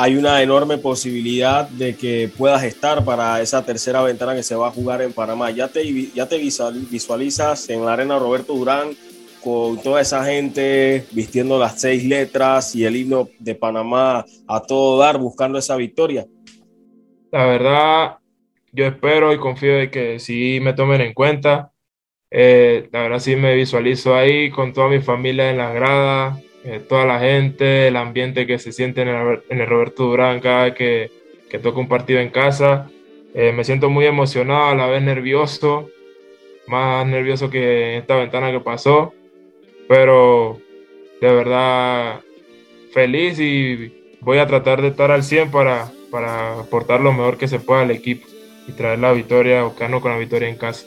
hay 0.00 0.14
una 0.14 0.40
enorme 0.44 0.78
posibilidad 0.78 1.68
de 1.68 1.96
que 1.96 2.30
puedas 2.38 2.62
estar 2.62 3.04
para 3.04 3.42
esa 3.42 3.64
tercera 3.64 4.00
ventana 4.00 4.32
que 4.32 4.44
se 4.44 4.54
va 4.54 4.68
a 4.68 4.70
jugar 4.70 5.02
en 5.02 5.12
Panamá. 5.12 5.50
Ya 5.50 5.66
te, 5.66 6.10
ya 6.14 6.24
te 6.28 6.38
visualizas 6.38 7.68
en 7.68 7.84
la 7.84 7.94
arena 7.94 8.16
Roberto 8.16 8.52
Durán 8.52 8.96
con 9.42 9.80
toda 9.82 10.00
esa 10.00 10.24
gente 10.24 11.04
vistiendo 11.12 11.58
las 11.58 11.80
seis 11.80 12.04
letras 12.04 12.74
y 12.74 12.84
el 12.84 12.96
himno 12.96 13.28
de 13.38 13.54
Panamá 13.54 14.24
a 14.46 14.60
todo 14.60 14.98
dar, 14.98 15.18
buscando 15.18 15.58
esa 15.58 15.76
victoria. 15.76 16.26
La 17.30 17.46
verdad, 17.46 18.18
yo 18.72 18.86
espero 18.86 19.32
y 19.32 19.38
confío 19.38 19.76
de 19.76 19.90
que 19.90 20.18
sí 20.18 20.58
me 20.62 20.72
tomen 20.72 21.00
en 21.00 21.14
cuenta. 21.14 21.72
Eh, 22.30 22.88
la 22.92 23.02
verdad 23.02 23.18
sí 23.18 23.36
me 23.36 23.54
visualizo 23.54 24.14
ahí 24.14 24.50
con 24.50 24.72
toda 24.72 24.88
mi 24.88 25.00
familia 25.00 25.50
en 25.50 25.58
las 25.58 25.74
gradas, 25.74 26.42
eh, 26.64 26.80
toda 26.86 27.06
la 27.06 27.20
gente, 27.20 27.88
el 27.88 27.96
ambiente 27.96 28.46
que 28.46 28.58
se 28.58 28.72
siente 28.72 29.02
en 29.02 29.08
el, 29.08 29.66
Roberto 29.66 30.04
Durán 30.04 30.40
cada 30.40 30.74
que, 30.74 31.10
que 31.48 31.58
toca 31.58 31.80
un 31.80 31.88
partido 31.88 32.20
en 32.20 32.30
casa. 32.30 32.90
Eh, 33.34 33.52
me 33.52 33.64
siento 33.64 33.88
muy 33.90 34.06
emocionado, 34.06 34.70
a 34.70 34.74
la 34.74 34.86
vez 34.86 35.02
nervioso, 35.02 35.88
más 36.66 37.06
nervioso 37.06 37.50
que 37.50 37.94
en 37.94 38.00
esta 38.00 38.16
ventana 38.16 38.50
que 38.50 38.60
pasó, 38.60 39.14
pero 39.88 40.60
de 41.20 41.32
verdad 41.32 42.20
feliz 42.92 43.38
y 43.40 43.92
voy 44.20 44.38
a 44.38 44.46
tratar 44.46 44.82
de 44.82 44.88
estar 44.88 45.10
al 45.10 45.24
100 45.24 45.50
para, 45.50 45.90
para 46.10 46.60
aportar 46.60 47.00
lo 47.00 47.12
mejor 47.12 47.38
que 47.38 47.48
se 47.48 47.58
pueda 47.58 47.82
al 47.82 47.90
equipo 47.90 48.26
y 48.66 48.72
traer 48.72 48.98
la 48.98 49.12
victoria 49.12 49.64
o 49.64 49.74
quedarnos 49.74 50.02
con 50.02 50.12
la 50.12 50.18
victoria 50.18 50.48
en 50.48 50.56
casa. 50.56 50.84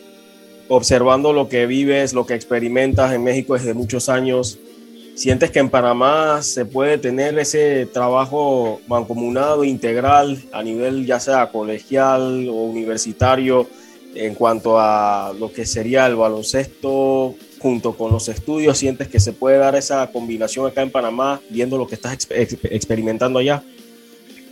Observando 0.68 1.34
lo 1.34 1.50
que 1.50 1.66
vives, 1.66 2.14
lo 2.14 2.26
que 2.26 2.36
experimentas 2.36 3.12
en 3.14 3.24
México 3.24 3.56
desde 3.56 3.74
muchos 3.74 4.08
años, 4.08 4.60
¿Sientes 5.14 5.52
que 5.52 5.60
en 5.60 5.70
Panamá 5.70 6.42
se 6.42 6.66
puede 6.66 6.98
tener 6.98 7.38
ese 7.38 7.86
trabajo 7.86 8.82
mancomunado, 8.88 9.64
integral, 9.64 10.42
a 10.52 10.64
nivel 10.64 11.06
ya 11.06 11.20
sea 11.20 11.52
colegial 11.52 12.48
o 12.50 12.54
universitario, 12.54 13.68
en 14.16 14.34
cuanto 14.36 14.80
a 14.80 15.34
lo 15.38 15.52
que 15.52 15.66
sería 15.66 16.08
el 16.08 16.16
baloncesto 16.16 17.36
junto 17.62 17.96
con 17.96 18.12
los 18.12 18.28
estudios? 18.28 18.78
¿Sientes 18.78 19.08
que 19.08 19.20
se 19.20 19.34
puede 19.34 19.58
dar 19.58 19.76
esa 19.76 20.12
combinación 20.12 20.68
acá 20.68 20.82
en 20.82 20.92
Panamá, 20.92 21.40
viendo 21.50 21.78
lo 21.78 21.88
que 21.88 21.96
estás 21.96 22.28
experimentando 22.30 23.40
allá? 23.40 23.64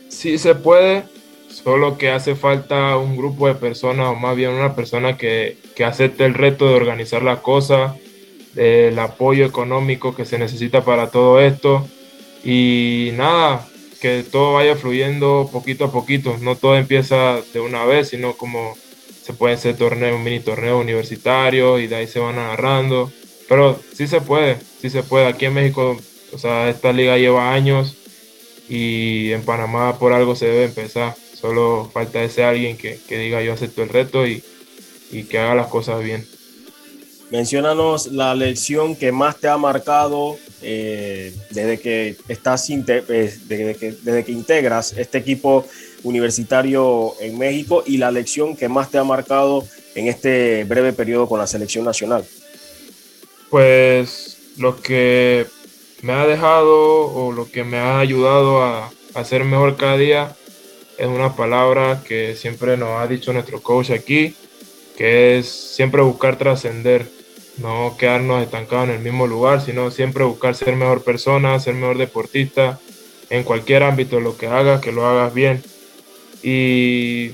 Sí 0.10 0.38
se 0.38 0.56
puede, 0.56 1.04
solo 1.50 1.98
que 1.98 2.12
hace 2.12 2.36
falta 2.36 2.98
un 2.98 3.18
grupo 3.18 3.48
de 3.48 3.56
personas, 3.56 4.08
o 4.08 4.16
más 4.16 4.36
bien 4.36 4.52
una 4.52 4.76
persona 4.76 5.18
que, 5.18 5.58
que 5.76 5.84
acepte 5.84 6.26
el 6.26 6.34
reto 6.34 6.68
de 6.68 6.76
organizar 6.76 7.24
la 7.24 7.42
cosa 7.42 7.96
el 8.56 8.98
apoyo 9.00 9.46
económico 9.46 10.16
que 10.16 10.26
se 10.26 10.38
necesita 10.38 10.84
para 10.84 11.10
todo 11.12 11.40
esto 11.40 11.88
y 12.44 13.12
nada, 13.16 13.68
que 14.02 14.24
todo 14.24 14.54
vaya 14.54 14.76
fluyendo 14.76 15.50
poquito 15.52 15.86
a 15.86 15.92
poquito, 15.92 16.38
no 16.42 16.56
todo 16.56 16.76
empieza 16.76 17.40
de 17.54 17.60
una 17.60 17.86
vez, 17.86 18.10
sino 18.10 18.34
como 18.34 18.76
se 19.30 19.36
pueden 19.36 19.60
hacer 19.60 19.78
torneos, 19.78 20.20
mini 20.20 20.40
torneos 20.40 20.82
universitarios 20.82 21.80
y 21.80 21.86
de 21.86 21.98
ahí 21.98 22.08
se 22.08 22.18
van 22.18 22.40
agarrando, 22.40 23.12
pero 23.48 23.80
sí 23.94 24.08
se 24.08 24.22
puede, 24.22 24.58
sí 24.82 24.90
se 24.90 25.04
puede, 25.04 25.28
aquí 25.28 25.46
en 25.46 25.54
México, 25.54 25.96
o 26.34 26.38
sea, 26.40 26.68
esta 26.68 26.92
liga 26.92 27.16
lleva 27.16 27.54
años 27.54 27.96
y 28.68 29.32
en 29.32 29.44
Panamá 29.44 30.00
por 30.00 30.14
algo 30.14 30.36
se 30.36 30.48
debe 30.48 30.64
empezar, 30.64 31.16
solo 31.40 31.92
falta 31.94 32.24
ese 32.24 32.44
alguien 32.44 32.76
que, 32.76 33.00
que 33.08 33.20
diga 33.20 33.44
yo 33.44 33.54
acepto 33.54 33.84
el 33.84 33.90
reto 33.90 34.26
y, 34.26 34.44
y 35.12 35.26
que 35.26 35.38
haga 35.38 35.54
las 35.54 35.68
cosas 35.68 36.04
bien. 36.04 36.28
Menciónanos 37.30 38.08
la 38.08 38.34
lección 38.34 38.96
que 38.96 39.12
más 39.12 39.38
te 39.38 39.48
ha 39.48 39.58
marcado 39.58 40.38
eh, 40.64 41.36
desde, 41.52 41.80
que 41.80 42.18
estás 42.28 42.68
eh, 42.68 42.84
desde, 42.98 43.76
que, 43.76 43.92
desde 43.92 44.26
que 44.26 44.32
integras 44.32 44.94
este 44.94 45.20
equipo 45.20 45.68
universitario 46.04 47.14
en 47.20 47.38
México 47.38 47.84
y 47.86 47.98
la 47.98 48.12
lección 48.12 48.56
que 48.56 48.70
más 48.70 48.90
te 48.90 48.98
ha 48.98 49.04
marcado 49.04 49.66
en 49.96 50.08
este 50.08 50.64
breve 50.64 50.94
periodo 50.94 51.28
con 51.28 51.40
la 51.40 51.48
selección 51.48 51.86
nacional. 51.86 52.24
Pues 53.50 54.38
lo 54.58 54.82
que 54.82 55.48
me 56.02 56.14
ha 56.14 56.26
dejado 56.28 57.08
o 57.08 57.32
lo 57.32 57.50
que 57.50 57.64
me 57.64 57.78
ha 57.78 58.00
ayudado 58.00 58.64
a, 58.64 58.92
a 59.14 59.24
ser 59.26 59.44
mejor 59.44 59.76
cada 59.76 59.98
día 59.98 60.36
es 60.98 61.08
una 61.08 61.36
palabra 61.36 62.04
que 62.06 62.36
siempre 62.36 62.78
nos 62.78 63.02
ha 63.02 63.08
dicho 63.08 63.34
nuestro 63.34 63.62
coach 63.62 63.92
aquí, 63.92 64.36
que 64.98 65.40
es 65.40 65.48
siempre 65.48 66.02
buscar 66.02 66.38
trascender 66.38 67.08
no 67.62 67.96
quedarnos 67.98 68.42
estancados 68.42 68.90
en 68.90 68.96
el 68.96 69.02
mismo 69.02 69.28
lugar, 69.28 69.62
sino 69.62 69.92
siempre 69.92 70.24
buscar 70.24 70.56
ser 70.56 70.76
mejor 70.76 71.04
persona, 71.04 71.60
ser 71.60 71.76
mejor 71.76 71.98
deportista, 71.98 72.80
en 73.30 73.44
cualquier 73.44 73.84
ámbito 73.84 74.20
lo 74.20 74.38
que 74.38 74.48
hagas, 74.48 74.82
que 74.82 74.92
lo 74.92 75.06
hagas 75.06 75.34
bien. 75.34 75.62
Y 76.42 77.32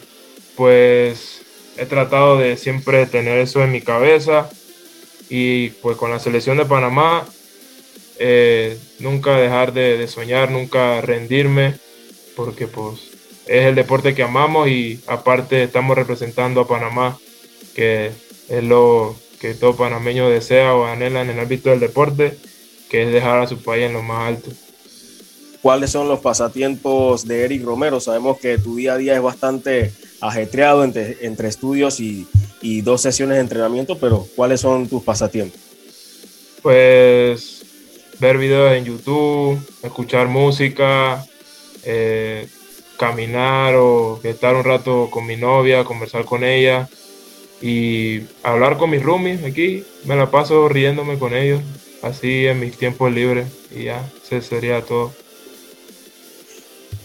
pues 0.56 1.42
he 1.78 1.86
tratado 1.86 2.38
de 2.38 2.58
siempre 2.58 3.06
tener 3.06 3.40
eso 3.40 3.64
en 3.64 3.72
mi 3.72 3.82
cabeza 3.82 4.50
y 5.30 5.70
pues 5.70 5.98
con 5.98 6.12
la 6.12 6.20
selección 6.20 6.58
de 6.58 6.66
Panamá 6.66 7.26
eh, 8.18 8.78
nunca 9.00 9.38
dejar 9.38 9.74
de, 9.74 9.98
de, 9.98 10.08
soñar, 10.08 10.52
nunca 10.52 11.02
rendirme, 11.02 11.76
porque 12.36 12.68
pues 12.68 13.12
es 13.46 13.66
el 13.66 13.76
deporte 13.76 14.16
que 14.16 14.24
amamos 14.24 14.70
y 14.70 15.02
aparte 15.08 15.64
estamos 15.64 15.98
representando 15.98 16.62
a 16.62 16.68
Panamá, 16.68 17.18
que 17.76 18.12
es 18.48 18.64
lo, 18.64 19.16
que 19.40 19.54
todo 19.54 19.76
panameño 19.76 20.30
desea 20.30 20.74
o 20.76 20.86
anhela 20.86 21.22
en 21.22 21.30
el 21.30 21.40
ámbito 21.40 21.70
del 21.70 21.80
deporte, 21.80 22.38
que 22.90 23.04
es 23.04 23.12
dejar 23.12 23.42
a 23.42 23.48
su 23.48 23.62
país 23.62 23.86
en 23.86 23.94
lo 23.94 24.02
más 24.02 24.28
alto. 24.28 24.52
¿Cuáles 25.66 25.90
son 25.90 26.08
los 26.08 26.20
pasatiempos 26.20 27.28
de 27.28 27.44
Eric 27.44 27.66
Romero? 27.66 28.00
Sabemos 28.00 28.38
que 28.38 28.60
tu 28.60 28.76
día 28.76 28.94
a 28.94 28.98
día 28.98 29.16
es 29.16 29.22
bastante 29.24 29.92
ajetreado 30.22 30.84
entre, 30.84 31.26
entre 31.26 31.48
estudios 31.48 32.00
y, 32.00 32.28
y 32.62 32.82
dos 32.82 33.02
sesiones 33.02 33.38
de 33.38 33.42
entrenamiento, 33.42 33.98
pero 33.98 34.28
¿cuáles 34.36 34.62
son 34.62 34.88
tus 34.88 35.02
pasatiempos? 35.02 35.60
Pues 36.62 37.66
ver 38.20 38.38
videos 38.38 38.74
en 38.74 38.86
YouTube, 38.86 39.60
escuchar 39.82 40.28
música, 40.28 41.26
eh, 41.84 42.48
caminar 43.00 43.74
o 43.74 44.20
estar 44.22 44.54
un 44.54 44.66
rato 44.66 45.10
con 45.10 45.26
mi 45.26 45.36
novia, 45.36 45.84
conversar 45.84 46.26
con 46.26 46.44
ella 46.44 46.88
y 47.60 48.22
hablar 48.44 48.78
con 48.78 48.92
mis 48.92 49.02
roomies 49.02 49.44
aquí. 49.44 49.84
Me 50.04 50.16
la 50.16 50.30
paso 50.30 50.70
riéndome 50.70 51.18
con 51.18 51.34
ellos, 51.34 51.62
así 52.04 52.46
en 52.46 52.60
mis 52.60 52.78
tiempos 52.78 53.12
libres 53.12 53.48
y 53.76 53.86
ya, 53.86 54.08
ese 54.24 54.44
sería 54.44 54.84
todo. 54.84 55.25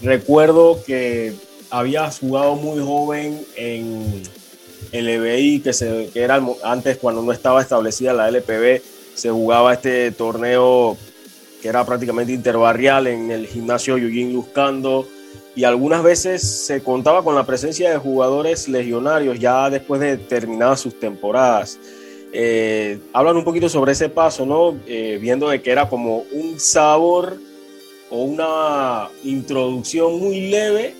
Recuerdo 0.02 0.82
que 0.86 1.34
habías 1.70 2.18
jugado 2.18 2.56
muy 2.56 2.82
joven 2.82 3.44
en 3.56 4.22
el 4.92 5.08
EBI, 5.08 5.60
que, 5.60 6.10
era 6.14 6.40
antes 6.64 6.96
cuando 6.96 7.22
no 7.22 7.32
estaba 7.32 7.60
establecida 7.60 8.12
la 8.12 8.28
LPB, 8.28 8.82
se 9.14 9.30
jugaba 9.30 9.74
este 9.74 10.10
torneo 10.12 10.96
que 11.60 11.68
era 11.68 11.84
prácticamente 11.84 12.32
interbarrial 12.32 13.06
en 13.06 13.30
el 13.30 13.46
gimnasio 13.46 13.98
Yujin 13.98 14.34
Buscando 14.34 15.06
y 15.54 15.64
algunas 15.64 16.02
veces 16.02 16.42
se 16.42 16.82
contaba 16.82 17.22
con 17.22 17.34
la 17.34 17.44
presencia 17.44 17.90
de 17.90 17.98
jugadores 17.98 18.68
legionarios 18.68 19.38
ya 19.38 19.68
después 19.68 20.00
de 20.00 20.16
terminadas 20.16 20.80
sus 20.80 20.98
temporadas. 20.98 21.78
Eh, 22.32 22.98
hablan 23.12 23.36
un 23.36 23.44
poquito 23.44 23.68
sobre 23.68 23.92
ese 23.92 24.08
paso, 24.08 24.46
¿no? 24.46 24.78
Eh, 24.86 25.18
viendo 25.20 25.48
de 25.48 25.60
que 25.60 25.70
era 25.70 25.88
como 25.88 26.24
un 26.32 26.58
sabor 26.58 27.36
o 28.10 28.22
una 28.22 29.08
introducción 29.24 30.18
muy 30.18 30.50
leve 30.50 30.94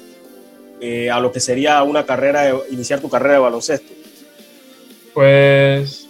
eh, 0.80 1.10
a 1.10 1.20
lo 1.20 1.30
que 1.32 1.40
sería 1.40 1.82
una 1.82 2.06
carrera, 2.06 2.52
iniciar 2.70 3.00
tu 3.00 3.10
carrera 3.10 3.34
de 3.34 3.40
baloncesto. 3.40 3.92
Pues 5.12 6.08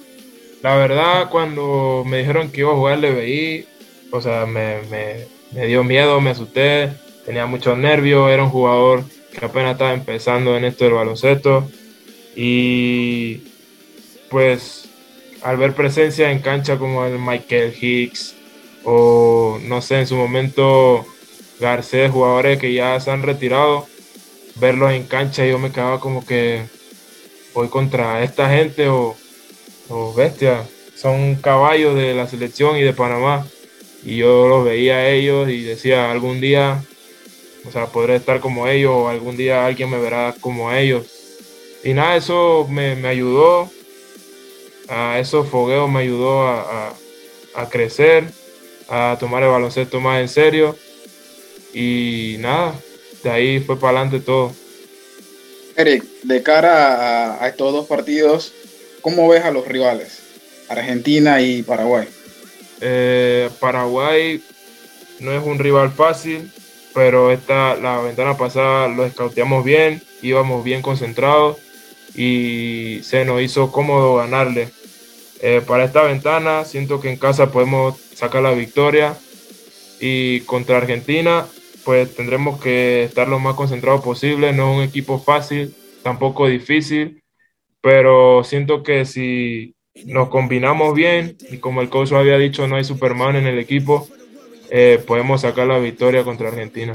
la 0.62 0.76
verdad, 0.76 1.30
cuando 1.30 2.05
me 2.07 2.18
dijeron 2.18 2.51
que 2.51 2.61
iba 2.61 2.72
a 2.72 2.76
jugar 2.76 2.98
LBI, 2.98 3.66
o 4.12 4.20
sea, 4.20 4.46
me, 4.46 4.82
me, 4.90 5.26
me 5.53 5.66
dio 5.66 5.82
miedo, 5.82 6.20
me 6.20 6.30
asusté, 6.30 6.90
tenía 7.24 7.46
muchos 7.46 7.76
nervios, 7.78 8.30
era 8.30 8.44
un 8.44 8.51
jugador 8.51 9.05
que 9.32 9.44
apenas 9.44 9.72
estaba 9.72 9.92
empezando 9.94 10.57
en 10.57 10.64
esto 10.64 10.84
del 10.84 10.94
baloncesto 10.94 11.68
y 12.36 13.42
pues 14.28 14.88
al 15.42 15.57
ver 15.57 15.74
presencia 15.74 16.30
en 16.30 16.40
cancha 16.40 16.78
como 16.78 17.05
el 17.05 17.18
Michael 17.18 17.74
Hicks 17.80 18.34
o 18.85 19.59
no 19.62 19.83
sé, 19.83 20.01
en 20.01 20.07
su 20.07 20.16
momento 20.16 21.07
Garcés, 21.59 22.11
jugadores 22.11 22.59
que 22.59 22.72
ya 22.72 22.99
se 23.01 23.11
han 23.11 23.22
retirado, 23.22 23.87
verlos 24.57 24.93
en 24.93 25.05
cancha 25.05 25.45
yo 25.47 25.59
me 25.59 25.70
quedaba 25.70 26.01
como 26.01 26.24
que 26.24 26.62
voy 27.55 27.68
contra 27.68 28.22
esta 28.22 28.49
gente 28.49 28.89
o 28.89 29.16
los 29.89 30.14
bestias, 30.14 30.68
son 30.95 31.37
caballos 31.37 31.95
de 31.97 32.14
la 32.14 32.26
selección 32.26 32.76
y 32.76 32.83
de 32.83 32.93
Panamá. 32.93 33.47
Y 34.03 34.16
yo 34.16 34.49
los 34.49 34.64
veía 34.64 34.97
a 34.97 35.09
ellos 35.09 35.49
y 35.51 35.62
decía, 35.62 36.11
algún 36.11 36.41
día, 36.41 36.83
o 37.66 37.70
sea, 37.70 37.87
podré 37.87 38.16
estar 38.16 38.41
como 38.41 38.66
ellos 38.66 38.93
o 38.95 39.09
algún 39.09 39.37
día 39.37 39.66
alguien 39.66 39.91
me 39.91 39.99
verá 39.99 40.35
como 40.41 40.72
ellos. 40.72 41.07
Y 41.85 41.93
nada, 41.93 42.16
eso 42.16 42.66
me, 42.70 42.93
ayudó, 43.07 43.70
a 44.89 45.18
esos 45.18 45.49
fogueos 45.49 45.91
me 45.91 46.01
ayudó 46.01 46.47
a, 46.47 46.95
a 47.55 47.68
crecer, 47.68 48.31
a 48.91 49.16
tomar 49.18 49.43
el 49.43 49.51
baloncesto 49.51 50.01
más 50.01 50.20
en 50.20 50.28
serio. 50.28 50.76
Y 51.72 52.36
nada, 52.41 52.74
de 53.22 53.30
ahí 53.30 53.61
fue 53.61 53.78
para 53.78 54.01
adelante 54.01 54.20
todo. 54.20 54.53
Eric, 55.76 56.05
de 56.24 56.43
cara 56.43 57.43
a 57.43 57.49
estos 57.49 57.72
dos 57.72 57.86
partidos, 57.86 58.53
¿Cómo 59.01 59.28
ves 59.28 59.45
a 59.45 59.51
los 59.51 59.66
rivales? 59.66 60.22
Argentina 60.68 61.41
y 61.41 61.62
Paraguay. 61.62 62.07
Eh, 62.80 63.49
Paraguay 63.59 64.43
no 65.20 65.32
es 65.32 65.45
un 65.45 65.59
rival 65.59 65.91
fácil, 65.91 66.51
pero 66.95 67.32
esta, 67.32 67.76
la 67.76 68.01
ventana 68.01 68.36
pasada 68.36 68.88
lo 68.88 69.07
escauteamos 69.07 69.64
bien, 69.64 70.03
íbamos 70.22 70.62
bien 70.64 70.82
concentrados 70.82 71.59
y 72.14 73.01
se 73.03 73.24
nos 73.24 73.41
hizo 73.41 73.72
cómodo 73.72 74.16
ganarle. 74.16 74.68
Eh, 75.41 75.62
para 75.66 75.84
esta 75.84 76.03
ventana 76.03 76.64
siento 76.66 77.01
que 77.01 77.11
en 77.11 77.16
casa 77.16 77.51
podemos 77.51 77.97
sacar 78.20 78.42
la 78.42 78.52
victoria. 78.52 79.16
Y 80.00 80.40
contra 80.42 80.78
Argentina 80.78 81.46
pues 81.84 82.14
tendremos 82.14 82.60
que 82.60 83.04
estar 83.04 83.28
lo 83.28 83.38
más 83.38 83.54
concentrados 83.54 84.02
posible, 84.02 84.52
no 84.52 84.70
es 84.70 84.78
un 84.78 84.82
equipo 84.84 85.18
fácil, 85.18 85.74
tampoco 86.02 86.46
difícil, 86.46 87.22
pero 87.80 88.44
siento 88.44 88.82
que 88.82 89.04
si 89.04 89.74
nos 90.04 90.28
combinamos 90.28 90.94
bien 90.94 91.36
y 91.50 91.58
como 91.58 91.80
el 91.80 91.88
coach 91.88 92.12
había 92.12 92.38
dicho, 92.38 92.66
no 92.66 92.76
hay 92.76 92.84
Superman 92.84 93.36
en 93.36 93.46
el 93.46 93.58
equipo, 93.58 94.08
eh, 94.70 95.02
podemos 95.06 95.40
sacar 95.40 95.66
la 95.66 95.78
victoria 95.78 96.24
contra 96.24 96.48
Argentina. 96.48 96.92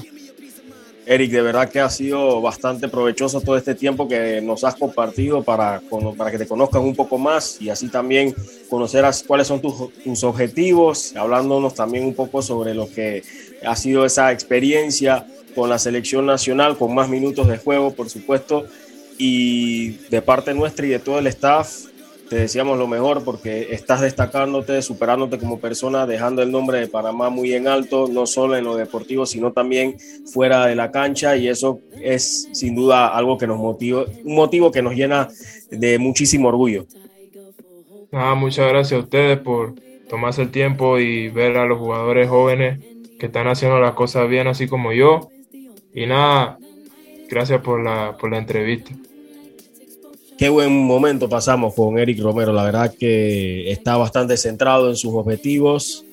Eric, 1.07 1.31
de 1.31 1.41
verdad 1.41 1.69
que 1.69 1.79
ha 1.79 1.89
sido 1.89 2.41
bastante 2.41 2.87
provechoso 2.87 3.39
todo 3.39 3.57
este 3.57 3.75
tiempo 3.75 4.07
que 4.07 4.41
nos 4.41 4.63
has 4.63 4.75
compartido 4.75 5.43
para, 5.43 5.81
para 6.17 6.31
que 6.31 6.39
te 6.39 6.47
conozcan 6.47 6.81
un 6.81 6.95
poco 6.95 7.19
más 7.19 7.61
y 7.61 7.69
así 7.69 7.89
también 7.89 8.33
conocer 8.69 9.05
cuáles 9.27 9.45
son 9.45 9.61
tus, 9.61 9.93
tus, 10.03 10.23
objetivos, 10.23 11.15
hablándonos 11.15 11.75
también 11.75 12.05
un 12.05 12.15
poco 12.15 12.41
sobre 12.41 12.73
lo 12.73 12.89
que 12.89 13.23
ha 13.65 13.75
sido 13.75 14.05
esa 14.05 14.31
experiencia 14.31 15.27
con 15.53 15.69
la 15.69 15.77
selección 15.77 16.25
nacional, 16.25 16.75
con 16.75 16.93
más 16.95 17.07
minutos 17.07 17.47
de 17.47 17.57
juego, 17.57 17.91
por 17.91 18.09
supuesto, 18.09 18.65
y 19.17 19.91
de 20.09 20.21
parte 20.23 20.53
nuestra 20.53 20.87
y 20.87 20.89
de 20.89 20.99
todo 20.99 21.19
el 21.19 21.27
staff, 21.27 21.85
te 22.29 22.37
deseamos 22.37 22.77
lo 22.77 22.87
mejor 22.87 23.23
porque 23.23 23.67
estás 23.71 24.01
destacándote, 24.01 24.81
superándote 24.81 25.37
como 25.37 25.59
persona, 25.59 26.05
dejando 26.05 26.41
el 26.41 26.51
nombre 26.51 26.79
de 26.79 26.87
Panamá 26.87 27.29
muy 27.29 27.53
en 27.53 27.67
alto, 27.67 28.07
no 28.07 28.25
solo 28.25 28.55
en 28.55 28.63
lo 28.65 28.75
deportivo, 28.75 29.25
sino 29.25 29.51
también 29.51 29.97
fuera 30.31 30.65
de 30.65 30.75
la 30.75 30.91
cancha 30.91 31.35
y 31.35 31.47
eso 31.47 31.79
es 32.01 32.49
sin 32.53 32.75
duda 32.75 33.07
algo 33.07 33.37
que 33.37 33.47
nos 33.47 33.57
motiva, 33.57 34.05
un 34.23 34.35
motivo 34.35 34.71
que 34.71 34.81
nos 34.81 34.95
llena 34.95 35.27
de 35.69 35.99
muchísimo 35.99 36.49
orgullo. 36.49 36.85
Ah, 38.11 38.35
muchas 38.35 38.67
gracias 38.69 38.99
a 38.99 39.03
ustedes 39.03 39.39
por 39.39 39.75
tomarse 40.09 40.41
el 40.41 40.51
tiempo 40.51 40.99
y 40.99 41.29
ver 41.29 41.57
a 41.57 41.65
los 41.65 41.79
jugadores 41.79 42.29
jóvenes 42.29 42.79
que 43.19 43.27
están 43.27 43.47
haciendo 43.47 43.79
las 43.79 43.93
cosas 43.93 44.29
bien, 44.29 44.47
así 44.47 44.67
como 44.67 44.93
yo. 44.93 45.29
Y 45.93 46.05
nada, 46.05 46.57
Gracias 47.29 47.61
por 47.61 47.83
la, 47.83 48.15
por 48.17 48.31
la 48.31 48.37
entrevista. 48.37 48.91
Qué 50.37 50.49
buen 50.49 50.85
momento 50.85 51.29
pasamos 51.29 51.73
con 51.73 51.97
Eric 51.97 52.19
Romero. 52.19 52.51
La 52.51 52.65
verdad 52.65 52.93
que 52.93 53.71
está 53.71 53.95
bastante 53.95 54.35
centrado 54.35 54.89
en 54.89 54.97
sus 54.97 55.13
objetivos, 55.13 56.03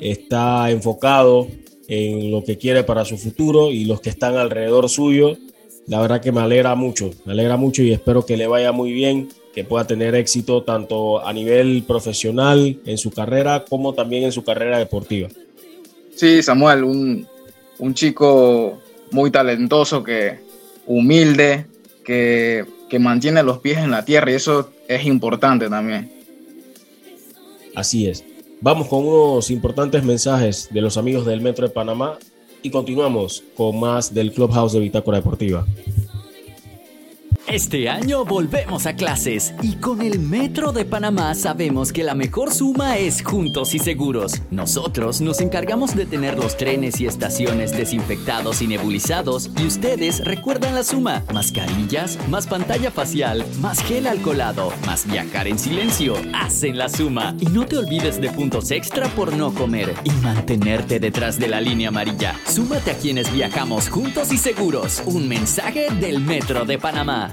está 0.00 0.70
enfocado 0.72 1.46
en 1.86 2.32
lo 2.32 2.42
que 2.42 2.58
quiere 2.58 2.82
para 2.82 3.04
su 3.04 3.16
futuro 3.16 3.70
y 3.70 3.84
los 3.84 4.00
que 4.00 4.10
están 4.10 4.36
alrededor 4.36 4.88
suyo. 4.88 5.36
La 5.86 6.00
verdad 6.00 6.20
que 6.20 6.32
me 6.32 6.40
alegra 6.40 6.74
mucho, 6.74 7.10
me 7.24 7.32
alegra 7.32 7.56
mucho 7.56 7.82
y 7.82 7.92
espero 7.92 8.26
que 8.26 8.36
le 8.36 8.48
vaya 8.48 8.72
muy 8.72 8.92
bien, 8.92 9.28
que 9.54 9.62
pueda 9.62 9.86
tener 9.86 10.16
éxito 10.16 10.64
tanto 10.64 11.24
a 11.24 11.32
nivel 11.32 11.84
profesional 11.86 12.80
en 12.84 12.98
su 12.98 13.12
carrera 13.12 13.64
como 13.68 13.94
también 13.94 14.24
en 14.24 14.32
su 14.32 14.42
carrera 14.42 14.78
deportiva. 14.78 15.28
Sí, 16.16 16.42
Samuel, 16.42 16.82
un, 16.82 17.26
un 17.78 17.94
chico 17.94 18.80
muy 19.12 19.30
talentoso 19.30 20.02
que, 20.02 20.38
humilde, 20.86 21.66
que, 22.90 22.98
mantiene 22.98 23.42
los 23.42 23.58
pies 23.58 23.78
en 23.78 23.90
la 23.90 24.04
tierra 24.04 24.30
y 24.30 24.34
eso 24.34 24.70
es 24.88 25.06
importante 25.06 25.68
también. 25.68 26.12
Así 27.74 28.06
es. 28.06 28.24
Vamos 28.60 28.88
con 28.88 29.06
unos 29.06 29.50
importantes 29.50 30.04
mensajes 30.04 30.68
de 30.70 30.80
los 30.80 30.96
amigos 30.96 31.24
del 31.24 31.40
Metro 31.40 31.66
de 31.66 31.72
Panamá 31.72 32.18
y 32.62 32.70
continuamos 32.70 33.42
con 33.56 33.80
más 33.80 34.12
del 34.12 34.32
Clubhouse 34.32 34.72
de 34.72 34.80
Bitácora 34.80 35.18
Deportiva. 35.18 35.66
Este 37.50 37.88
año 37.88 38.24
volvemos 38.24 38.86
a 38.86 38.94
clases 38.94 39.54
y 39.60 39.74
con 39.74 40.02
el 40.02 40.20
Metro 40.20 40.70
de 40.70 40.84
Panamá 40.84 41.34
sabemos 41.34 41.92
que 41.92 42.04
la 42.04 42.14
mejor 42.14 42.54
suma 42.54 42.96
es 42.96 43.24
juntos 43.24 43.74
y 43.74 43.80
seguros. 43.80 44.40
Nosotros 44.52 45.20
nos 45.20 45.40
encargamos 45.40 45.96
de 45.96 46.06
tener 46.06 46.38
los 46.38 46.56
trenes 46.56 47.00
y 47.00 47.06
estaciones 47.06 47.76
desinfectados 47.76 48.62
y 48.62 48.68
nebulizados 48.68 49.50
y 49.60 49.66
ustedes 49.66 50.24
recuerdan 50.24 50.76
la 50.76 50.84
suma. 50.84 51.24
Mascarillas, 51.34 52.20
más 52.28 52.46
pantalla 52.46 52.92
facial, 52.92 53.44
más 53.60 53.82
gel 53.82 54.06
alcoholado, 54.06 54.72
más 54.86 55.04
viajar 55.10 55.48
en 55.48 55.58
silencio. 55.58 56.14
Hacen 56.32 56.78
la 56.78 56.88
suma. 56.88 57.34
Y 57.40 57.46
no 57.46 57.66
te 57.66 57.78
olvides 57.78 58.20
de 58.20 58.30
puntos 58.30 58.70
extra 58.70 59.08
por 59.08 59.36
no 59.36 59.52
comer 59.52 59.92
y 60.04 60.10
mantenerte 60.22 61.00
detrás 61.00 61.36
de 61.36 61.48
la 61.48 61.60
línea 61.60 61.88
amarilla. 61.88 62.36
Súmate 62.46 62.92
a 62.92 62.96
quienes 62.96 63.32
viajamos 63.32 63.88
juntos 63.88 64.32
y 64.32 64.38
seguros. 64.38 65.02
Un 65.04 65.26
mensaje 65.26 65.88
del 65.98 66.20
Metro 66.20 66.64
de 66.64 66.78
Panamá. 66.78 67.28